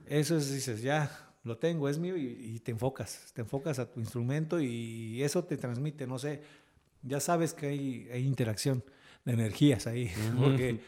eso 0.06 0.36
es, 0.36 0.52
dices, 0.52 0.82
ya, 0.82 1.10
lo 1.42 1.58
tengo, 1.58 1.88
es 1.88 1.98
mío, 1.98 2.16
y, 2.16 2.58
te 2.60 2.70
enfocas, 2.70 3.32
te 3.34 3.42
enfocas 3.42 3.78
a 3.78 3.90
tu 3.90 4.00
instrumento 4.00 4.60
y 4.60 5.22
eso 5.22 5.44
te 5.44 5.56
transmite, 5.56 6.06
no 6.06 6.18
sé, 6.18 6.42
ya 7.02 7.20
sabes 7.20 7.52
que 7.52 7.66
hay, 7.66 8.08
hay 8.12 8.26
interacción 8.26 8.82
de 9.24 9.32
energías 9.32 9.86
ahí, 9.86 10.10
porque 10.38 10.80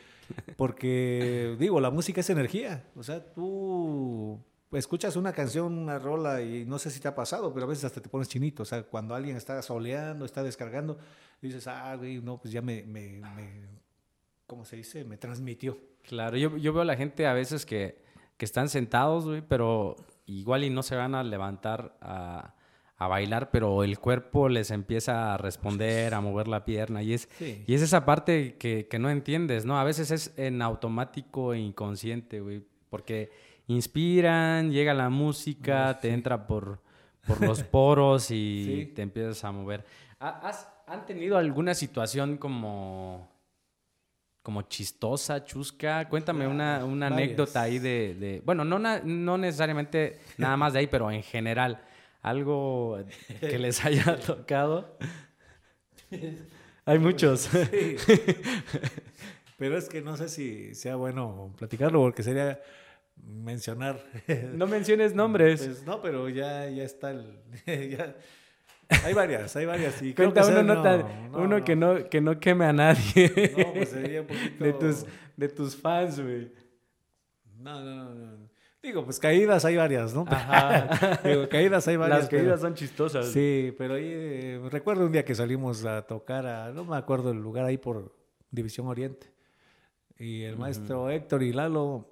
porque, 0.57 1.57
digo, 1.59 1.81
la 1.81 1.91
música 1.91 2.21
es 2.21 2.31
energía. 2.31 2.85
O 2.97 3.03
sea, 3.03 3.25
tú 3.33 4.41
escuchas 4.73 5.17
una 5.17 5.33
canción, 5.33 5.79
una 5.79 5.99
rola, 5.99 6.43
y 6.43 6.65
no 6.65 6.79
sé 6.79 6.91
si 6.91 7.01
te 7.01 7.09
ha 7.09 7.15
pasado, 7.15 7.53
pero 7.53 7.67
a 7.67 7.69
veces 7.69 7.85
hasta 7.85 8.01
te 8.01 8.09
pones 8.09 8.29
chinito. 8.29 8.63
O 8.63 8.67
sea, 8.67 8.83
cuando 8.83 9.15
alguien 9.15 9.37
está 9.37 9.61
soleando, 9.63 10.25
está 10.25 10.43
descargando, 10.43 10.99
dices, 11.41 11.67
ah, 11.67 11.95
güey, 11.97 12.21
no, 12.21 12.39
pues 12.39 12.53
ya 12.53 12.63
me, 12.63 12.83
me, 12.83 13.21
¿cómo 14.47 14.65
se 14.65 14.77
dice? 14.77 15.05
Me 15.05 15.17
transmitió. 15.17 15.79
Claro, 16.07 16.37
yo, 16.37 16.57
yo 16.57 16.73
veo 16.73 16.83
a 16.83 16.87
la 16.87 16.97
gente 16.97 17.27
a 17.27 17.33
veces 17.33 17.67
que, 17.67 18.03
que 18.37 18.45
están 18.45 18.69
sentados, 18.69 19.27
güey, 19.27 19.43
pero 19.43 19.97
igual 20.27 20.65
y 20.65 20.71
no 20.71 20.83
se 20.83 20.97
van 20.97 21.15
a 21.15 21.23
levantar 21.23 21.97
a 22.01 22.57
a 22.99 23.09
bailar, 23.09 23.51
pero 23.51 23.85
el 23.85 23.99
cuerpo 23.99 24.49
les 24.49 24.71
empieza 24.71 25.35
a 25.35 25.37
responder, 25.37 26.15
a 26.15 26.21
mover 26.21 26.49
la 26.49 26.65
pierna. 26.65 27.03
Y 27.03 27.13
es, 27.13 27.29
y 27.41 27.75
es 27.75 27.83
esa 27.83 28.07
parte 28.07 28.57
que, 28.57 28.89
no 28.99 29.11
entiendes, 29.11 29.67
¿no? 29.67 29.79
A 29.79 29.85
veces 29.85 30.11
es 30.11 30.33
en 30.39 30.63
automático 30.63 31.53
e 31.53 31.59
inconsciente, 31.59 32.41
güey. 32.41 32.65
Porque 32.89 33.31
inspiran, 33.67 34.71
llega 34.71 34.95
la 34.95 35.11
música, 35.11 35.99
te 36.01 36.11
entra 36.11 36.47
por, 36.47 36.81
por 37.27 37.43
los 37.43 37.63
poros 37.65 38.31
y 38.31 38.93
te 38.95 39.03
empiezas 39.03 39.45
a 39.45 39.53
mover. 39.53 39.85
¿Has, 40.19 40.73
¿Han 40.87 41.05
tenido 41.05 41.37
alguna 41.37 41.75
situación 41.75 42.39
como, 42.39 43.29
como 44.47 44.63
chistosa, 44.63 45.45
chusca? 45.45 46.09
Cuéntame 46.09 46.47
una, 46.47 46.85
una 46.85 47.09
anécdota 47.09 47.63
ahí 47.63 47.81
de, 47.81 48.15
de... 48.15 48.43
Bueno, 48.45 48.65
no, 48.65 48.79
no 48.79 49.39
necesariamente 49.39 50.21
nada 50.39 50.57
más 50.57 50.73
de 50.73 50.79
ahí, 50.79 50.87
pero 50.87 51.11
en 51.11 51.25
general 51.25 51.83
algo 52.23 53.05
que 53.41 53.59
les 53.59 53.85
haya 53.85 54.21
tocado. 54.25 54.99
Hay 56.85 57.01
muchos. 57.01 57.51
Pero 59.59 59.77
es 59.77 59.89
que 59.89 60.01
no 60.01 60.17
sé 60.17 60.29
si 60.29 60.77
sea 60.77 60.95
bueno 60.95 61.53
platicarlo 61.59 61.99
porque 62.03 62.23
sería 62.23 62.61
mencionar. 63.17 64.01
No 64.53 64.69
menciones 64.69 65.13
nombres. 65.13 65.65
Pues 65.65 65.83
no, 65.83 66.01
pero 66.01 66.29
ya, 66.29 66.71
ya 66.71 66.85
está 66.85 67.11
el. 67.11 67.41
Hay 69.05 69.15
varias, 69.15 69.57
hay 69.57 69.67
varias. 69.67 70.01
Y 70.03 70.15
Cuenta 70.15 70.47
uno, 71.33 71.65
que, 71.65 71.75
no, 71.75 72.09
que 72.09 72.21
no 72.21 72.39
queme 72.39 72.67
a 72.67 72.73
nadie. 72.73 73.55
No, 73.57 73.73
pues 73.73 73.89
sería 73.89 74.21
un 74.21 74.27
poquito. 74.27 74.65
De 74.65 74.73
tus, 74.73 75.07
de 75.37 75.49
tus 75.49 75.77
fans, 75.77 76.21
güey. 76.21 76.53
No, 77.59 77.81
no, 77.81 78.15
no. 78.15 78.47
Digo, 78.83 79.05
pues 79.05 79.19
caídas 79.19 79.65
hay 79.65 79.77
varias, 79.77 80.15
¿no? 80.15 80.25
Ajá. 80.29 81.19
Digo, 81.25 81.49
caídas 81.49 81.89
hay 81.89 81.97
varias. 81.97 82.21
Las 82.21 82.29
caídas 82.29 82.61
son 82.61 82.75
chistosas. 82.75 83.27
Sí, 83.27 83.75
pero 83.77 83.95
ahí 83.95 84.05
eh, 84.07 84.61
recuerdo 84.71 85.07
un 85.07 85.11
día 85.11 85.25
que 85.25 85.35
salimos 85.35 85.85
a 85.85 86.03
tocar 86.03 86.47
a, 86.47 86.71
no 86.71 86.85
me 86.85 86.97
acuerdo 86.97 87.33
el 87.33 87.39
lugar 87.39 87.65
ahí 87.65 87.79
por 87.79 88.15
División 88.51 88.87
Oriente. 88.87 89.33
Y 90.19 90.43
el 90.43 90.57
maestro 90.57 91.11
Héctor 91.11 91.43
y 91.43 91.53
Lalo, 91.53 92.09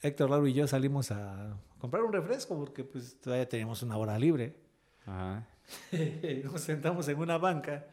Héctor, 0.00 0.30
Lalo 0.30 0.46
y 0.46 0.52
yo 0.52 0.66
salimos 0.68 1.10
a 1.10 1.58
comprar 1.78 2.04
un 2.04 2.12
refresco 2.12 2.56
porque 2.56 2.84
pues 2.84 3.20
todavía 3.20 3.48
teníamos 3.48 3.82
una 3.82 3.96
hora 3.96 4.16
libre. 4.16 4.54
Ajá. 5.04 5.44
Nos 6.44 6.60
sentamos 6.60 7.08
en 7.08 7.18
una 7.18 7.38
banca, 7.38 7.86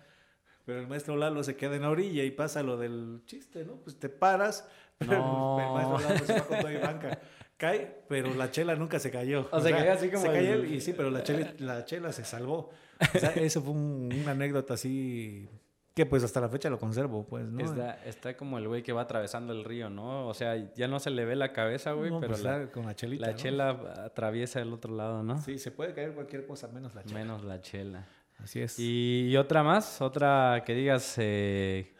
pero 0.65 0.79
el 0.79 0.87
maestro 0.87 1.15
Lalo 1.15 1.43
se 1.43 1.55
queda 1.55 1.75
en 1.75 1.83
la 1.83 1.89
orilla 1.89 2.23
y 2.23 2.31
pasa 2.31 2.63
lo 2.63 2.77
del 2.77 3.21
chiste, 3.25 3.65
¿no? 3.65 3.75
Pues 3.77 3.97
te 3.97 4.09
paras, 4.09 4.67
pero 4.97 5.57
el 5.59 5.73
maestro 5.73 5.99
Lalo 5.99 6.25
se 6.25 6.33
va 6.33 6.47
con 6.47 6.59
toda 6.59 6.79
banca 6.79 7.19
cae, 7.57 8.03
pero 8.07 8.33
la 8.35 8.51
chela 8.51 8.75
nunca 8.75 8.99
se 8.99 9.11
cayó. 9.11 9.49
O, 9.51 9.59
sea, 9.59 9.93
así 9.93 10.09
como. 10.09 10.21
Se 10.21 10.31
cayó 10.31 10.63
y 10.63 10.79
sí, 10.79 10.93
pero 10.93 11.09
la 11.09 11.23
chela, 11.23 11.53
la 11.59 11.85
chela 11.85 12.11
se 12.13 12.23
salvó. 12.23 12.69
O 13.15 13.19
sea, 13.19 13.31
eso 13.31 13.61
fue 13.61 13.73
una 13.73 14.31
anécdota 14.31 14.75
así 14.75 15.49
que 15.97 16.05
pues 16.05 16.23
hasta 16.23 16.39
la 16.39 16.47
fecha 16.47 16.69
lo 16.69 16.77
conservo, 16.77 17.25
pues, 17.25 17.47
¿no? 17.47 17.59
Está, 17.59 18.05
está 18.05 18.37
como 18.37 18.59
el 18.59 18.67
güey 18.67 18.83
que 18.83 18.93
va 18.93 19.01
atravesando 19.01 19.51
el 19.51 19.63
río, 19.63 19.89
¿no? 19.89 20.27
O 20.27 20.33
sea, 20.35 20.71
ya 20.75 20.87
no 20.87 20.99
se 20.99 21.09
le 21.09 21.25
ve 21.25 21.35
la 21.35 21.51
cabeza, 21.51 21.93
güey, 21.93 22.11
pero 22.19 22.33
pues, 22.33 22.43
la, 22.43 22.69
con 22.71 22.85
la 22.85 22.95
chelita, 22.95 23.25
La 23.25 23.35
chela 23.35 23.69
atraviesa 24.05 24.61
el 24.61 24.71
otro 24.71 24.95
lado, 24.95 25.23
¿no? 25.23 25.41
Sí, 25.41 25.57
se 25.57 25.71
puede 25.71 25.95
caer 25.95 26.13
cualquier 26.13 26.45
cosa 26.45 26.67
menos 26.67 26.93
la 26.93 27.03
chela. 27.03 27.19
Menos 27.19 27.43
la 27.43 27.61
chela. 27.61 28.05
Así 28.37 28.59
es. 28.59 28.77
¿Y, 28.77 29.35
otra 29.37 29.63
más? 29.63 29.99
¿Otra 29.99 30.61
que 30.63 30.75
digas? 30.75 31.15
Eh... 31.17 31.91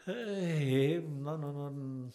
no, 1.04 1.36
no, 1.36 1.52
no. 1.52 2.08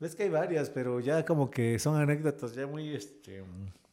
Es 0.00 0.16
que 0.16 0.22
hay 0.22 0.30
varias, 0.30 0.70
pero 0.70 1.00
ya 1.00 1.22
como 1.26 1.50
que 1.50 1.78
son 1.78 2.00
anécdotas 2.00 2.54
ya 2.54 2.66
muy, 2.66 2.94
este... 2.94 3.44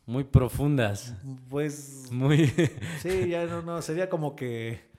Muy 0.05 0.23
profundas. 0.23 1.13
Pues... 1.49 2.09
Muy... 2.09 2.47
sí, 3.01 3.27
ya 3.27 3.43
no, 3.47 3.61
no, 3.61 3.81
sería 3.81 4.09
como 4.09 4.33
que... 4.33 4.92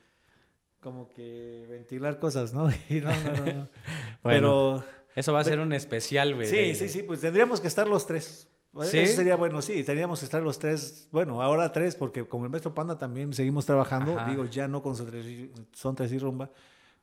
Como 0.84 1.08
que 1.08 1.66
ventilar 1.68 2.18
cosas, 2.18 2.52
¿no? 2.52 2.68
Y 2.90 3.00
no, 3.00 3.08
no, 3.10 3.52
no. 3.54 3.68
pero... 4.22 4.84
Eso 5.16 5.32
va 5.32 5.40
a 5.40 5.44
ser 5.44 5.60
un 5.60 5.72
especial, 5.72 6.34
güey. 6.34 6.46
Sí, 6.46 6.74
sí, 6.74 6.88
sí, 6.88 7.02
pues 7.02 7.20
tendríamos 7.20 7.60
que 7.60 7.68
estar 7.68 7.88
los 7.88 8.06
tres. 8.06 8.48
¿Sí? 8.82 8.98
Eso 8.98 9.16
sería 9.16 9.36
bueno, 9.36 9.62
sí, 9.62 9.82
tendríamos 9.84 10.18
que 10.18 10.24
estar 10.24 10.42
los 10.42 10.58
tres, 10.58 11.08
bueno, 11.12 11.40
ahora 11.40 11.70
tres, 11.72 11.94
porque 11.94 12.26
como 12.26 12.44
el 12.44 12.50
maestro 12.50 12.74
Panda 12.74 12.98
también 12.98 13.32
seguimos 13.32 13.64
trabajando, 13.64 14.18
digo, 14.28 14.44
ya 14.46 14.66
no 14.66 14.82
con 14.82 14.96
Son 14.96 15.94
Tres 15.94 16.12
y 16.12 16.18
Rumba, 16.18 16.50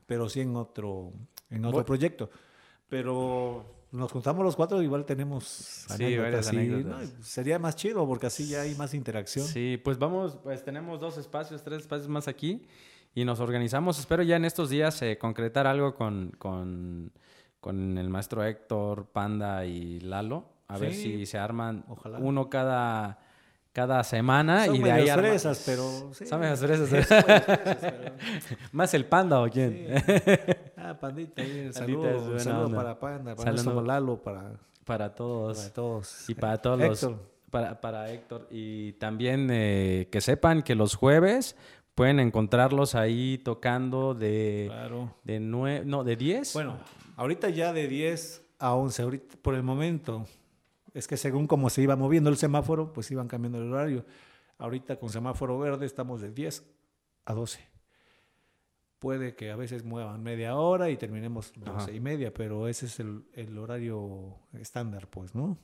pero 0.05 0.27
sí 0.27 0.41
en 0.41 0.57
otro, 0.57 1.13
en 1.49 1.63
otro 1.63 1.85
proyecto. 1.85 2.29
Pero 2.89 3.65
nos 3.91 4.11
juntamos 4.11 4.43
los 4.43 4.57
cuatro, 4.57 4.81
igual 4.81 5.05
tenemos 5.05 5.45
sí, 5.45 6.17
varias 6.17 6.49
anécdotas. 6.49 7.13
sería 7.21 7.57
más 7.57 7.77
chido 7.77 8.05
porque 8.05 8.27
así 8.27 8.49
ya 8.49 8.61
hay 8.61 8.75
más 8.75 8.93
interacción. 8.93 9.47
Sí, 9.47 9.79
pues 9.81 9.97
vamos, 9.97 10.37
pues 10.43 10.65
tenemos 10.65 10.99
dos 10.99 11.17
espacios, 11.17 11.63
tres 11.63 11.83
espacios 11.83 12.09
más 12.09 12.27
aquí 12.27 12.67
y 13.13 13.25
nos 13.25 13.39
organizamos. 13.39 13.99
Espero 13.99 14.23
ya 14.23 14.35
en 14.35 14.45
estos 14.45 14.69
días 14.69 15.01
eh, 15.01 15.17
concretar 15.17 15.67
algo 15.67 15.95
con, 15.95 16.31
con, 16.37 17.11
con, 17.59 17.97
el 17.97 18.09
maestro 18.09 18.43
Héctor, 18.43 19.07
Panda 19.07 19.65
y 19.65 19.99
Lalo. 19.99 20.45
A 20.67 20.77
ver 20.77 20.93
si 20.93 21.25
se 21.25 21.37
arman 21.37 21.83
uno 22.19 22.49
cada 22.49 23.19
cada 23.73 24.03
semana 24.03 24.67
y 24.67 24.79
de 24.79 24.91
ahí 24.91 25.09
fresas, 25.09 25.63
pero 25.65 26.13
sí. 26.13 26.25
Son 26.25 26.41
fresas. 26.41 26.91
¿eh? 26.93 28.13
Más 28.73 28.93
el 28.93 29.05
panda 29.05 29.41
o 29.41 29.49
quién? 29.49 29.87
ah, 30.77 30.97
pandita, 30.99 31.41
ahí, 31.41 31.71
saludo, 31.71 32.37
saludo 32.39 32.75
para 32.75 32.99
panda, 32.99 33.35
para 33.35 33.57
saludo. 33.57 33.81
Lalo, 33.81 34.17
para 34.21 34.51
para 34.83 35.15
todos. 35.15 35.57
Para 35.57 35.73
todos. 35.73 36.29
Y 36.29 36.35
para 36.35 36.57
todos 36.57 36.81
Héctor. 36.81 37.19
para, 37.49 37.79
para 37.79 38.11
Héctor 38.11 38.47
y 38.49 38.93
también 38.93 39.49
eh, 39.51 40.09
que 40.11 40.19
sepan 40.19 40.63
que 40.63 40.75
los 40.75 40.95
jueves 40.95 41.55
pueden 41.95 42.19
encontrarlos 42.19 42.95
ahí 42.95 43.37
tocando 43.37 44.13
de 44.13 44.65
claro. 44.67 45.15
de 45.23 45.39
nueve, 45.39 45.85
no, 45.85 46.03
de 46.03 46.15
10. 46.15 46.53
Bueno, 46.53 46.79
ahorita 47.15 47.49
ya 47.49 47.73
de 47.73 47.87
10 47.87 48.45
a 48.59 48.73
11 48.75 49.01
ahorita 49.01 49.35
por 49.41 49.55
el 49.55 49.63
momento 49.63 50.25
es 50.93 51.07
que 51.07 51.17
según 51.17 51.47
cómo 51.47 51.69
se 51.69 51.81
iba 51.81 51.95
moviendo 51.95 52.29
el 52.29 52.37
semáforo, 52.37 52.91
pues 52.93 53.09
iban 53.11 53.27
cambiando 53.27 53.59
el 53.59 53.71
horario. 53.71 54.05
Ahorita 54.57 54.97
con 54.97 55.09
semáforo 55.09 55.57
verde 55.57 55.85
estamos 55.85 56.21
de 56.21 56.31
10 56.31 56.63
a 57.25 57.33
12. 57.33 57.59
Puede 58.99 59.35
que 59.35 59.49
a 59.49 59.55
veces 59.55 59.83
muevan 59.83 60.21
media 60.21 60.55
hora 60.55 60.89
y 60.91 60.97
terminemos 60.97 61.53
12 61.55 61.95
y 61.95 61.99
media, 61.99 62.31
pero 62.33 62.67
ese 62.67 62.85
es 62.85 62.99
el, 62.99 63.57
horario 63.57 64.37
estándar, 64.53 65.07
pues, 65.07 65.33
¿no? 65.33 65.57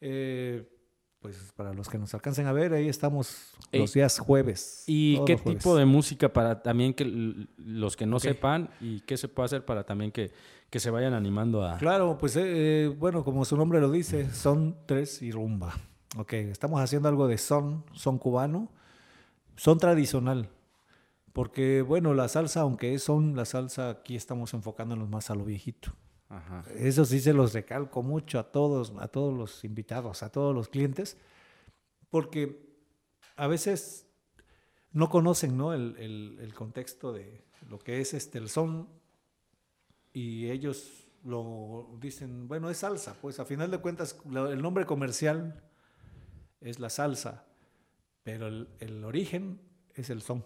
Eh, 0.00 0.66
pues 1.20 1.52
para 1.56 1.72
los 1.74 1.88
que 1.88 1.98
nos 1.98 2.14
alcancen 2.14 2.46
a 2.46 2.52
ver, 2.52 2.72
ahí 2.72 2.88
estamos 2.88 3.52
los 3.72 3.92
días 3.92 4.18
jueves. 4.18 4.84
¿Y 4.86 5.24
qué 5.24 5.36
tipo 5.36 5.76
de 5.76 5.84
música 5.84 6.32
para 6.32 6.62
también 6.62 6.94
que 6.94 7.04
los 7.56 7.96
que 7.96 8.06
no 8.06 8.20
sepan 8.20 8.70
y 8.80 9.00
qué 9.00 9.16
se 9.16 9.28
puede 9.28 9.46
hacer 9.46 9.64
para 9.64 9.84
también 9.84 10.12
que 10.12 10.32
que 10.70 10.80
se 10.80 10.90
vayan 10.90 11.14
animando 11.14 11.64
a... 11.64 11.78
Claro, 11.78 12.18
pues 12.18 12.36
eh, 12.36 12.42
eh, 12.44 12.88
bueno, 12.88 13.24
como 13.24 13.44
su 13.44 13.56
nombre 13.56 13.80
lo 13.80 13.90
dice, 13.90 14.30
son 14.32 14.76
tres 14.86 15.22
y 15.22 15.30
rumba. 15.30 15.74
Ok, 16.16 16.34
estamos 16.34 16.80
haciendo 16.80 17.08
algo 17.08 17.26
de 17.26 17.38
son, 17.38 17.84
son 17.92 18.18
cubano, 18.18 18.70
son 19.56 19.78
tradicional. 19.78 20.50
Porque 21.32 21.82
bueno, 21.82 22.14
la 22.14 22.28
salsa, 22.28 22.62
aunque 22.62 22.94
es 22.94 23.02
son, 23.02 23.36
la 23.36 23.44
salsa 23.44 23.90
aquí 23.90 24.16
estamos 24.16 24.52
enfocándonos 24.54 25.08
más 25.08 25.30
a 25.30 25.34
lo 25.34 25.44
viejito. 25.44 25.92
Ajá. 26.28 26.62
Eso 26.76 27.04
sí 27.04 27.20
se 27.20 27.32
los 27.32 27.54
recalco 27.54 28.02
mucho 28.02 28.38
a 28.38 28.52
todos, 28.52 28.92
a 28.98 29.08
todos 29.08 29.32
los 29.36 29.64
invitados, 29.64 30.22
a 30.22 30.30
todos 30.30 30.54
los 30.54 30.68
clientes, 30.68 31.16
porque 32.10 32.68
a 33.36 33.46
veces 33.46 34.06
no 34.92 35.08
conocen 35.10 35.56
¿no? 35.56 35.74
El, 35.74 35.96
el- 35.98 36.38
el 36.40 36.54
contexto 36.54 37.12
de 37.12 37.44
lo 37.68 37.78
que 37.78 38.00
es 38.00 38.14
este, 38.14 38.38
el 38.38 38.48
son 38.50 38.88
y 40.12 40.50
ellos 40.50 41.06
lo 41.24 41.96
dicen, 42.00 42.48
bueno, 42.48 42.70
es 42.70 42.78
salsa, 42.78 43.14
pues 43.20 43.38
a 43.40 43.44
final 43.44 43.70
de 43.70 43.78
cuentas 43.78 44.16
el 44.24 44.62
nombre 44.62 44.86
comercial 44.86 45.62
es 46.60 46.78
la 46.78 46.90
salsa, 46.90 47.46
pero 48.22 48.48
el, 48.48 48.68
el 48.80 49.04
origen 49.04 49.60
es 49.94 50.10
el 50.10 50.22
son. 50.22 50.44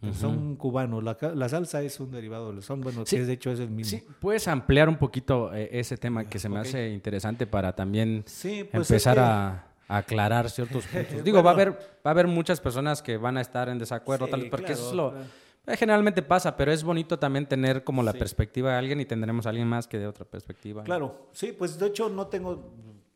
El 0.00 0.14
son 0.14 0.54
cubano, 0.56 1.00
la, 1.00 1.18
la 1.34 1.48
salsa 1.48 1.82
es 1.82 1.98
un 1.98 2.12
derivado 2.12 2.52
del 2.52 2.62
son, 2.62 2.80
bueno, 2.80 3.04
Sí. 3.04 3.16
que 3.16 3.24
de 3.24 3.32
hecho 3.32 3.50
es 3.50 3.58
el 3.58 3.70
mismo. 3.70 3.98
Sí, 3.98 4.06
puedes 4.20 4.46
ampliar 4.46 4.88
un 4.88 4.96
poquito 4.96 5.52
eh, 5.52 5.68
ese 5.72 5.96
tema 5.96 6.24
que 6.24 6.38
se 6.38 6.48
me 6.48 6.60
hace 6.60 6.90
interesante 6.90 7.46
para 7.48 7.74
también 7.74 8.22
Sí, 8.26 8.62
pues 8.70 8.82
es 8.82 8.90
empezar 8.92 9.14
que- 9.16 9.20
a, 9.22 9.66
a 9.88 9.96
aclarar 9.96 10.48
ciertos 10.50 10.86
puntos. 10.86 11.24
Digo, 11.24 11.42
va 11.42 11.50
a 11.50 11.54
haber 11.54 11.70
va 11.72 11.76
a 12.04 12.10
haber 12.10 12.28
muchas 12.28 12.60
personas 12.60 13.02
que 13.02 13.16
van 13.16 13.36
a 13.38 13.40
estar 13.40 13.68
en 13.68 13.78
desacuerdo, 13.78 14.26
Sí, 14.26 14.30
tal 14.30 14.40
vez, 14.42 14.50
porque 14.50 14.66
claro, 14.66 14.80
eso 14.80 14.90
es 14.90 14.96
lo 14.96 15.10
claro. 15.10 15.24
eh, 15.66 15.76
generalmente 15.76 16.22
pasa, 16.22 16.56
pero 16.56 16.70
es 16.70 16.84
bonito 16.84 17.18
también 17.18 17.46
tener 17.46 17.82
como 17.82 18.04
la 18.04 18.12
perspectiva 18.12 18.70
de 18.70 18.76
alguien 18.78 19.00
y 19.00 19.04
tendremos 19.04 19.46
a 19.46 19.48
alguien 19.48 19.66
más 19.66 19.88
que 19.88 19.98
de 19.98 20.06
otra 20.06 20.24
perspectiva. 20.24 20.82
¿no? 20.82 20.84
Claro, 20.84 21.28
sí, 21.32 21.52
pues 21.58 21.76
de 21.76 21.86
hecho 21.88 22.08
no 22.08 22.28
tengo 22.28 22.72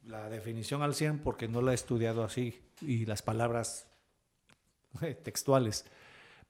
la 0.06 0.28
definición 0.28 0.82
al 0.82 0.94
100 0.94 1.20
porque 1.20 1.46
no 1.46 1.62
la 1.62 1.70
he 1.70 1.74
estudiado 1.76 2.24
así 2.24 2.60
y 2.80 3.06
las 3.06 3.22
palabras 3.22 3.86
eh, 5.00 5.14
textuales, 5.14 5.86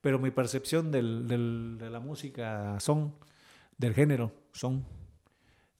pero 0.02 0.18
mi 0.18 0.30
percepción 0.30 0.90
del- 0.90 1.26
del- 1.26 1.76
de 1.78 1.88
la 1.88 2.00
música 2.00 2.78
son, 2.80 3.14
del 3.78 3.94
género 3.94 4.32
son, 4.52 4.84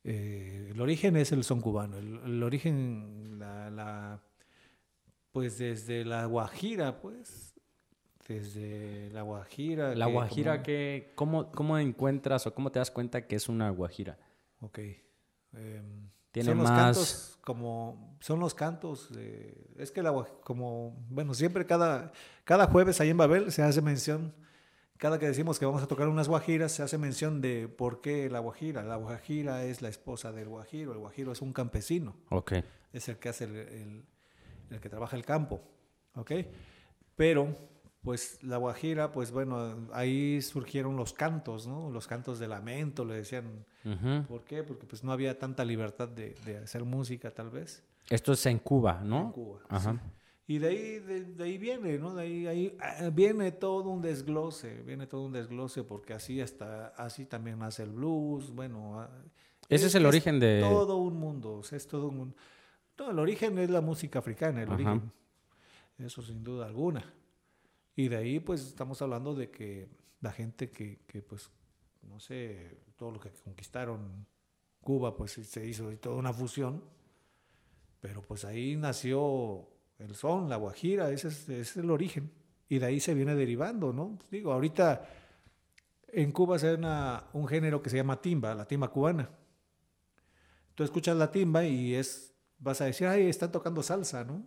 eh, 0.04 0.70
el 0.72 0.80
origen 0.80 1.16
es 1.16 1.30
el 1.32 1.44
son 1.44 1.60
cubano, 1.60 1.98
el, 1.98 2.16
el 2.24 2.42
origen, 2.42 3.38
la, 3.38 3.68
la- 3.70 4.20
pues 5.32 5.58
desde 5.58 6.04
la 6.04 6.24
Guajira, 6.26 7.00
pues, 7.00 7.54
desde 8.28 9.10
la 9.12 9.22
Guajira. 9.22 9.94
La 9.94 10.06
que 10.06 10.12
guajira, 10.12 10.52
como- 10.56 10.62
que, 10.64 11.12
¿cómo, 11.14 11.50
¿cómo 11.52 11.78
encuentras 11.78 12.46
o 12.46 12.54
cómo 12.54 12.70
te 12.72 12.78
das 12.78 12.90
cuenta 12.90 13.26
que 13.26 13.36
es 13.36 13.48
una 13.48 13.70
guajira? 13.70 14.18
Ok. 14.60 14.78
Em, 15.54 16.08
Tiene 16.30 16.48
son 16.50 16.58
los 16.58 16.70
más- 16.70 16.80
cantos 16.80 17.31
como 17.42 18.16
son 18.20 18.40
los 18.40 18.54
cantos 18.54 19.12
de- 19.12 19.54
es 19.76 19.90
que 19.90 20.02
la 20.02 20.12
como 20.44 20.96
bueno 21.10 21.34
siempre 21.34 21.66
cada 21.66 22.12
cada 22.44 22.66
jueves 22.68 23.00
ahí 23.00 23.10
en 23.10 23.16
Babel 23.18 23.52
se 23.52 23.62
hace 23.62 23.82
mención 23.82 24.32
cada 24.96 25.18
que 25.18 25.26
decimos 25.26 25.58
que 25.58 25.66
vamos 25.66 25.82
a 25.82 25.88
tocar 25.88 26.06
unas 26.08 26.28
guajiras 26.28 26.70
se 26.72 26.82
hace 26.84 26.96
mención 26.98 27.40
de 27.40 27.66
por 27.68 28.00
qué 28.00 28.30
la 28.30 28.38
guajira 28.38 28.82
la 28.84 28.94
guajira 28.96 29.64
es 29.64 29.82
la 29.82 29.88
esposa 29.88 30.30
del 30.32 30.48
guajiro 30.48 30.92
el 30.92 30.98
guajiro 30.98 31.32
es 31.32 31.42
un 31.42 31.52
campesino 31.52 32.14
Ok. 32.30 32.52
es 32.92 33.08
el 33.08 33.16
que 33.18 33.28
hace 33.28 33.44
el, 33.44 33.56
el- 33.56 34.04
el 34.70 34.80
que 34.80 34.88
trabaja 34.88 35.16
el 35.16 35.24
campo, 35.26 35.60
¿ok? 36.14 36.30
Pero, 37.14 37.54
pues 38.02 38.42
la 38.42 38.56
Guajira, 38.56 39.12
pues 39.12 39.30
bueno, 39.30 39.86
ahí 39.92 40.40
surgieron 40.40 40.96
los 40.96 41.12
cantos, 41.12 41.66
¿no? 41.66 41.90
Los 41.90 42.06
cantos 42.06 42.38
de 42.38 42.48
lamento, 42.48 43.04
le 43.04 43.16
decían. 43.16 43.66
Ujú. 43.84 44.24
¿Por 44.28 44.44
qué? 44.44 44.62
Porque 44.62 44.86
pues 44.86 45.02
no 45.02 45.12
había 45.12 45.38
tanta 45.38 45.64
libertad 45.64 46.08
de, 46.08 46.34
de 46.44 46.58
hacer 46.58 46.84
música, 46.84 47.30
tal 47.32 47.50
vez, 47.50 47.82
Esto 48.10 48.32
es 48.32 48.46
en 48.46 48.58
Cuba, 48.58 49.00
¿no? 49.04 49.26
en 49.26 49.32
Cuba. 49.32 49.60
Ajá. 49.68 49.92
sí. 49.92 49.98
Y 50.48 50.58
de 50.58 50.68
ahí, 50.68 50.98
de, 50.98 51.24
de 51.24 51.44
ahí 51.44 51.56
viene, 51.56 51.98
¿no? 51.98 52.14
De 52.14 52.22
ahí, 52.24 52.46
ahí 52.46 52.76
ah, 52.80 53.10
viene 53.12 53.52
todo 53.52 53.88
un 53.90 54.02
desglose, 54.02 54.82
viene 54.82 55.06
todo 55.06 55.24
un 55.24 55.32
desglose, 55.32 55.82
porque 55.84 56.12
así 56.14 56.40
hasta, 56.40 56.88
así 56.88 57.24
también 57.24 57.58
nace 57.60 57.84
el 57.84 57.90
blues, 57.90 58.50
bueno. 58.50 59.00
ah, 59.00 59.08
Ese 59.68 59.86
es 59.86 59.94
el 59.94 60.04
origen 60.04 60.40
de- 60.40 60.60
Todo 60.60 60.96
un 60.98 61.16
mundo, 61.16 61.54
o 61.58 61.62
sea, 61.62 61.76
es 61.76 61.86
todo 61.86 62.08
un 62.08 62.16
mundo. 62.16 62.36
No, 62.98 63.10
el 63.12 63.18
origen 63.18 63.56
es 63.58 63.70
la 63.70 63.80
música 63.80 64.18
africana, 64.18 64.62
el 64.62 64.66
Ajá. 64.70 64.74
origen. 64.74 65.10
Eso 65.98 66.20
sin 66.22 66.42
duda 66.44 66.66
alguna. 66.66 67.04
Y 67.96 68.08
de 68.08 68.16
ahí, 68.16 68.40
pues, 68.40 68.62
estamos 68.66 69.00
hablando 69.00 69.34
de 69.34 69.50
que 69.50 69.88
la 70.20 70.32
gente 70.32 70.70
que, 70.70 70.98
que, 71.06 71.22
pues, 71.22 71.50
no 72.02 72.18
sé, 72.18 72.78
todo 73.02 73.10
lo 73.10 73.18
que 73.18 73.30
conquistaron 73.30 74.24
Cuba, 74.80 75.16
pues 75.16 75.32
se 75.32 75.66
hizo 75.66 75.90
toda 75.98 76.14
una 76.14 76.32
fusión. 76.32 76.84
Pero 78.00 78.22
pues 78.22 78.44
ahí 78.44 78.76
nació 78.76 79.68
el 79.98 80.14
son, 80.14 80.48
la 80.48 80.54
guajira, 80.54 81.10
ese 81.10 81.26
es, 81.26 81.48
ese 81.48 81.60
es 81.60 81.76
el 81.78 81.90
origen. 81.90 82.30
Y 82.68 82.78
de 82.78 82.86
ahí 82.86 83.00
se 83.00 83.14
viene 83.14 83.34
derivando, 83.34 83.92
¿no? 83.92 84.20
Digo, 84.30 84.52
ahorita 84.52 85.04
en 86.12 86.30
Cuba 86.30 86.60
se 86.60 86.76
da 86.76 87.28
un 87.32 87.48
género 87.48 87.82
que 87.82 87.90
se 87.90 87.96
llama 87.96 88.22
timba, 88.22 88.54
la 88.54 88.68
timba 88.68 88.86
cubana. 88.86 89.28
Tú 90.76 90.84
escuchas 90.84 91.16
la 91.16 91.32
timba 91.32 91.64
y 91.64 91.96
es, 91.96 92.36
vas 92.60 92.82
a 92.82 92.84
decir, 92.84 93.08
ay, 93.08 93.26
están 93.26 93.50
tocando 93.50 93.82
salsa, 93.82 94.22
¿no? 94.22 94.44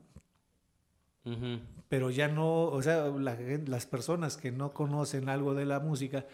Ujú. 1.26 1.60
pero 1.89 2.10
ya 2.10 2.30
no, 2.30 2.66
o 2.68 2.82
sea, 2.84 3.08
la 3.08 3.36
las 3.66 3.86
personas 3.88 4.38
que 4.38 4.51
no 4.51 4.74
conocen 4.74 5.28
algo 5.28 5.56
de 5.56 5.66
la 5.66 5.80
música, 5.80 6.26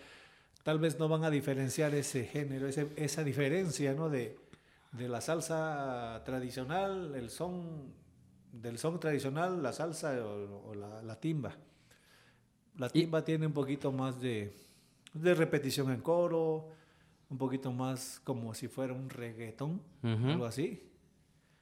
tal 0.63 0.79
vez 0.79 0.99
no 0.99 1.07
van 1.09 1.23
a 1.23 1.29
diferenciar 1.29 1.93
ese 1.95 2.25
género, 2.25 2.67
ese- 2.67 2.91
esa 2.95 3.23
diferencia, 3.23 3.93
¿no? 3.93 4.09
De, 4.09 4.37
de 4.91 5.07
la 5.09 5.21
salsa 5.21 6.21
tradicional, 6.25 7.15
el 7.15 7.29
son, 7.29 7.93
del 8.51 8.77
son 8.77 8.99
tradicional, 8.99 9.61
la 9.63 9.73
salsa 9.73 10.13
o, 10.25 10.69
o 10.69 10.75
la, 10.75 11.01
la 11.01 11.19
timba. 11.19 11.55
La 12.77 12.87
Y- 12.87 12.89
timba 13.03 13.23
tiene 13.23 13.47
un 13.47 13.53
poquito 13.53 13.91
más 13.91 14.19
de, 14.21 14.53
de 15.13 15.33
repetición 15.33 15.91
en 15.91 16.01
coro, 16.01 16.69
un 17.29 17.37
poquito 17.37 17.71
más 17.71 18.19
como 18.23 18.53
si 18.53 18.67
fuera 18.67 18.93
un 18.93 19.09
reggaetón, 19.09 19.81
algo 20.03 20.45
así. 20.45 20.87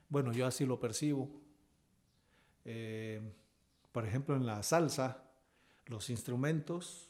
Bueno, 0.10 0.32
yo 0.34 0.48
así 0.48 0.66
lo 0.66 0.80
percibo. 0.80 1.30
Eh, 2.66 3.22
por 3.92 4.06
ejemplo, 4.06 4.36
en 4.36 4.46
la 4.46 4.62
salsa, 4.64 5.24
los 5.86 6.10
instrumentos 6.10 7.09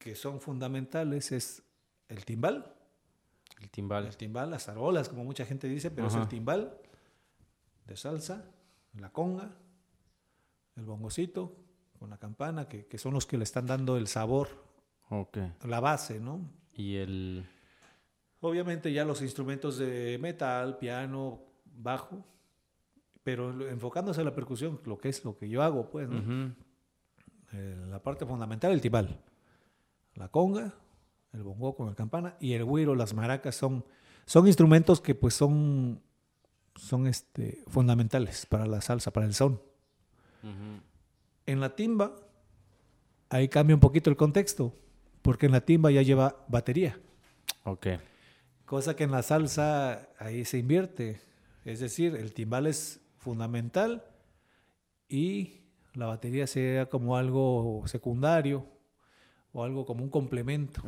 que 0.00 0.16
son 0.16 0.40
fundamentales 0.40 1.30
es 1.30 1.62
el 2.08 2.24
timbal, 2.24 2.74
El 3.60 3.70
timbal. 3.70 4.06
el 4.06 4.16
timbal, 4.16 4.50
las 4.50 4.68
arolas, 4.68 5.08
como 5.10 5.22
mucha 5.24 5.44
gente 5.44 5.68
dice, 5.68 5.90
pero 5.90 6.08
es 6.08 6.14
el 6.14 6.26
timbal 6.26 6.74
de 7.86 7.96
salsa, 7.96 8.50
la 8.94 9.10
conga, 9.12 9.50
el 10.76 10.84
bongocito 10.86 11.54
con 11.98 12.08
la 12.10 12.16
campana, 12.18 12.66
que, 12.66 12.86
que 12.86 12.96
son 12.98 13.12
los 13.12 13.26
que 13.26 13.36
le 13.36 13.44
están 13.44 13.66
dando 13.66 13.96
el 13.98 14.06
sabor, 14.08 14.48
Ok. 15.10 15.36
la 15.66 15.80
base, 15.80 16.18
¿no? 16.18 16.40
Y 16.72 16.96
el... 16.96 17.46
Obviamente 18.40 18.90
ya 18.92 19.04
los 19.04 19.20
instrumentos 19.20 19.76
de 19.76 20.16
metal, 20.18 20.78
piano, 20.78 21.42
bajo, 21.66 22.24
pero 23.22 23.68
enfocándose 23.68 24.22
a 24.22 24.24
la 24.24 24.34
percusión, 24.34 24.80
lo 24.86 24.96
que 24.96 25.10
es 25.10 25.22
lo 25.26 25.36
que 25.36 25.46
yo 25.48 25.62
hago, 25.62 25.90
pues. 25.90 26.08
Eh, 27.52 27.76
la 27.88 28.02
parte 28.02 28.24
fundamental, 28.24 28.72
el 28.72 28.80
timbal, 28.80 29.20
la 30.14 30.28
conga, 30.28 30.74
el 31.32 31.42
bongo 31.42 31.76
con 31.76 31.86
la 31.86 31.94
campana 31.94 32.36
y 32.40 32.54
el 32.54 32.64
güiro, 32.64 32.94
las 32.94 33.14
maracas 33.14 33.54
son, 33.54 33.84
son 34.26 34.46
instrumentos 34.46 35.00
que 35.00 35.14
pues 35.14 35.34
son, 35.34 36.02
son 36.74 37.06
este, 37.06 37.62
fundamentales 37.68 38.46
para 38.46 38.66
la 38.66 38.80
salsa, 38.80 39.12
para 39.12 39.26
el 39.26 39.34
son. 39.34 39.60
En 41.46 41.60
la 41.60 41.76
timba, 41.76 42.16
ahí 43.28 43.48
cambia 43.48 43.76
un 43.76 43.80
poquito 43.80 44.10
el 44.10 44.16
contexto, 44.16 44.74
porque 45.22 45.46
en 45.46 45.52
la 45.52 45.60
timba 45.60 45.90
ya 45.90 46.02
lleva 46.02 46.44
batería. 46.48 46.98
Ok. 47.64 47.88
Cosa 48.64 48.96
que 48.96 49.04
en 49.04 49.10
la 49.10 49.22
salsa 49.22 50.08
ahí 50.18 50.44
se 50.44 50.58
invierte. 50.58 51.20
Es 51.64 51.80
decir, 51.80 52.14
el 52.16 52.32
timbal 52.32 52.66
es 52.66 53.00
fundamental 53.18 54.04
y 55.08 55.60
la 55.94 56.06
batería 56.06 56.46
sería 56.46 56.88
como 56.88 57.16
algo 57.16 57.82
secundario 57.86 58.66
o 59.52 59.64
algo 59.64 59.84
como 59.84 60.04
un 60.04 60.10
complemento. 60.10 60.82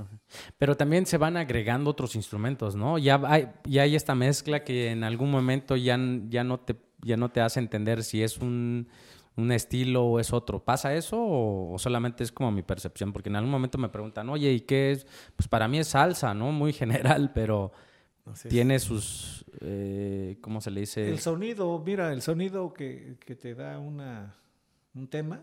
Pero 0.59 0.77
también 0.77 1.07
se 1.07 1.19
van 1.19 1.37
agregando 1.37 1.91
otros 1.91 2.15
instrumentos, 2.15 2.77
¿no? 2.77 2.99
Ya 2.99 3.21
hay, 3.25 3.49
ya 3.65 3.83
hay 3.83 3.97
esta 3.97 4.15
mezcla 4.15 4.63
que 4.63 4.91
en 4.91 5.05
algún 5.05 5.31
momento 5.31 5.77
ya, 5.77 5.97
no, 5.97 6.61
te, 6.61 6.77
ya 7.03 7.17
no 7.17 7.31
te 7.31 7.41
hace 7.41 7.59
entender 7.59 8.05
si 8.05 8.23
es 8.23 8.39
un, 8.39 8.89
un 9.37 9.53
estilo 9.53 10.05
o 10.05 10.21
es 10.21 10.33
otro. 10.33 10.65
¿Pasa 10.65 10.95
eso 10.95 11.21
o, 11.21 11.75
o 11.75 11.79
solamente 11.79 12.23
es 12.23 12.31
como 12.31 12.53
mi 12.53 12.63
percepción? 12.63 13.13
Porque 13.13 13.31
en 13.31 13.37
algún 13.37 13.51
momento 13.51 13.79
me 13.79 13.89
preguntan, 13.89 14.29
oye, 14.29 14.53
¿y 14.53 14.61
qué 14.61 14.93
es? 14.93 15.07
Pues 15.35 15.49
para 15.49 15.67
mí 15.67 15.79
es 15.79 15.89
salsa, 15.89 16.33
¿no? 16.33 16.53
Muy 16.53 16.73
general, 16.73 17.33
pero 17.35 17.73
tiene 18.49 18.79
sus, 18.79 19.45
eh, 19.61 20.39
¿cómo 20.41 20.61
se 20.61 20.71
le 20.71 20.81
dice? 20.81 21.09
El 21.09 21.19
sonido, 21.19 21.83
mira, 21.85 22.13
el 22.13 22.23
sonido 22.23 22.73
que, 22.73 23.17
que 23.19 23.35
te 23.35 23.55
da 23.57 23.81
una, 23.81 24.37
un 24.95 25.09
tema, 25.09 25.43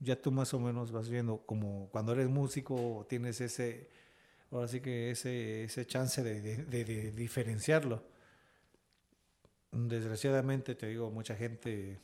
ya 0.00 0.20
tú 0.20 0.32
más 0.32 0.52
o 0.54 0.58
menos 0.60 0.90
vas 0.92 1.08
viendo 1.08 1.38
como 1.46 1.88
cuando 1.92 2.12
eres 2.12 2.28
músico 2.28 3.06
tienes 3.08 3.40
ese, 3.40 3.88
ahora 4.50 4.66
sí 4.66 4.80
que 4.80 5.10
ese, 5.10 5.64
ese 5.64 5.86
chance 5.86 6.22
de, 6.22 6.40
de- 6.40 6.64
de- 6.64 6.84
de 6.84 7.12
diferenciarlo. 7.12 8.02
Desgraciadamente, 9.72 10.74
te 10.74 10.86
digo, 10.88 11.10
mucha 11.10 11.36
gente 11.36 11.98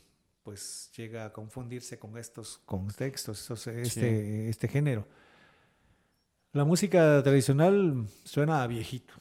pues 0.44 0.90
llega 0.96 1.24
a 1.24 1.32
confundirse 1.32 1.98
con 1.98 2.16
estos 2.16 2.58
contextos, 2.64 3.40
estos- 3.40 3.66
este, 3.66 4.48
este 4.48 4.68
género. 4.68 5.06
La 6.52 6.64
música 6.64 7.20
tradicional 7.24 8.06
suena 8.24 8.62
a 8.62 8.66
viejito, 8.66 9.14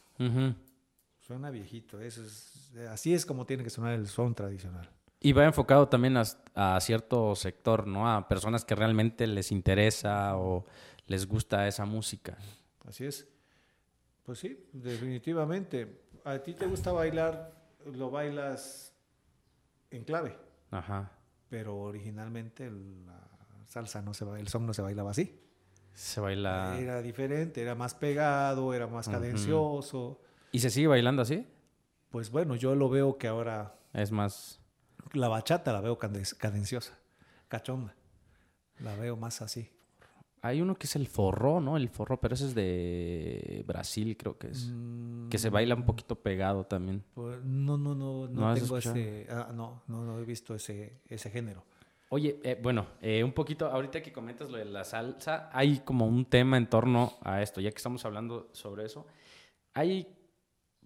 Suena 1.20 1.50
viejito, 1.50 2.00
eso 2.00 2.24
es, 2.24 2.72
así 2.92 3.14
es 3.16 3.26
como 3.26 3.48
tiene 3.48 3.64
que 3.64 3.72
sonar 3.72 3.94
el 3.94 4.08
son 4.08 4.36
tradicional. 4.36 4.88
Y 5.20 5.34
va 5.34 5.46
enfocado 5.46 5.88
también 5.88 6.18
a, 6.18 6.80
cierto 6.80 7.36
sector, 7.36 7.88
¿no? 7.88 8.10
A 8.10 8.28
personas 8.28 8.64
que 8.64 8.76
realmente 8.76 9.28
les 9.28 9.52
interesa 9.52 10.38
o 10.38 10.66
les 11.08 11.28
gusta 11.28 11.68
esa 11.68 11.86
música. 11.86 12.38
Así 12.88 13.06
es. 13.06 13.28
Pues 14.24 14.40
sí, 14.40 14.68
definitivamente. 14.72 16.02
¿A 16.24 16.40
ti 16.40 16.54
te 16.54 16.66
gusta 16.66 16.92
bailar? 16.92 17.54
Lo 17.86 18.10
bailas 18.12 18.94
en 19.92 20.04
clave. 20.04 20.38
Ajá. 20.72 21.12
Pero 21.50 21.78
originalmente 21.78 22.70
la 22.70 23.28
salsa 23.66 24.02
no 24.02 24.14
se 24.14 24.26
el 24.40 24.48
son 24.48 24.66
no 24.66 24.74
se 24.74 24.82
bailaba 24.82 25.12
así. 25.12 25.40
Se 25.94 26.20
baila. 26.20 26.78
Era 26.78 27.02
diferente, 27.02 27.62
era 27.62 27.74
más 27.74 27.94
pegado, 27.94 28.74
era 28.74 28.88
más 28.88 29.08
cadencioso. 29.08 30.20
¿Y 30.52 30.60
se 30.60 30.70
sigue 30.70 30.88
bailando 30.88 31.22
así? 31.22 31.48
Pues 32.10 32.30
bueno, 32.32 32.56
yo 32.56 32.76
lo 32.76 32.90
veo 32.90 33.18
que 33.18 33.28
ahora. 33.28 33.76
Es 33.94 34.12
más. 34.12 34.60
La 35.16 35.28
bachata 35.28 35.74
la 35.74 35.82
veo 35.82 35.98
cadenciosa, 35.98 36.98
cachonda. 37.48 37.96
La 38.80 38.96
veo 38.96 39.16
más 39.16 39.42
así. 39.42 39.70
Hay 40.42 40.62
uno 40.62 40.76
que 40.76 40.86
es 40.86 40.96
el 40.96 41.08
forró, 41.08 41.60
¿no? 41.60 41.76
El 41.76 41.90
forró, 41.90 42.20
pero 42.20 42.36
ese 42.36 42.46
es 42.46 42.54
de 42.54 43.64
Brasil, 43.66 44.16
creo 44.16 44.38
que 44.38 44.50
es. 44.50 44.72
que 45.30 45.40
se 45.40 45.50
baila 45.50 45.74
un 45.74 45.86
poquito 45.86 46.16
pegado 46.16 46.66
también. 46.66 47.04
Pues, 47.16 47.44
no, 47.44 47.80
no, 47.80 47.96
no, 47.96 48.28
no, 48.28 48.54
tengo 48.54 48.78
ese. 48.78 49.26
Ah, 49.28 49.52
no, 49.52 49.82
no, 49.88 50.06
no 50.06 50.20
he 50.20 50.24
visto 50.24 50.54
ese, 50.54 51.02
ese 51.10 51.32
género. 51.32 51.64
Oye, 52.10 52.40
eh, 52.44 52.60
bueno, 52.62 52.86
eh, 53.02 53.24
un 53.24 53.32
poquito, 53.32 53.66
ahorita 53.66 54.04
que 54.04 54.14
comentas 54.14 54.52
lo 54.52 54.58
de 54.58 54.66
la 54.66 54.84
salsa, 54.84 55.50
hay 55.52 55.80
como 55.80 56.06
un 56.06 56.26
tema 56.26 56.58
en 56.58 56.70
torno 56.70 57.14
a 57.24 57.42
esto, 57.42 57.60
ya 57.60 57.72
que 57.72 57.78
estamos 57.78 58.06
hablando 58.06 58.50
sobre 58.52 58.86
eso. 58.86 59.08
Hay 59.74 60.15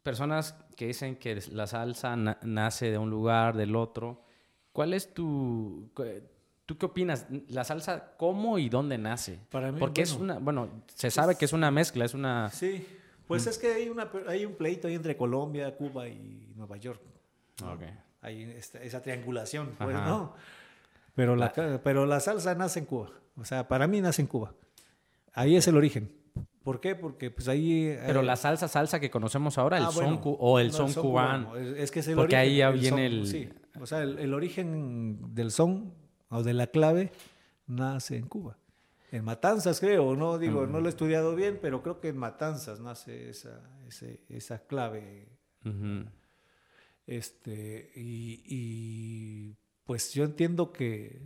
personas 0.10 0.55
que 0.76 0.88
dicen 0.88 1.18
que 1.18 1.39
la 1.51 1.68
salsa 1.68 2.16
nace 2.16 2.89
de 2.89 2.97
un 2.97 3.12
lugar, 3.12 3.55
del 3.55 3.76
otro. 3.76 4.24
¿Cuál 4.72 4.95
es 4.95 5.14
tu... 5.14 5.91
¿Tú 6.66 6.78
qué 6.80 6.86
opinas? 6.88 7.28
¿La 7.47 7.64
salsa 7.64 8.16
cómo 8.18 8.57
y 8.57 8.70
dónde 8.70 8.97
nace? 8.97 9.39
Para 9.51 9.72
mí, 9.72 9.80
Porque 9.80 10.01
es 10.01 10.14
una, 10.14 10.39
bueno, 10.39 10.68
se 10.95 11.12
sabe 11.12 11.36
que 11.36 11.45
es 11.45 11.53
una 11.53 11.70
mezcla, 11.70 12.05
es 12.05 12.16
una... 12.16 12.49
Sí, 12.49 12.88
pues 13.28 13.45
es 13.45 13.60
que 13.60 13.72
hay, 13.72 13.89
una, 13.89 14.10
hay 14.28 14.45
un 14.45 14.55
pleito 14.55 14.88
ahí 14.88 14.95
entre 14.95 15.16
Colombia, 15.16 15.76
Cuba 15.78 16.07
y 16.07 16.53
Nueva 16.55 16.78
York. 16.78 17.01
Okay. 17.62 17.93
Hay 18.22 18.57
esa 18.82 19.03
triangulación, 19.03 19.76
pues, 19.78 19.95
¿no? 19.95 20.34
Pero 21.14 21.36
la, 21.36 21.53
pero 21.84 22.07
la 22.07 22.20
salsa 22.20 22.55
nace 22.55 22.80
en 22.80 22.86
Cuba. 22.86 23.12
O 23.36 23.45
sea, 23.45 23.68
para 23.68 23.86
mí 23.86 24.01
nace 24.01 24.24
en 24.24 24.28
Cuba. 24.28 24.55
Ahí 25.34 25.55
es 25.55 25.68
el 25.68 25.78
origen. 25.78 26.18
¿Por 26.64 26.80
qué? 26.82 26.95
Porque 26.95 27.32
pues 27.32 27.47
ahí... 27.47 27.97
Pero 28.05 28.22
la 28.22 28.36
salsa, 28.36 28.68
salsa 28.68 28.99
que 28.99 29.10
conocemos 29.10 29.57
ahora, 29.57 29.78
el 29.78 29.86
ah, 29.86 29.91
son 29.91 30.20
o 30.24 30.60
el 30.60 30.72
son, 30.72 30.93
cubano. 30.93 31.55
Es 31.55 31.89
que 31.91 32.01
es 32.01 32.07
el 32.07 32.16
Porque 32.16 32.36
ahí 32.36 32.57
ya 32.57 32.70
viene 32.70 33.05
el... 33.05 33.28
Sí. 33.28 33.49
O 33.80 33.86
sea, 33.86 34.03
el, 34.03 34.34
origen 34.34 35.34
del 35.34 35.51
son 35.51 35.93
o 36.30 36.43
de 36.43 36.53
la 36.53 36.68
clave 36.68 37.12
nace 37.66 38.18
en 38.18 38.28
Cuba. 38.28 38.57
En 39.12 39.24
Matanzas, 39.24 39.80
creo, 39.80 40.16
no 40.16 40.38
digo, 40.38 40.68
no 40.68 40.82
lo 40.82 40.88
he 40.88 40.89
estudiado 40.89 41.36
bien, 41.36 41.60
pero 41.62 41.82
creo 41.82 41.99
que 41.99 42.10
en 42.10 42.18
Matanzas 42.18 42.80
nace 42.80 43.30
esa, 43.30 43.62
esa 44.28 44.60
clave. 44.60 45.30
Este, 47.07 47.91
y 47.95 49.55
pues 49.86 50.14
yo 50.14 50.26
entiendo 50.26 50.72
que 50.72 51.22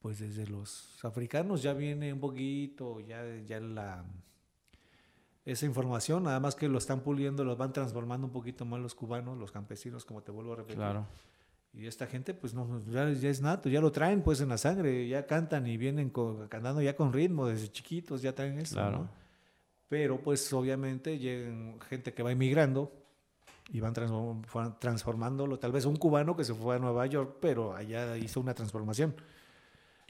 pues 0.00 0.18
desde 0.18 0.46
los 0.46 0.98
africanos 1.04 1.62
ya 1.62 1.74
viene 1.74 2.12
un 2.12 2.20
poquito, 2.20 3.00
ya, 3.00 3.22
ya 3.46 3.60
la, 3.60 4.04
esa 5.44 5.66
información, 5.66 6.24
nada 6.24 6.40
más 6.40 6.54
que 6.54 6.68
lo 6.68 6.78
están 6.78 7.00
puliendo, 7.00 7.44
lo 7.44 7.56
van 7.56 7.72
transformando 7.72 8.26
un 8.26 8.32
poquito 8.32 8.64
más 8.64 8.80
los 8.80 8.94
cubanos, 8.94 9.38
los 9.38 9.52
campesinos, 9.52 10.04
como 10.04 10.22
te 10.22 10.32
vuelvo 10.32 10.54
a 10.54 10.56
repetir. 10.56 10.76
Claro. 10.78 11.06
Y 11.72 11.86
esta 11.86 12.06
gente, 12.06 12.34
pues 12.34 12.52
no, 12.52 12.80
ya, 12.90 13.08
es 13.08 13.40
nato, 13.40 13.68
ya 13.68 13.80
lo 13.80 13.92
traen 13.92 14.22
pues 14.22 14.40
en 14.40 14.48
la 14.48 14.58
sangre, 14.58 15.06
ya 15.06 15.26
cantan 15.26 15.66
y 15.66 15.76
vienen 15.76 16.10
cantando 16.48 16.82
ya 16.82 16.96
con 16.96 17.12
ritmo 17.12 17.46
desde 17.46 17.68
chiquitos, 17.70 18.22
ya 18.22 18.34
traen 18.34 18.58
eso. 18.58 18.74
Claro. 18.74 19.08
Pero 19.88 20.20
pues 20.20 20.52
obviamente 20.52 21.18
llegan 21.18 21.78
gente 21.88 22.12
que 22.12 22.22
va 22.22 22.32
emigrando 22.32 22.92
y 23.72 23.80
van 23.80 23.92
transformándolo. 24.78 25.58
Tal 25.58 25.72
vez 25.72 25.84
un 25.84 25.96
cubano 25.96 26.36
que 26.36 26.44
se 26.44 26.54
fue 26.54 26.76
a 26.76 26.78
Nueva 26.78 27.06
York, 27.06 27.36
pero 27.40 27.74
allá 27.74 28.16
hizo 28.16 28.40
una 28.40 28.54
transformación. 28.54 29.14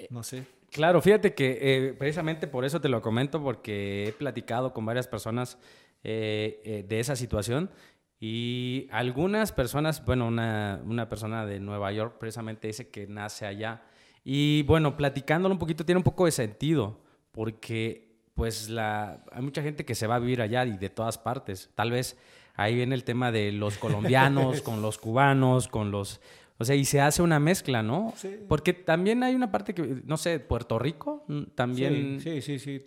Eh, 0.01 0.07
no 0.11 0.23
sé. 0.23 0.45
Claro, 0.71 1.03
fíjate 1.03 1.35
que 1.35 1.59
eh, 1.61 1.95
precisamente 1.95 2.47
por 2.47 2.65
eso 2.65 2.81
te 2.81 2.89
lo 2.89 3.03
comento, 3.03 3.43
porque 3.43 4.09
he 4.09 4.13
platicado 4.13 4.73
con 4.73 4.87
varias 4.87 5.09
personas 5.09 5.59
eh, 6.05 6.85
de 6.89 7.01
esa 7.01 7.17
situación 7.17 7.71
y 8.19 8.87
algunas 8.93 9.53
personas, 9.53 10.05
bueno, 10.05 10.29
una, 10.29 10.81
una, 10.85 11.09
persona 11.09 11.45
de 11.45 11.59
Nueva 11.59 11.91
York 11.91 12.17
precisamente 12.19 12.69
dice 12.69 12.89
que 12.89 13.07
nace 13.07 13.47
allá. 13.47 13.83
Y 14.23 14.63
bueno, 14.65 14.97
platicándolo 14.97 15.55
un 15.55 15.59
poquito 15.59 15.85
tiene 15.85 15.99
un 15.99 16.05
poco 16.05 16.27
de 16.27 16.31
sentido, 16.31 17.01
porque 17.33 18.11
pues 18.35 18.69
la, 18.69 19.25
hay 19.33 19.43
mucha 19.43 19.63
gente 19.63 19.85
que 19.85 19.95
se 19.95 20.07
va 20.07 20.17
a 20.17 20.19
vivir 20.19 20.41
allá 20.41 20.65
y 20.67 20.77
de 20.77 20.91
todas 20.91 21.19
partes. 21.19 21.71
Tal 21.75 21.91
vez 21.91 22.19
ahí 22.55 22.75
viene 22.75 22.95
el 22.95 23.05
tema 23.05 23.33
de 23.33 23.53
los 23.53 23.79
colombianos 23.79 24.61
con 24.63 24.83
los 24.83 24.99
cubanos, 24.99 25.69
con 25.69 25.91
los... 25.91 26.21
O 26.61 26.65
sea, 26.65 26.77
y 26.77 26.85
se 26.85 27.01
hace 27.01 27.23
una 27.23 27.41
mezcla, 27.41 27.83
¿no? 27.83 28.13
Sí. 28.17 28.39
Porque 28.47 28.73
también 28.73 29.23
hay 29.23 29.35
una 29.35 29.51
parte 29.51 29.75
que, 29.75 30.03
no 30.05 30.17
sé, 30.17 30.39
Puerto 30.39 30.79
Rico 30.79 31.25
mm, 31.27 31.43
también... 31.55 32.21
Sí, 32.21 32.41
sí, 32.43 32.59
sí. 32.59 32.85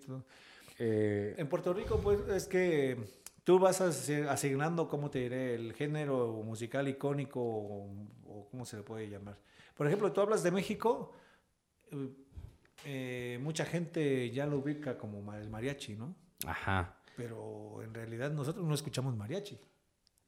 Eh, 0.80 1.36
en 1.38 1.48
Puerto 1.48 1.74
Rico, 1.74 2.00
pues, 2.00 2.20
es 2.30 2.48
que 2.48 2.98
tú 3.44 3.60
vas 3.60 3.82
asignando, 3.82 4.88
¿cómo 4.88 5.10
te 5.10 5.20
diré? 5.20 5.56
El 5.56 5.74
género 5.74 6.44
musical 6.46 6.88
icónico 6.88 7.42
o, 7.42 8.48
cómo 8.50 8.66
se 8.66 8.78
le 8.78 8.84
puede 8.84 9.10
llamar. 9.10 9.38
Por 9.76 9.88
ejemplo, 9.88 10.12
tú 10.12 10.22
hablas 10.22 10.44
de 10.44 10.52
México, 10.52 11.12
eh, 12.86 13.40
mucha 13.42 13.66
gente 13.66 14.30
ya 14.32 14.46
lo 14.46 14.60
ubica 14.60 14.98
como 14.98 15.34
el 15.34 15.50
mariachi, 15.50 15.96
¿no? 15.96 16.16
Ajá 16.46 16.96
pero 17.16 17.82
en 17.84 17.94
realidad 17.94 18.32
nosotros 18.32 18.66
no 18.66 18.74
escuchamos 18.74 19.16
mariachi. 19.16 19.60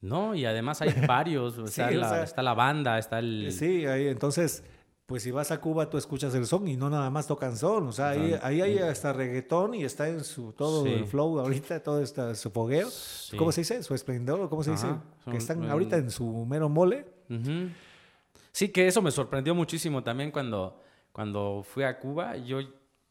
No, 0.01 0.35
y 0.35 0.45
además 0.45 0.81
hay 0.81 0.93
varios, 1.07 1.57
está, 1.57 1.91
la, 1.91 2.23
está, 2.23 2.43
la, 2.43 2.53
banda, 2.53 2.97
está 2.97 3.19
el... 3.19 3.51
Sí, 3.51 3.85
ahí, 3.85 4.07
entonces, 4.07 4.63
pues 5.05 5.23
si 5.23 5.31
vas 5.31 5.51
a 5.51 5.59
Cuba 5.59 5.89
tú 5.89 5.97
escuchas 5.97 6.33
el 6.35 6.45
son 6.45 6.67
y 6.67 6.77
no 6.77 6.89
nada 6.89 7.09
más 7.09 7.27
tocan 7.27 7.57
son, 7.57 7.87
o 7.87 7.91
sea, 7.91 8.09
ahí, 8.09 8.35
ahí 8.41 8.61
hay 8.61 8.77
hasta 8.79 9.13
reggaetón 9.13 9.73
y 9.73 9.83
está 9.83 10.07
en 10.07 10.23
su 10.23 10.51
todo 10.53 10.85
el 10.85 11.05
flow 11.05 11.39
ahorita, 11.39 11.81
todo 11.81 12.01
está 12.01 12.33
su 12.35 12.51
fogueo, 12.51 12.89
¿cómo 13.37 13.51
se 13.51 13.61
dice? 13.61 13.83
Su 13.83 13.93
esplendor, 13.95 14.49
¿cómo 14.49 14.63
se 14.63 14.71
dice? 14.71 14.87
que 15.29 15.37
están 15.37 15.69
ahorita 15.69 15.97
en 15.97 16.11
su 16.11 16.45
mero 16.45 16.69
mole. 16.69 17.05
Sí, 18.51 18.69
que 18.69 18.87
eso 18.87 19.01
me 19.01 19.11
sorprendió 19.11 19.53
muchísimo 19.53 20.01
también 20.03 20.31
cuando, 20.31 20.81
cuando 21.11 21.61
fui 21.63 21.83
a 21.83 21.99
Cuba, 21.99 22.37
yo, 22.37 22.59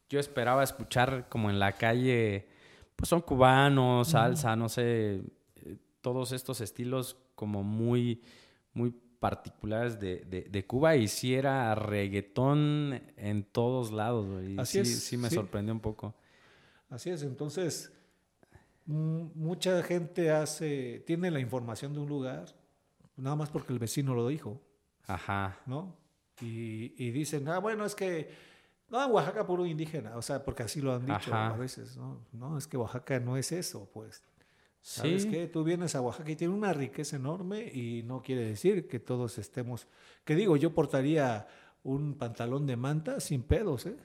yo 0.09 0.18
esperaba 0.18 0.62
escuchar 0.62 1.28
como 1.28 1.51
en 1.51 1.59
la 1.59 1.72
calle 1.72 2.49
pues 2.97 3.09
son 3.09 3.20
cubanos, 3.20 4.09
salsa, 4.09 4.55
no 4.57 4.68
sé, 4.68 5.22
todos 6.05 6.32
estos 6.32 6.61
estilos 6.61 7.16
como 7.34 7.62
muy, 7.62 8.20
muy 8.74 8.90
particulares 9.18 9.98
de, 9.98 10.46
de, 10.50 10.66
Cuba 10.66 10.96
y 10.96 11.09
sí 11.09 11.34
era 11.34 11.74
reggaetón 11.74 13.00
en 13.16 13.42
todos 13.42 13.90
lados, 13.90 14.26
y 14.44 14.59
Así 14.59 14.84
sí, 14.84 14.92
es, 14.92 15.02
sí 15.02 15.16
me 15.16 15.30
sorprendió 15.30 15.72
un 15.72 15.80
poco. 15.80 16.14
Así 16.90 17.09
es, 17.09 17.22
entonces 17.22 17.90
mucha 18.84 19.82
gente 19.82 20.30
hace, 20.30 21.02
tiene 21.07 21.30
la 21.30 21.40
información 21.40 21.94
de 21.94 22.00
un 22.00 22.09
lugar, 22.11 22.55
nada 23.16 23.34
más 23.34 23.48
porque 23.48 23.72
el 23.72 23.78
vecino 23.78 24.14
lo 24.14 24.28
dijo. 24.28 24.61
Ajá. 25.07 25.59
¿No? 25.64 25.96
Y, 26.42 26.92
y 27.02 27.12
dicen, 27.12 27.48
ah, 27.48 27.61
bueno, 27.61 27.86
es 27.86 27.94
que 27.94 28.28
no, 28.90 29.02
en 29.02 29.11
Oaxaca 29.11 29.46
puro 29.46 29.64
indígena, 29.64 30.18
o 30.18 30.22
sea, 30.22 30.44
porque 30.44 30.64
así 30.64 30.82
lo 30.82 30.94
han 30.94 31.07
dicho 31.07 31.32
a 31.32 31.57
veces, 31.57 31.96
¿no? 31.96 32.26
No, 32.32 32.59
es 32.59 32.66
que 32.66 32.76
Oaxaca 32.76 33.18
no 33.20 33.38
es 33.38 33.52
eso, 33.52 33.88
pues. 33.94 34.22
¿Sabes 34.85 35.22
sí. 35.22 35.30
qué? 35.30 35.47
Tú 35.47 35.64
vienes 35.64 35.95
a 35.95 36.03
Oaxaca 36.03 36.30
y 36.30 36.37
tiene 36.37 36.53
una 36.53 36.74
riqueza 36.74 37.16
enorme 37.16 37.72
y 37.72 38.03
no 38.03 38.20
quiere 38.20 38.45
decir 38.45 38.87
que 38.87 39.01
todos 39.01 39.39
estemos... 39.39 39.89
Que 40.26 40.37
digo, 40.37 40.59
yo 40.59 40.74
portaría 40.74 41.47
un 41.85 42.18
pantalón 42.18 42.66
de 42.66 42.76
manta 42.76 43.18
sin 43.18 43.45
pedos, 43.45 43.87
¿eh? 43.87 43.97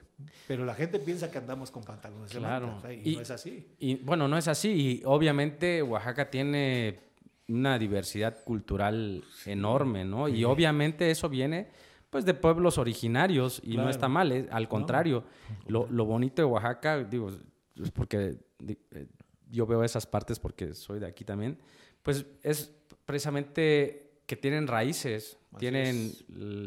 Pero 0.48 0.64
la 0.64 0.74
gente 0.74 1.00
piensa 1.00 1.30
que 1.30 1.38
andamos 1.38 1.70
con 1.70 1.84
pantalones 1.84 2.32
de 2.32 2.40
manta, 2.40 2.94
y, 2.94 3.16
no 3.16 3.22
es 3.22 3.30
así. 3.30 3.68
Y 3.78 3.96
bueno, 3.96 4.30
no 4.30 4.38
es 4.38 4.48
así. 4.48 4.70
Y 4.70 5.02
obviamente 5.04 5.84
Oaxaca 5.84 6.30
tiene 6.30 7.02
una 7.50 7.78
diversidad 7.78 8.42
cultural 8.46 9.22
enorme, 9.46 10.06
¿no? 10.06 10.30
Y 10.30 10.46
obviamente 10.46 11.12
eso 11.12 11.28
viene 11.28 11.68
pues 12.10 12.24
de 12.24 12.34
pueblos 12.36 12.78
originarios 12.78 13.62
y 13.66 13.76
no 13.76 13.90
está 13.90 14.08
mal, 14.08 14.32
¿eh? 14.32 14.48
al 14.50 14.70
contrario, 14.70 15.26
lo, 15.68 15.86
bonito 16.06 16.42
de 16.42 16.46
Oaxaca, 16.46 17.04
digo, 17.04 17.30
es 17.76 17.92
porque 17.92 18.38
eh, 18.66 19.08
yo 19.50 19.66
veo 19.66 19.84
esas 19.84 20.06
partes 20.06 20.40
porque 20.40 20.74
soy 20.74 21.00
de 21.00 21.08
aquí 21.08 21.24
también, 21.24 21.58
pues 22.04 22.26
es 22.44 22.72
precisamente 23.06 24.22
que 24.26 24.36
tienen 24.36 24.68
raíces, 24.68 25.38
tienen 25.58 26.14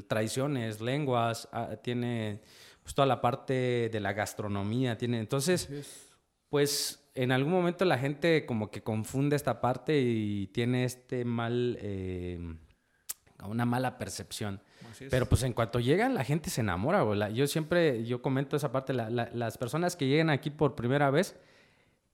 tradiciones, 0.09 0.80
lenguas, 0.80 1.49
ah, 1.53 1.76
tiene 1.83 2.43
pues 2.83 2.95
toda 2.95 3.07
la 3.07 3.20
parte 3.20 3.89
de 3.93 4.01
la 4.01 4.12
gastronomía, 4.12 4.99
tiene, 4.99 5.20
entonces 5.20 5.68
Pues 6.49 7.03
en 7.14 7.33
algún 7.33 7.53
momento 7.53 7.85
la 7.85 7.99
gente 7.99 8.45
como 8.45 8.70
que 8.70 8.83
confunde 8.83 9.37
esta 9.37 9.61
parte 9.61 9.99
y 10.01 10.49
tiene 10.49 10.85
este 10.85 11.24
mal, 11.24 11.78
eh, 11.80 12.39
una 13.45 13.64
mala 13.64 13.97
percepción. 13.97 14.61
Pero 15.09 15.26
pues 15.26 15.43
en 15.45 15.53
cuanto 15.53 15.80
llegan, 15.80 16.14
la 16.14 16.24
gente 16.24 16.51
se 16.51 16.61
enamora, 16.61 17.03
güey. 17.03 17.33
yo 17.35 17.47
siempre, 17.47 18.05
yo 18.05 18.20
comento 18.20 18.57
esa 18.57 18.72
parte, 18.72 18.93
las 18.93 19.57
personas 19.57 19.97
que 19.97 20.07
llegan 20.07 20.28
aquí 20.28 20.51
por 20.51 20.74
primera 20.74 21.11
vez, 21.11 21.37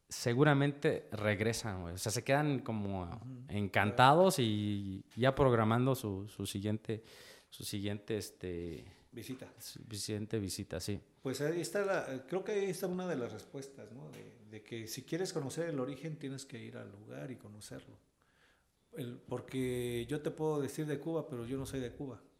seguramente 0.08 1.08
regresan, 1.12 1.82
güey. 1.82 1.94
O 1.94 1.98
sea, 1.98 2.10
se 2.10 2.24
quedan 2.24 2.60
como 2.60 3.20
encantados 3.48 4.38
y 4.38 5.04
ya 5.16 5.34
programando 5.34 5.94
su, 5.94 6.28
su 6.28 6.46
siguiente, 6.46 7.02
su 7.50 7.64
siguiente, 7.64 8.16
este... 8.16 8.84
Visita. 9.10 9.52
Siguiente 9.58 10.38
visita, 10.38 10.80
sí. 10.80 11.00
Pues 11.22 11.40
ahí 11.40 11.60
está, 11.60 11.84
la, 11.84 12.24
creo 12.26 12.44
que 12.44 12.52
ahí 12.52 12.70
está 12.70 12.86
una 12.86 13.06
de 13.06 13.16
las 13.16 13.32
respuestas, 13.32 13.90
¿no? 13.92 14.10
De, 14.50 14.62
que 14.62 14.86
si 14.86 15.02
quieres 15.02 15.32
conocer 15.32 15.68
el 15.68 15.80
origen, 15.80 16.16
tienes 16.16 16.44
que 16.44 16.58
ir 16.62 16.76
al 16.76 16.90
lugar 16.90 17.30
y 17.30 17.36
conocerlo. 17.36 17.98
porque 19.26 20.06
yo 20.08 20.20
te 20.20 20.30
puedo 20.30 20.60
decir 20.60 20.86
de 20.86 20.98
Cuba, 20.98 21.26
pero 21.28 21.46
yo 21.46 21.56
no 21.56 21.66
soy 21.66 21.80
de 21.80 21.92
Cuba. 21.92 22.20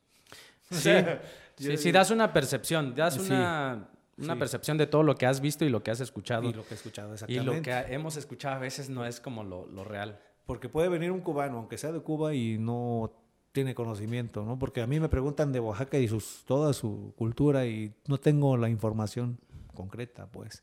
Sí, 1.58 1.76
sí, 1.76 1.90
das 1.90 2.10
una 2.10 2.32
percepción, 2.32 2.94
das 2.94 3.18
una, 3.18 3.88
una 4.18 4.38
percepción 4.38 4.78
de 4.78 4.86
todo 4.86 5.02
lo 5.02 5.14
que 5.14 5.26
has 5.26 5.40
visto 5.40 5.64
y 5.64 5.68
lo 5.68 5.82
que 5.82 5.90
has 5.90 6.00
escuchado. 6.00 6.48
Y 6.48 6.52
lo 6.52 6.64
que 6.64 6.74
he 6.74 6.76
escuchado, 6.76 7.12
exactamente. 7.12 7.52
Y 7.52 7.56
lo 7.56 7.62
que 7.62 7.94
hemos 7.94 8.16
escuchado 8.16 8.56
a 8.56 8.58
veces 8.58 8.88
no 8.88 9.04
es 9.06 9.20
como 9.20 9.44
lo, 9.44 9.66
lo 9.66 9.84
real. 9.84 10.20
Porque 10.46 10.68
puede 10.68 10.88
venir 10.88 11.12
un 11.12 11.20
cubano, 11.20 11.58
aunque 11.58 11.76
sea 11.76 11.92
de 11.92 12.00
Cuba, 12.00 12.34
y 12.34 12.58
no 12.58 13.12
tiene 13.52 13.74
conocimiento, 13.74 14.44
¿no? 14.44 14.58
Porque 14.58 14.80
a 14.80 14.86
mí 14.86 15.00
me 15.00 15.08
preguntan 15.08 15.52
de 15.52 15.60
Oaxaca 15.60 15.98
y 15.98 16.08
sus, 16.08 16.44
toda 16.46 16.72
su 16.72 17.12
cultura 17.16 17.66
y 17.66 17.94
no 18.06 18.18
tengo 18.18 18.56
la 18.56 18.68
información 18.68 19.38
concreta, 19.74 20.26
pues, 20.30 20.62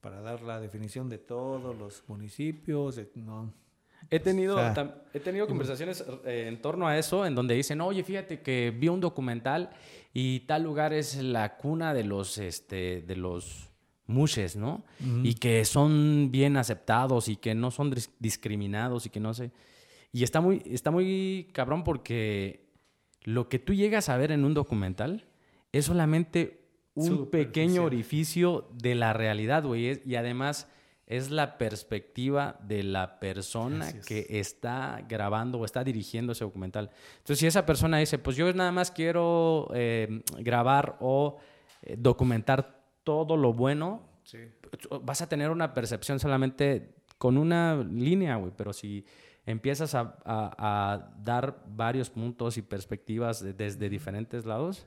para 0.00 0.20
dar 0.20 0.42
la 0.42 0.60
definición 0.60 1.08
de 1.08 1.18
todos 1.18 1.76
los 1.76 2.04
municipios, 2.06 3.00
no, 3.14 3.52
He 4.10 4.20
tenido, 4.20 4.58
he 5.12 5.20
tenido 5.20 5.46
conversaciones 5.46 6.04
eh, 6.24 6.46
en 6.48 6.62
torno 6.62 6.86
a 6.86 6.96
eso, 6.96 7.26
en 7.26 7.34
donde 7.34 7.54
dicen, 7.54 7.80
oye, 7.80 8.02
fíjate 8.02 8.40
que 8.40 8.72
vi 8.74 8.88
un 8.88 9.00
documental 9.00 9.70
y 10.12 10.40
tal 10.40 10.62
lugar 10.62 10.92
es 10.92 11.16
la 11.16 11.56
cuna 11.56 11.94
de 11.94 12.04
los, 12.04 12.38
este, 12.38 13.02
de 13.02 13.16
los 13.16 13.70
mushes, 14.06 14.56
¿no? 14.56 14.84
Y 15.22 15.34
que 15.34 15.64
son 15.64 16.30
bien 16.30 16.56
aceptados 16.56 17.28
y 17.28 17.36
que 17.36 17.54
no 17.54 17.70
son 17.70 17.94
discriminados 18.18 19.06
y 19.06 19.10
que 19.10 19.20
no 19.20 19.34
sé. 19.34 19.52
Y 20.12 20.24
está 20.24 20.40
muy, 20.40 20.62
está 20.66 20.90
muy 20.90 21.48
cabrón 21.52 21.84
porque 21.84 22.68
lo 23.22 23.48
que 23.48 23.58
tú 23.58 23.74
llegas 23.74 24.08
a 24.08 24.16
ver 24.16 24.32
en 24.32 24.44
un 24.44 24.54
documental 24.54 25.26
es 25.72 25.84
solamente 25.84 26.64
un 26.94 27.30
pequeño 27.30 27.84
orificio 27.84 28.68
de 28.72 28.94
la 28.94 29.12
realidad, 29.12 29.64
güey. 29.64 30.00
Y 30.04 30.14
además 30.16 30.68
es 31.08 31.30
la 31.30 31.56
perspectiva 31.56 32.58
de 32.62 32.82
la 32.82 33.18
persona 33.18 33.92
que 34.06 34.26
está 34.28 35.02
grabando 35.08 35.58
o 35.58 35.64
está 35.64 35.82
dirigiendo 35.82 36.32
ese 36.32 36.44
documental. 36.44 36.90
Entonces, 37.16 37.38
si 37.38 37.46
esa 37.46 37.64
persona 37.64 37.96
dice, 37.96 38.18
pues 38.18 38.36
yo 38.36 38.52
nada 38.52 38.72
más 38.72 38.90
quiero 38.90 39.70
eh, 39.72 40.20
grabar 40.38 40.98
o 41.00 41.38
eh, 41.80 41.96
documentar 41.98 42.84
todo 43.04 43.38
lo 43.38 43.54
bueno, 43.54 44.02
vas 45.00 45.22
a 45.22 45.28
tener 45.30 45.48
una 45.48 45.72
percepción 45.72 46.20
solamente 46.20 46.96
con 47.16 47.38
una 47.38 47.76
línea, 47.76 48.36
güey, 48.36 48.52
pero 48.54 48.74
si 48.74 49.06
empiezas 49.46 49.94
a, 49.94 51.10
dar 51.24 51.64
varios 51.68 52.10
puntos 52.10 52.58
y 52.58 52.62
perspectivas 52.62 53.42
desde 53.56 53.88
diferentes 53.88 54.44
lados, 54.44 54.86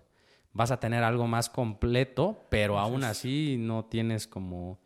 vas 0.53 0.69
a 0.69 0.79
tener 0.79 1.03
algo 1.03 1.25
más 1.25 1.49
completo, 1.49 2.45
pero 2.51 2.77
aún 2.77 3.03
así 3.03 3.57
no 3.57 3.85
tienes 3.85 4.27
como 4.27 4.79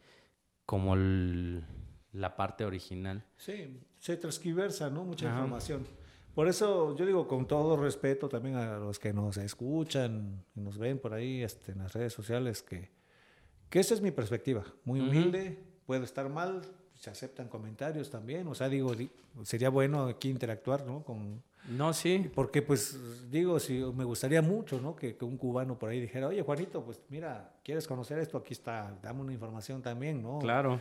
como 0.66 0.96
la 0.96 2.36
parte 2.36 2.66
original. 2.66 3.26
Sí, 3.38 3.80
se 4.00 4.18
transquiversa, 4.18 4.90
¿no? 4.90 5.04
Mucha 5.04 5.28
información. 5.28 5.86
Por 6.34 6.50
eso 6.50 6.96
yo 6.98 7.06
digo 7.06 7.28
con 7.28 7.48
todo 7.48 7.78
respeto 7.78 8.28
también 8.28 8.56
a 8.56 8.78
los 8.78 9.00
que 9.00 9.14
nos 9.14 9.38
escuchan 9.38 10.44
y 10.54 10.60
nos 10.60 10.78
ven 10.78 11.00
por 11.00 11.14
ahí 11.14 11.42
este, 11.42 11.72
en 11.72 11.80
las 11.80 11.94
redes 11.94 12.12
sociales 12.12 12.62
que, 12.62 12.92
que 13.70 13.80
esa 13.80 13.94
es 13.94 14.02
mi 14.02 14.12
perspectiva, 14.12 14.66
muy 14.84 15.00
humilde, 15.00 15.64
puede 15.86 16.04
estar 16.04 16.28
mal, 16.28 16.62
se 16.94 17.10
aceptan 17.10 17.48
comentarios 17.48 18.10
también, 18.10 18.48
o 18.48 18.56
sea, 18.56 18.68
digo, 18.68 18.92
sería 19.44 19.70
bueno 19.70 20.08
aquí 20.08 20.30
interactuar, 20.30 20.86
¿no? 20.86 21.04
Con, 21.04 21.42
no, 21.70 21.94
sí. 21.94 22.30
Porque, 22.34 22.62
pues, 22.62 23.30
digo, 23.30 23.60
si 23.60 23.74
me 23.94 24.04
gustaría 24.04 24.42
mucho, 24.42 24.80
¿no? 24.80 24.96
Que, 24.96 25.18
un 25.22 25.38
cubano 25.38 25.78
por 25.78 25.90
ahí 25.90 26.00
dijera, 26.00 26.28
oye, 26.28 26.42
Juanito, 26.42 26.84
pues 26.84 27.02
mira, 27.10 27.54
¿quieres 27.64 27.88
conocer 27.88 28.20
esto? 28.20 28.38
Aquí 28.38 28.54
está, 28.54 28.98
dame 29.02 29.22
una 29.22 29.34
información 29.34 29.82
también, 29.82 30.22
¿no? 30.22 30.40
Claro. 30.40 30.80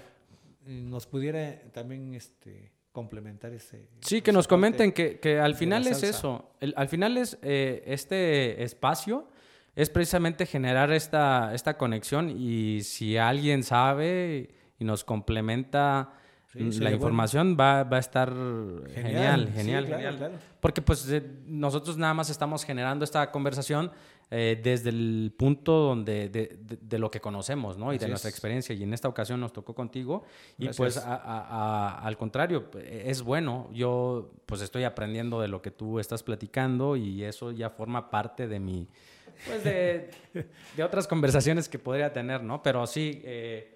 nos 0.67 1.07
pudiera 1.07 1.63
también 1.73 2.15
este, 2.15 2.73
complementar 2.93 3.53
ese. 3.53 3.89
Sí, 4.01 4.23
que 4.23 4.33
nos 4.33 4.47
comenten 4.47 4.93
que, 4.93 5.19
que 5.19 5.41
al 5.41 5.55
final 5.55 5.87
es 5.87 6.03
eso. 6.03 6.51
al 6.77 6.89
final 6.89 7.17
es 7.19 7.39
eh, 7.43 7.83
este 7.87 8.63
espacio 8.63 9.29
es 9.77 9.91
precisamente 9.91 10.47
generar 10.47 10.93
esta, 10.93 11.53
esta 11.55 11.77
conexión 11.77 12.31
y 12.31 12.83
si 12.83 13.17
alguien 13.17 13.63
sabe 13.63 14.51
y 14.79 14.85
nos 14.85 15.05
complementa 15.05 16.13
la 16.55 16.93
información 16.93 17.57
va, 17.59 17.85
va, 17.85 17.97
a 17.97 18.01
estar 18.01 18.33
genial, 18.95 19.51
genial, 19.53 19.87
genial. 19.87 20.41
Porque 20.61 20.83
pues 20.83 21.07
nosotros 21.47 21.97
nada 21.97 22.15
más 22.15 22.31
estamos 22.31 22.65
generando 22.65 23.05
esta 23.05 23.31
conversación 23.31 23.91
eh, 24.31 24.59
desde 24.63 24.91
el 24.91 25.35
punto 25.37 25.73
donde 25.73 26.29
de, 26.29 26.59
de, 26.81 26.99
lo 26.99 27.11
que 27.11 27.21
conocemos, 27.21 27.77
¿no? 27.77 27.93
Y 27.93 27.99
de 27.99 28.09
nuestra 28.09 28.31
experiencia. 28.31 28.75
Y 28.75 28.83
en 28.83 28.95
esta 28.95 29.09
ocasión 29.09 29.39
nos 29.39 29.53
tocó 29.53 29.75
contigo. 29.75 30.25
Y 30.59 30.69
pues 30.69 30.97
al 30.97 32.17
contrario, 32.17 32.71
es 32.83 33.23
bueno. 33.23 33.69
Yo 33.73 34.33
pues 34.47 34.61
estoy 34.63 34.85
aprendiendo 34.85 35.41
de 35.41 35.49
lo 35.49 35.61
que 35.61 35.71
tú 35.71 35.99
estás 35.99 36.23
platicando 36.23 36.97
y 36.97 37.23
eso 37.23 37.53
ya 37.53 37.71
forma 37.71 38.11
parte 38.11 38.49
de 38.49 38.59
mi, 38.59 38.89
pues 39.47 39.63
de, 39.63 40.11
de 40.77 40.83
otras 40.83 41.07
conversaciones 41.07 41.69
que 41.69 41.79
podría 41.79 42.13
tener, 42.13 42.43
¿no? 42.43 42.63
Pero 42.63 42.87
sí... 42.87 43.21
Eh, 43.25 43.74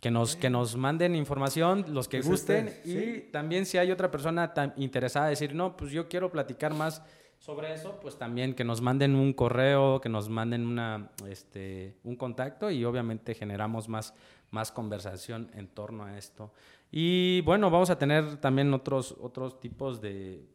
que 0.00 0.10
nos, 0.10 0.36
que 0.36 0.50
nos 0.50 0.76
manden 0.76 1.14
información, 1.14 1.86
los 1.88 2.08
que 2.08 2.18
pues 2.18 2.28
gusten, 2.28 2.68
este, 2.68 2.90
y 2.90 3.32
también 3.32 3.66
si 3.66 3.78
hay 3.78 3.90
otra 3.90 4.10
persona 4.10 4.52
tan 4.54 4.74
interesada 4.76 5.28
decir, 5.28 5.54
no, 5.54 5.76
pues 5.76 5.90
yo 5.90 6.08
quiero 6.08 6.30
platicar 6.30 6.74
más 6.74 7.02
sobre 7.38 7.72
eso, 7.72 7.98
pues 8.00 8.18
también 8.18 8.54
que 8.54 8.64
nos 8.64 8.80
manden 8.80 9.14
un 9.14 9.32
correo, 9.32 10.00
que 10.00 10.08
nos 10.08 10.28
manden 10.28 10.66
una, 10.66 11.10
este, 11.28 11.96
un 12.04 12.16
contacto 12.16 12.70
y 12.70 12.84
obviamente 12.84 13.34
generamos 13.34 13.88
más, 13.88 14.14
más 14.50 14.72
conversación 14.72 15.50
en 15.54 15.68
torno 15.68 16.04
a 16.04 16.18
esto. 16.18 16.52
Y 16.90 17.40
bueno, 17.42 17.70
vamos 17.70 17.90
a 17.90 17.98
tener 17.98 18.36
también 18.38 18.72
otros, 18.72 19.14
otros 19.20 19.60
tipos 19.60 20.00
de 20.00 20.46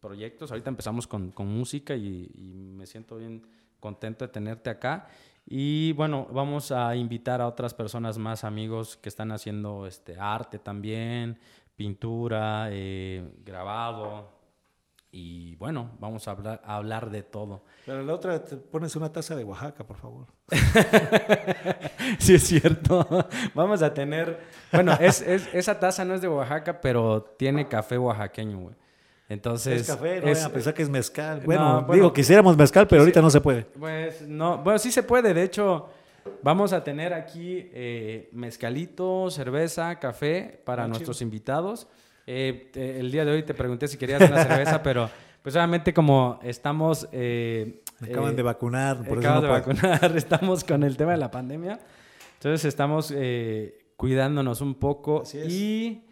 proyectos. 0.00 0.50
Ahorita 0.50 0.70
empezamos 0.70 1.06
con, 1.06 1.30
con 1.32 1.48
música 1.48 1.96
y, 1.96 2.30
y 2.34 2.54
me 2.54 2.86
siento 2.86 3.16
bien 3.16 3.42
contento 3.80 4.24
de 4.24 4.32
tenerte 4.32 4.70
acá. 4.70 5.08
Y 5.46 5.92
bueno, 5.92 6.26
vamos 6.32 6.72
a 6.72 6.96
invitar 6.96 7.40
a 7.40 7.46
otras 7.46 7.72
personas 7.72 8.18
más, 8.18 8.42
amigos, 8.42 8.96
que 8.96 9.08
están 9.08 9.30
haciendo 9.30 9.86
este, 9.86 10.18
arte 10.18 10.58
también, 10.58 11.38
pintura, 11.76 12.66
eh, 12.70 13.32
grabado. 13.44 14.34
Y 15.12 15.54
bueno, 15.54 15.92
vamos 16.00 16.26
a 16.26 16.32
hablar, 16.32 16.60
a 16.64 16.76
hablar 16.76 17.10
de 17.10 17.22
todo. 17.22 17.62
Pero 17.86 18.02
la 18.02 18.12
otra, 18.12 18.44
te 18.44 18.56
pones 18.56 18.96
una 18.96 19.12
taza 19.12 19.36
de 19.36 19.44
Oaxaca, 19.44 19.86
por 19.86 19.96
favor. 19.96 20.26
sí, 22.18 22.34
es 22.34 22.42
cierto. 22.42 23.06
Vamos 23.54 23.82
a 23.82 23.94
tener. 23.94 24.40
Bueno, 24.72 24.94
es, 25.00 25.22
es, 25.22 25.48
esa 25.54 25.78
taza 25.78 26.04
no 26.04 26.14
es 26.14 26.20
de 26.20 26.28
Oaxaca, 26.28 26.80
pero 26.80 27.22
tiene 27.22 27.68
café 27.68 27.96
oaxaqueño, 27.96 28.58
güey. 28.58 28.74
Entonces. 29.28 29.82
Es 29.82 29.86
café, 29.88 30.20
no 30.20 30.30
a 30.30 30.48
pensar 30.50 30.74
que 30.74 30.82
es 30.82 30.88
mezcal. 30.88 31.42
Bueno, 31.44 31.86
digo, 31.92 32.12
quisiéramos 32.12 32.56
mezcal, 32.56 32.86
pero 32.86 33.02
ahorita 33.02 33.20
no 33.20 33.30
se 33.30 33.40
puede. 33.40 33.62
Pues 33.62 34.22
no, 34.22 34.58
bueno, 34.58 34.78
sí 34.78 34.92
se 34.92 35.02
puede. 35.02 35.34
De 35.34 35.42
hecho, 35.42 35.88
vamos 36.42 36.72
a 36.72 36.84
tener 36.84 37.12
aquí 37.12 37.68
eh, 37.72 38.28
mezcalito, 38.32 39.30
cerveza, 39.30 39.98
café 39.98 40.60
para 40.64 40.84
ah, 40.84 40.88
nuestros 40.88 41.20
invitados. 41.22 41.88
Eh, 42.26 42.70
el 42.74 43.10
día 43.10 43.24
de 43.24 43.32
hoy 43.32 43.42
te 43.42 43.54
pregunté 43.54 43.88
si 43.88 43.96
querías 43.96 44.20
una 44.28 44.44
cerveza, 44.44 44.82
pero 44.82 45.10
pues 45.42 45.54
obviamente 45.56 45.92
como 45.92 46.38
estamos... 46.42 47.08
Eh, 47.10 47.82
acaban 48.00 48.36
de 48.36 48.42
vacunar. 48.42 49.04
Por 49.04 49.18
acaban 49.18 49.42
de 49.42 49.48
vacunar, 49.48 50.12
estamos 50.16 50.62
con 50.62 50.84
el 50.84 50.96
tema 50.96 51.12
de 51.12 51.18
la 51.18 51.30
pandemia. 51.30 51.80
Entonces 52.34 52.64
estamos 52.64 53.12
cuidándonos 53.96 54.60
un 54.60 54.74
poco. 54.74 55.24
Y, 55.48 56.04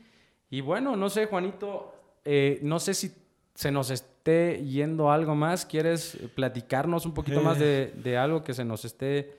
y 0.50 0.60
bueno, 0.62 0.96
no 0.96 1.10
sé, 1.10 1.26
Juanito, 1.26 1.93
eh, 2.24 2.58
no 2.62 2.80
sé 2.80 2.94
si 2.94 3.12
se 3.54 3.70
nos 3.70 3.90
esté 3.90 4.64
yendo 4.64 5.10
algo 5.10 5.34
más. 5.34 5.66
¿Quieres 5.66 6.18
platicarnos 6.34 7.06
un 7.06 7.14
poquito 7.14 7.40
más 7.40 7.58
de, 7.58 7.92
de, 8.02 8.16
algo 8.16 8.42
que 8.42 8.54
se 8.54 8.64
nos 8.64 8.84
esté 8.84 9.36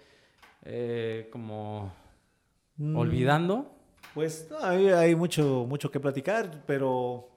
eh, 0.64 1.30
como 1.32 1.92
mm. 2.78 2.96
olvidando? 2.96 3.72
Pues 4.14 4.48
hay, 4.62 4.88
hay, 4.90 5.16
mucho, 5.16 5.66
mucho 5.68 5.92
que 5.92 6.00
platicar, 6.00 6.64
pero 6.66 7.28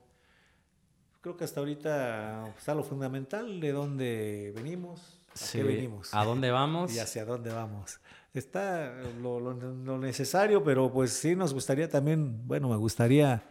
creo 1.20 1.36
que 1.36 1.44
hasta 1.44 1.60
ahorita 1.60 2.54
está 2.56 2.74
lo 2.74 2.84
fundamental 2.84 3.60
de 3.60 3.72
dónde 3.72 4.52
venimos, 4.54 5.20
a 5.34 5.52
qué 5.52 5.62
venimos. 5.64 6.14
¿A 6.14 6.24
dónde 6.24 6.50
vamos? 6.50 6.94
y 6.94 7.00
hacia 7.00 7.24
dónde 7.24 7.50
vamos. 7.50 7.98
está 8.32 8.94
lo, 9.20 9.40
lo- 9.40 9.54
lo 9.54 9.98
necesario, 9.98 10.62
pero 10.62 10.92
pues 10.92 11.12
sí 11.12 11.34
nos 11.34 11.52
gustaría 11.52 11.88
también, 11.88 12.46
bueno, 12.46 12.68
me 12.68 12.76
gustaría 12.76 13.42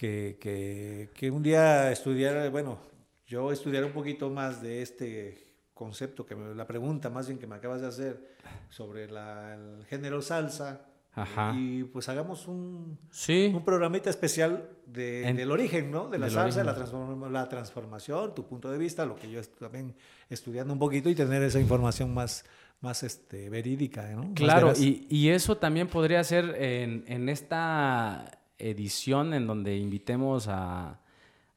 que, 0.00 0.38
que- 0.40 1.10
que 1.12 1.30
un 1.30 1.42
día 1.42 1.92
estudiara, 1.92 2.48
bueno, 2.48 2.78
yo 3.26 3.52
estudiara 3.52 3.84
un 3.86 3.92
poquito 3.92 4.30
más 4.30 4.62
de 4.62 4.80
este 4.80 5.46
concepto, 5.74 6.24
que 6.24 6.34
me- 6.34 6.54
la 6.54 6.66
pregunta 6.66 7.10
más 7.10 7.26
bien 7.26 7.38
que 7.38 7.46
me 7.46 7.56
acabas 7.56 7.82
de 7.82 7.86
hacer 7.88 8.30
sobre 8.70 9.10
la- 9.10 9.54
el 9.56 9.84
género 9.84 10.22
salsa. 10.22 10.86
Ajá. 11.12 11.52
Y 11.54 11.84
pues 11.84 12.08
hagamos 12.08 12.46
un, 12.48 12.96
Sí. 13.10 13.52
un 13.54 13.62
programita 13.64 14.08
especial 14.08 14.70
de- 14.86 15.28
En- 15.28 15.36
del 15.36 15.50
origen, 15.50 15.90
¿no? 15.90 16.08
De 16.08 16.18
la 16.18 16.30
salsa, 16.30 16.64
la, 16.64 16.74
transform- 16.74 17.28
la 17.30 17.46
transformación, 17.48 18.34
tu 18.34 18.46
punto 18.46 18.70
de 18.70 18.78
vista, 18.78 19.04
lo 19.04 19.16
que 19.16 19.28
yo 19.30 19.38
estoy 19.40 19.58
también 19.58 19.94
estudiando 20.30 20.72
un 20.72 20.78
poquito 20.78 21.10
y 21.10 21.14
tener 21.14 21.42
esa 21.42 21.60
información 21.60 22.14
más, 22.14 22.44
más 22.80 23.02
este, 23.02 23.50
verídica, 23.50 24.08
¿no? 24.14 24.32
Claro, 24.34 24.72
y, 24.78 25.06
y 25.10 25.28
eso 25.28 25.58
también 25.58 25.88
podría 25.88 26.22
ser 26.24 26.54
en, 26.56 27.04
en 27.06 27.28
esta 27.28 28.39
edición 28.60 29.34
en 29.34 29.46
donde 29.46 29.76
invitemos 29.76 30.46
a, 30.48 30.98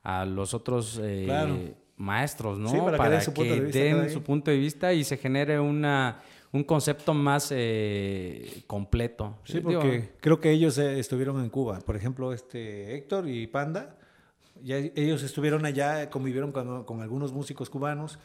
a 0.03 0.25
los 0.25 0.53
otros 0.53 0.99
eh, 1.01 1.23
Claro. 1.25 1.57
maestros, 1.97 2.57
¿no? 2.59 2.69
Sí, 2.69 2.77
para 2.79 2.97
que 3.03 3.09
den 3.09 3.21
su 3.21 3.33
punto 3.33 3.53
de 3.53 3.59
vista 3.61 3.79
den 3.79 3.93
cada 3.95 4.07
su 4.09 4.13
quien. 4.13 4.23
punto 4.23 4.51
de 4.51 4.57
vista 4.57 4.93
y 4.93 5.03
se 5.03 5.17
genere 5.17 5.59
una, 5.59 6.21
un 6.51 6.63
concepto 6.63 7.13
más 7.13 7.49
eh, 7.51 8.63
completo. 8.67 9.37
Sí, 9.43 9.59
Digo, 9.59 9.73
porque 9.81 10.11
creo 10.19 10.39
que 10.39 10.51
ellos 10.51 10.77
eh, 10.77 10.99
estuvieron 10.99 11.41
en 11.43 11.49
Cuba. 11.49 11.79
Por 11.79 11.95
ejemplo, 11.95 12.33
este 12.33 12.95
Héctor 12.95 13.27
y 13.29 13.47
Panda, 13.47 13.95
ya 14.63 14.77
ellos 14.77 15.23
estuvieron 15.23 15.65
allá, 15.65 16.09
convivieron 16.09 16.51
con, 16.51 16.83
con 16.85 17.01
algunos 17.01 17.31
músicos 17.33 17.69
cubanos. 17.69 18.19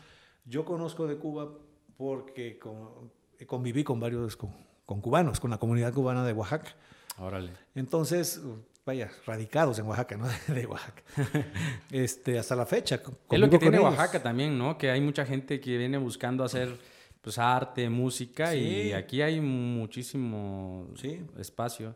Yo 0.46 0.64
conozco 0.64 1.06
de 1.06 1.16
Cuba 1.16 1.48
porque 1.96 2.58
con- 2.58 3.10
conviví 3.46 3.84
con 3.84 4.00
varios 4.00 4.36
con, 4.36 4.50
con 4.86 5.00
cubanos, 5.00 5.40
con 5.40 5.50
la 5.50 5.58
comunidad 5.58 5.92
cubana 5.92 6.24
de 6.24 6.32
Oaxaca. 6.32 6.74
Órale. 7.20 7.50
Entonces, 7.74 8.40
vaya, 8.84 9.10
radicados 9.26 9.78
en 9.78 9.86
Oaxaca, 9.86 10.16
¿no? 10.16 10.26
De 10.54 10.66
Oaxaca. 10.66 11.02
Este, 11.90 12.38
hasta 12.38 12.54
la 12.56 12.66
fecha. 12.66 13.00
Es 13.30 13.38
lo 13.38 13.48
que 13.50 13.58
tiene 13.58 13.76
ellos. 13.78 13.90
Oaxaca 13.90 14.22
también, 14.22 14.56
¿no? 14.58 14.76
Que 14.78 14.90
hay 14.90 15.00
mucha 15.00 15.24
gente 15.24 15.60
que 15.60 15.76
viene 15.78 15.98
buscando 15.98 16.44
hacer 16.44 16.76
pues 17.20 17.38
arte, 17.38 17.88
música 17.90 18.54
y 18.54 18.92
aquí 18.92 19.20
hay 19.22 19.40
muchísimo 19.40 20.88
Sí. 20.96 21.20
espacio. 21.38 21.94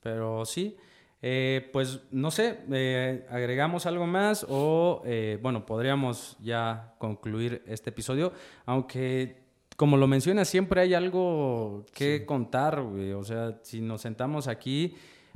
Pero 0.00 0.44
sí, 0.44 0.76
eh, 1.22 1.70
pues 1.72 2.00
no 2.10 2.30
sé, 2.30 2.60
eh, 2.70 3.26
agregamos 3.30 3.86
algo 3.86 4.06
más 4.06 4.44
o 4.48 5.02
eh, 5.06 5.38
bueno, 5.40 5.64
podríamos 5.64 6.36
ya 6.40 6.94
concluir 6.98 7.62
este 7.66 7.90
episodio, 7.90 8.32
aunque 8.66 9.45
como 9.76 9.96
lo 9.96 10.06
mencionas, 10.06 10.48
siempre 10.48 10.80
hay 10.80 10.94
algo 10.94 11.84
que 11.94 12.24
contar, 12.26 12.80
güey. 12.82 13.12
O 13.12 13.22
sea, 13.24 13.58
si 13.62 13.80
nos 13.80 14.00
sentamos 14.02 14.48
aquí... 14.48 14.94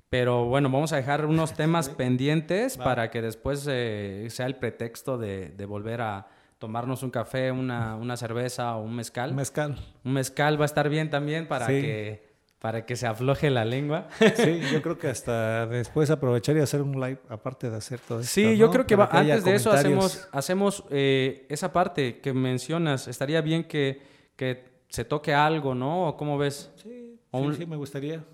Pero 0.09 0.47
bueno, 0.47 0.69
vamos 0.71 0.93
a 0.93 0.97
dejar 0.97 1.25
unos 1.25 1.55
temas 1.55 1.89
pendientes 1.97 2.77
para 2.77 3.13
que 3.13 3.23
después 3.23 3.65
eh, 3.71 4.27
sea 4.31 4.47
el 4.47 4.57
pretexto 4.57 5.17
de, 5.19 5.51
de 5.51 5.67
volver 5.67 6.01
a 6.01 6.27
tomarnos 6.59 7.05
un 7.05 7.11
café, 7.11 7.53
una, 7.53 7.95
una 7.95 8.17
cerveza 8.17 8.75
o 8.77 8.83
un 8.83 8.97
mezcal. 8.97 9.33
Mezcal. 9.35 9.77
Un 10.05 10.15
mezcal 10.15 10.59
va 10.61 10.65
a 10.65 10.67
estar 10.67 10.89
bien 10.89 11.11
también 11.11 11.47
para, 11.47 11.67
Sí. 11.69 11.81
que, 11.81 12.29
para 12.59 12.85
que 12.87 12.97
se 12.97 13.07
afloje 13.07 13.51
la 13.51 13.65
lengua. 13.65 14.09
Sí, 14.35 14.61
yo 14.73 14.83
creo 14.83 14.99
que 14.99 15.07
hasta 15.07 15.69
después 15.69 16.11
aprovechar 16.11 16.57
y 16.57 16.61
hacer 16.61 16.83
un 16.83 17.01
live, 17.01 17.21
aparte 17.29 17.71
de 17.71 17.77
hacer 17.77 18.01
todo 18.01 18.19
esto. 18.19 18.33
Sí, 18.33 18.57
yo 18.57 18.69
creo 18.73 18.89
que, 18.89 18.97
va- 18.97 19.09
antes 19.13 19.45
de 19.45 19.55
eso 19.55 19.71
hacemos, 19.71 20.29
hacemos 20.33 20.83
eh, 20.91 21.47
esa 21.49 21.73
parte 21.73 22.19
que 22.19 22.33
mencionas. 22.35 23.07
Estaría 23.07 23.41
bien 23.43 23.63
que, 23.63 24.03
que 24.41 24.65
se 24.89 25.05
toque 25.05 25.35
algo, 25.35 25.75
¿no? 25.75 26.09
¿O 26.09 26.17
cómo 26.17 26.39
ves? 26.39 26.71
Sí, 26.83 27.19
sí, 27.59 27.67
me 27.67 27.77
gustaría. 27.77 28.25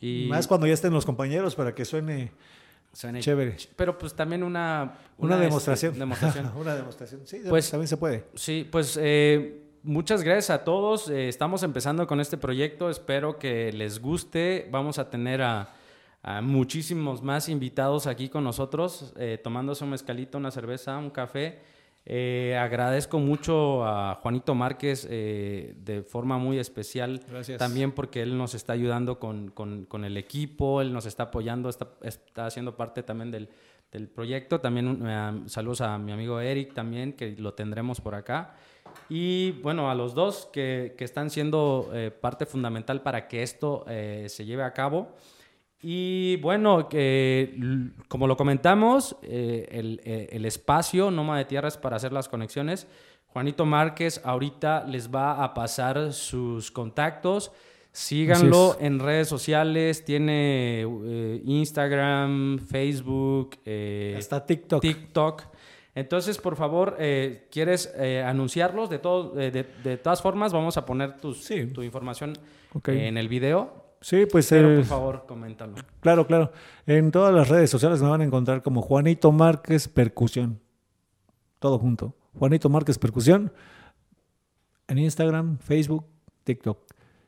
Y 0.00 0.26
Más 0.28 0.48
cuando 0.48 0.66
ya 0.66 0.72
estén 0.74 0.92
los 0.92 1.06
compañeros 1.06 1.54
para 1.54 1.72
que 1.72 1.84
suene 1.84 2.32
suene- 2.92 3.20
chévere. 3.20 3.56
Pero 3.76 3.96
pues 3.96 4.12
también 4.12 4.42
una... 4.42 4.98
una, 5.18 5.34
este, 5.36 5.44
demostración. 5.46 5.98
demostración. 5.98 6.50
una 6.56 6.74
demostración. 6.74 7.20
Sí, 7.26 7.42
Pues- 7.48 7.70
también 7.70 7.86
se 7.86 7.96
puede. 7.96 8.24
Sí, 8.34 8.66
pues 8.70 8.98
eh, 9.00 9.62
muchas 9.84 10.24
gracias 10.24 10.50
a 10.50 10.64
todos. 10.64 11.08
Eh, 11.10 11.28
estamos 11.28 11.62
empezando 11.62 12.08
con 12.08 12.20
este 12.20 12.36
proyecto. 12.36 12.90
Espero 12.90 13.38
que 13.38 13.72
les 13.72 14.00
guste. 14.00 14.68
Vamos 14.72 14.98
a 14.98 15.08
tener 15.10 15.42
a, 15.42 15.74
a 16.24 16.42
muchísimos 16.42 17.22
más 17.22 17.48
invitados 17.48 18.08
aquí 18.08 18.28
con 18.28 18.42
nosotros, 18.42 19.14
eh, 19.16 19.38
tomándose 19.42 19.84
un 19.84 19.90
mezcalito, 19.90 20.38
una 20.38 20.50
cerveza, 20.50 20.98
un 20.98 21.10
café. 21.10 21.60
Eh, 22.08 22.56
agradezco 22.56 23.18
mucho 23.18 23.84
a 23.84 24.14
Juanito 24.22 24.54
Márquez 24.54 25.08
eh, 25.10 25.74
de 25.78 26.02
forma 26.02 26.38
muy 26.38 26.58
especial. 26.58 27.20
Gracias. 27.28 27.58
También 27.58 27.90
porque 27.90 28.22
él 28.22 28.38
nos 28.38 28.54
está 28.54 28.74
ayudando 28.74 29.18
con, 29.18 29.50
con- 29.50 29.86
con 29.86 30.04
el 30.04 30.16
equipo, 30.16 30.80
él 30.80 30.92
nos 30.92 31.04
está 31.06 31.24
apoyando, 31.24 31.68
está, 31.68 31.88
está 32.02 32.46
haciendo 32.46 32.76
parte 32.76 33.02
también 33.02 33.32
del, 33.32 33.48
del 33.90 34.06
proyecto. 34.08 34.60
También 34.60 35.02
eh, 35.04 35.42
saludos 35.46 35.80
a 35.80 35.98
mi 35.98 36.12
amigo 36.12 36.38
Eric 36.38 36.74
también, 36.74 37.12
que 37.14 37.34
lo 37.38 37.54
tendremos 37.54 38.00
por 38.00 38.14
acá. 38.14 38.54
Y 39.08 39.50
bueno, 39.62 39.90
a 39.90 39.94
los 39.96 40.14
dos 40.14 40.48
que, 40.52 40.94
que 40.96 41.04
están 41.04 41.28
siendo 41.28 41.90
eh, 41.92 42.12
parte 42.12 42.46
fundamental 42.46 43.02
para 43.02 43.26
que 43.26 43.42
esto 43.42 43.84
eh, 43.88 44.26
se 44.28 44.44
lleve 44.44 44.62
a 44.62 44.72
cabo. 44.72 45.08
Y 45.82 46.36
bueno, 46.36 46.88
que, 46.88 47.54
como 48.08 48.26
lo 48.26 48.36
comentamos, 48.36 49.16
eh, 49.22 49.68
el, 49.70 50.00
eh, 50.04 50.28
el 50.32 50.44
espacio 50.46 51.10
Noma 51.10 51.38
de 51.38 51.44
Tierra 51.44 51.68
es 51.68 51.76
para 51.76 51.96
hacer 51.96 52.12
las 52.12 52.28
conexiones. 52.28 52.86
Juanito 53.28 53.66
Márquez 53.66 54.20
ahorita 54.24 54.84
les 54.84 55.14
va 55.14 55.44
a 55.44 55.52
pasar 55.54 56.12
sus 56.12 56.70
contactos. 56.70 57.52
Síganlo 57.92 58.76
en 58.80 58.98
redes 58.98 59.28
sociales. 59.28 60.04
Tiene 60.04 60.82
eh, 60.82 61.42
Instagram, 61.44 62.58
Facebook, 62.58 63.56
eh, 63.64 64.14
Hasta 64.18 64.44
TikTok. 64.44 64.80
TikTok. 64.82 65.42
Entonces, 65.94 66.36
por 66.38 66.56
favor, 66.56 66.96
eh, 66.98 67.46
¿quieres 67.50 67.90
eh, 67.96 68.22
anunciarlos? 68.22 68.90
De, 68.90 68.98
todo, 68.98 69.38
eh, 69.40 69.50
de, 69.50 69.64
de 69.82 69.96
todas 69.96 70.20
formas, 70.20 70.52
vamos 70.52 70.76
a 70.76 70.84
poner 70.84 71.16
tus- 71.16 71.42
Sí. 71.44 71.66
tu 71.68 71.82
información 71.82 72.34
en 72.86 73.16
el 73.16 73.28
video. 73.28 73.85
Sí, 74.00 74.26
pues 74.30 74.48
Pero, 74.48 74.72
eh, 74.72 74.76
por 74.76 74.84
favor, 74.84 75.24
coméntalo. 75.26 75.74
claro, 76.00 76.26
claro. 76.26 76.52
En 76.86 77.10
todas 77.10 77.34
las 77.34 77.48
redes 77.48 77.70
sociales 77.70 78.02
me 78.02 78.08
van 78.08 78.20
a 78.20 78.24
encontrar 78.24 78.62
como 78.62 78.82
Juanito 78.82 79.32
Márquez 79.32 79.88
Percusión. 79.88 80.60
Todo 81.58 81.78
junto. 81.78 82.14
Juanito 82.38 82.68
Márquez 82.68 82.98
Percusión. 82.98 83.52
En 84.88 84.98
Instagram, 84.98 85.58
Facebook, 85.58 86.04
TikTok. 86.44 86.78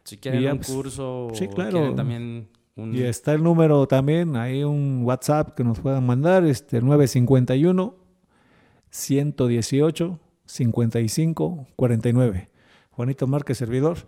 Si 0.05 0.17
quieren 0.19 0.43
ya, 0.43 0.53
un 0.53 0.59
pues, 0.59 0.71
curso 0.71 1.29
sí, 1.35 1.49
claro. 1.49 1.95
también 1.95 2.49
un... 2.77 2.95
Y 2.95 3.03
está 3.03 3.35
el 3.35 3.43
número 3.43 3.87
también, 3.87 4.37
hay 4.37 4.65
un 4.65 5.03
WhatsApp 5.05 5.55
que 5.55 5.65
nos 5.65 5.81
puedan 5.81 6.07
mandar, 6.07 6.45
este 6.45 6.81
951 6.81 7.95
118 8.91 10.19
55 10.47 11.67
49. 11.77 12.51
Juanito 12.91 13.27
Márquez, 13.27 13.59
servidor, 13.59 13.99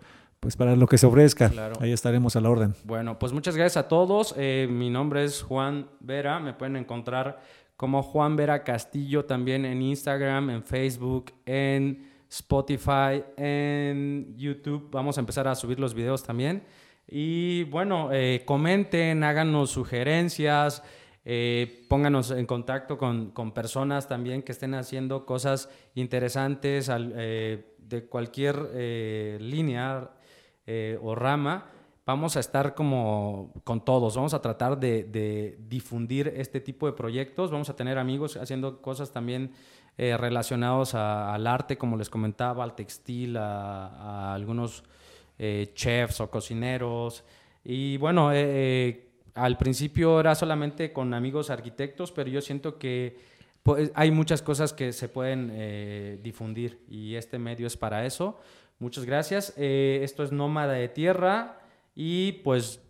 pues 0.41 0.55
para 0.57 0.75
lo 0.75 0.87
que 0.87 0.97
se 0.97 1.05
ofrezca, 1.05 1.49
Claro. 1.49 1.75
ahí 1.81 1.91
estaremos 1.91 2.35
a 2.35 2.41
la 2.41 2.49
orden. 2.49 2.73
Bueno, 2.83 3.19
pues 3.19 3.31
muchas 3.31 3.55
gracias 3.55 3.77
a 3.85 3.87
todos. 3.87 4.33
Eh, 4.37 4.67
mi 4.69 4.89
nombre 4.89 5.23
es 5.23 5.43
Juan 5.43 5.87
Vera. 5.99 6.39
Me 6.39 6.53
pueden 6.53 6.75
encontrar 6.77 7.39
como 7.77 8.01
Juan 8.01 8.35
Vera 8.35 8.63
Castillo 8.63 9.25
también 9.25 9.65
en 9.65 9.83
Instagram, 9.83 10.49
en 10.49 10.63
Facebook, 10.63 11.31
en 11.45 12.09
Spotify, 12.27 13.23
en 13.37 14.33
YouTube. 14.35 14.89
Vamos 14.91 15.17
a 15.17 15.19
empezar 15.21 15.47
a 15.47 15.53
subir 15.53 15.79
los 15.79 15.93
videos 15.93 16.23
también. 16.23 16.63
Y 17.07 17.65
bueno, 17.65 18.09
eh, 18.11 18.41
comenten, 18.43 19.23
háganos 19.23 19.69
sugerencias, 19.69 20.81
eh, 21.23 21.85
pónganos 21.87 22.31
en 22.31 22.47
contacto 22.47 22.97
con, 22.97 23.29
con 23.29 23.51
personas 23.51 24.07
también 24.07 24.41
que 24.41 24.53
estén 24.53 24.73
haciendo 24.73 25.23
cosas 25.27 25.69
interesantes 25.93 26.89
al- 26.89 27.13
de 27.13 28.05
cualquier 28.09 29.39
línea 29.39 30.09
eh, 30.73 30.97
o 31.01 31.15
rama. 31.15 31.65
Vamos 32.05 32.35
a 32.37 32.39
estar 32.39 32.73
como 32.75 33.51
con 33.63 33.83
todos, 33.83 34.15
vamos 34.15 34.33
a 34.33 34.41
tratar 34.41 34.79
de, 34.79 35.57
difundir 35.69 36.33
este 36.35 36.59
tipo 36.61 36.87
de 36.87 36.93
proyectos, 36.93 37.51
vamos 37.51 37.69
a 37.69 37.75
tener 37.75 37.97
amigos 37.97 38.37
haciendo 38.37 38.81
cosas 38.81 39.11
también 39.11 39.51
eh, 39.97 40.15
relacionados 40.17 40.95
a- 40.95 41.33
al 41.35 41.45
arte, 41.45 41.77
como 41.77 41.97
les 41.97 42.09
comentaba, 42.09 42.63
al 42.63 42.73
textil, 42.75 43.35
a, 43.37 44.33
algunos 44.33 44.83
eh, 45.37 45.71
chefs 45.75 46.21
o 46.21 46.29
cocineros. 46.31 47.23
Y 47.63 47.97
bueno, 47.97 48.31
eh, 48.33 49.09
al 49.35 49.57
principio 49.57 50.19
era 50.21 50.33
solamente 50.33 50.91
con 50.93 51.13
amigos 51.13 51.49
arquitectos, 51.49 52.11
pero 52.11 52.29
yo 52.29 52.41
siento 52.41 52.79
que 52.79 53.17
pues, 53.63 53.91
hay 53.93 54.09
muchas 54.09 54.41
cosas 54.41 54.73
que 54.73 54.91
se 54.93 55.07
pueden 55.07 56.21
difundir 56.23 56.79
y 56.89 57.15
este 57.15 57.37
medio 57.37 57.67
es 57.67 57.77
para 57.77 58.05
eso. 58.05 58.39
Muchas 58.81 59.05
gracias. 59.05 59.53
Eh, 59.57 59.99
esto 60.01 60.23
es 60.23 60.31
Nómada 60.31 60.73
de 60.73 60.89
Tierra 60.89 61.59
y 61.93 62.31
pues 62.43 62.81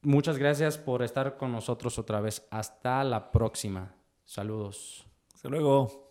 muchas 0.00 0.38
gracias 0.38 0.78
por 0.78 1.02
estar 1.02 1.36
con 1.36 1.52
nosotros 1.52 1.98
otra 1.98 2.22
vez. 2.22 2.48
Hasta 2.50 3.04
la 3.04 3.30
próxima. 3.30 3.94
Saludos. 4.24 5.06
Hasta 5.34 5.50
luego. 5.50 6.03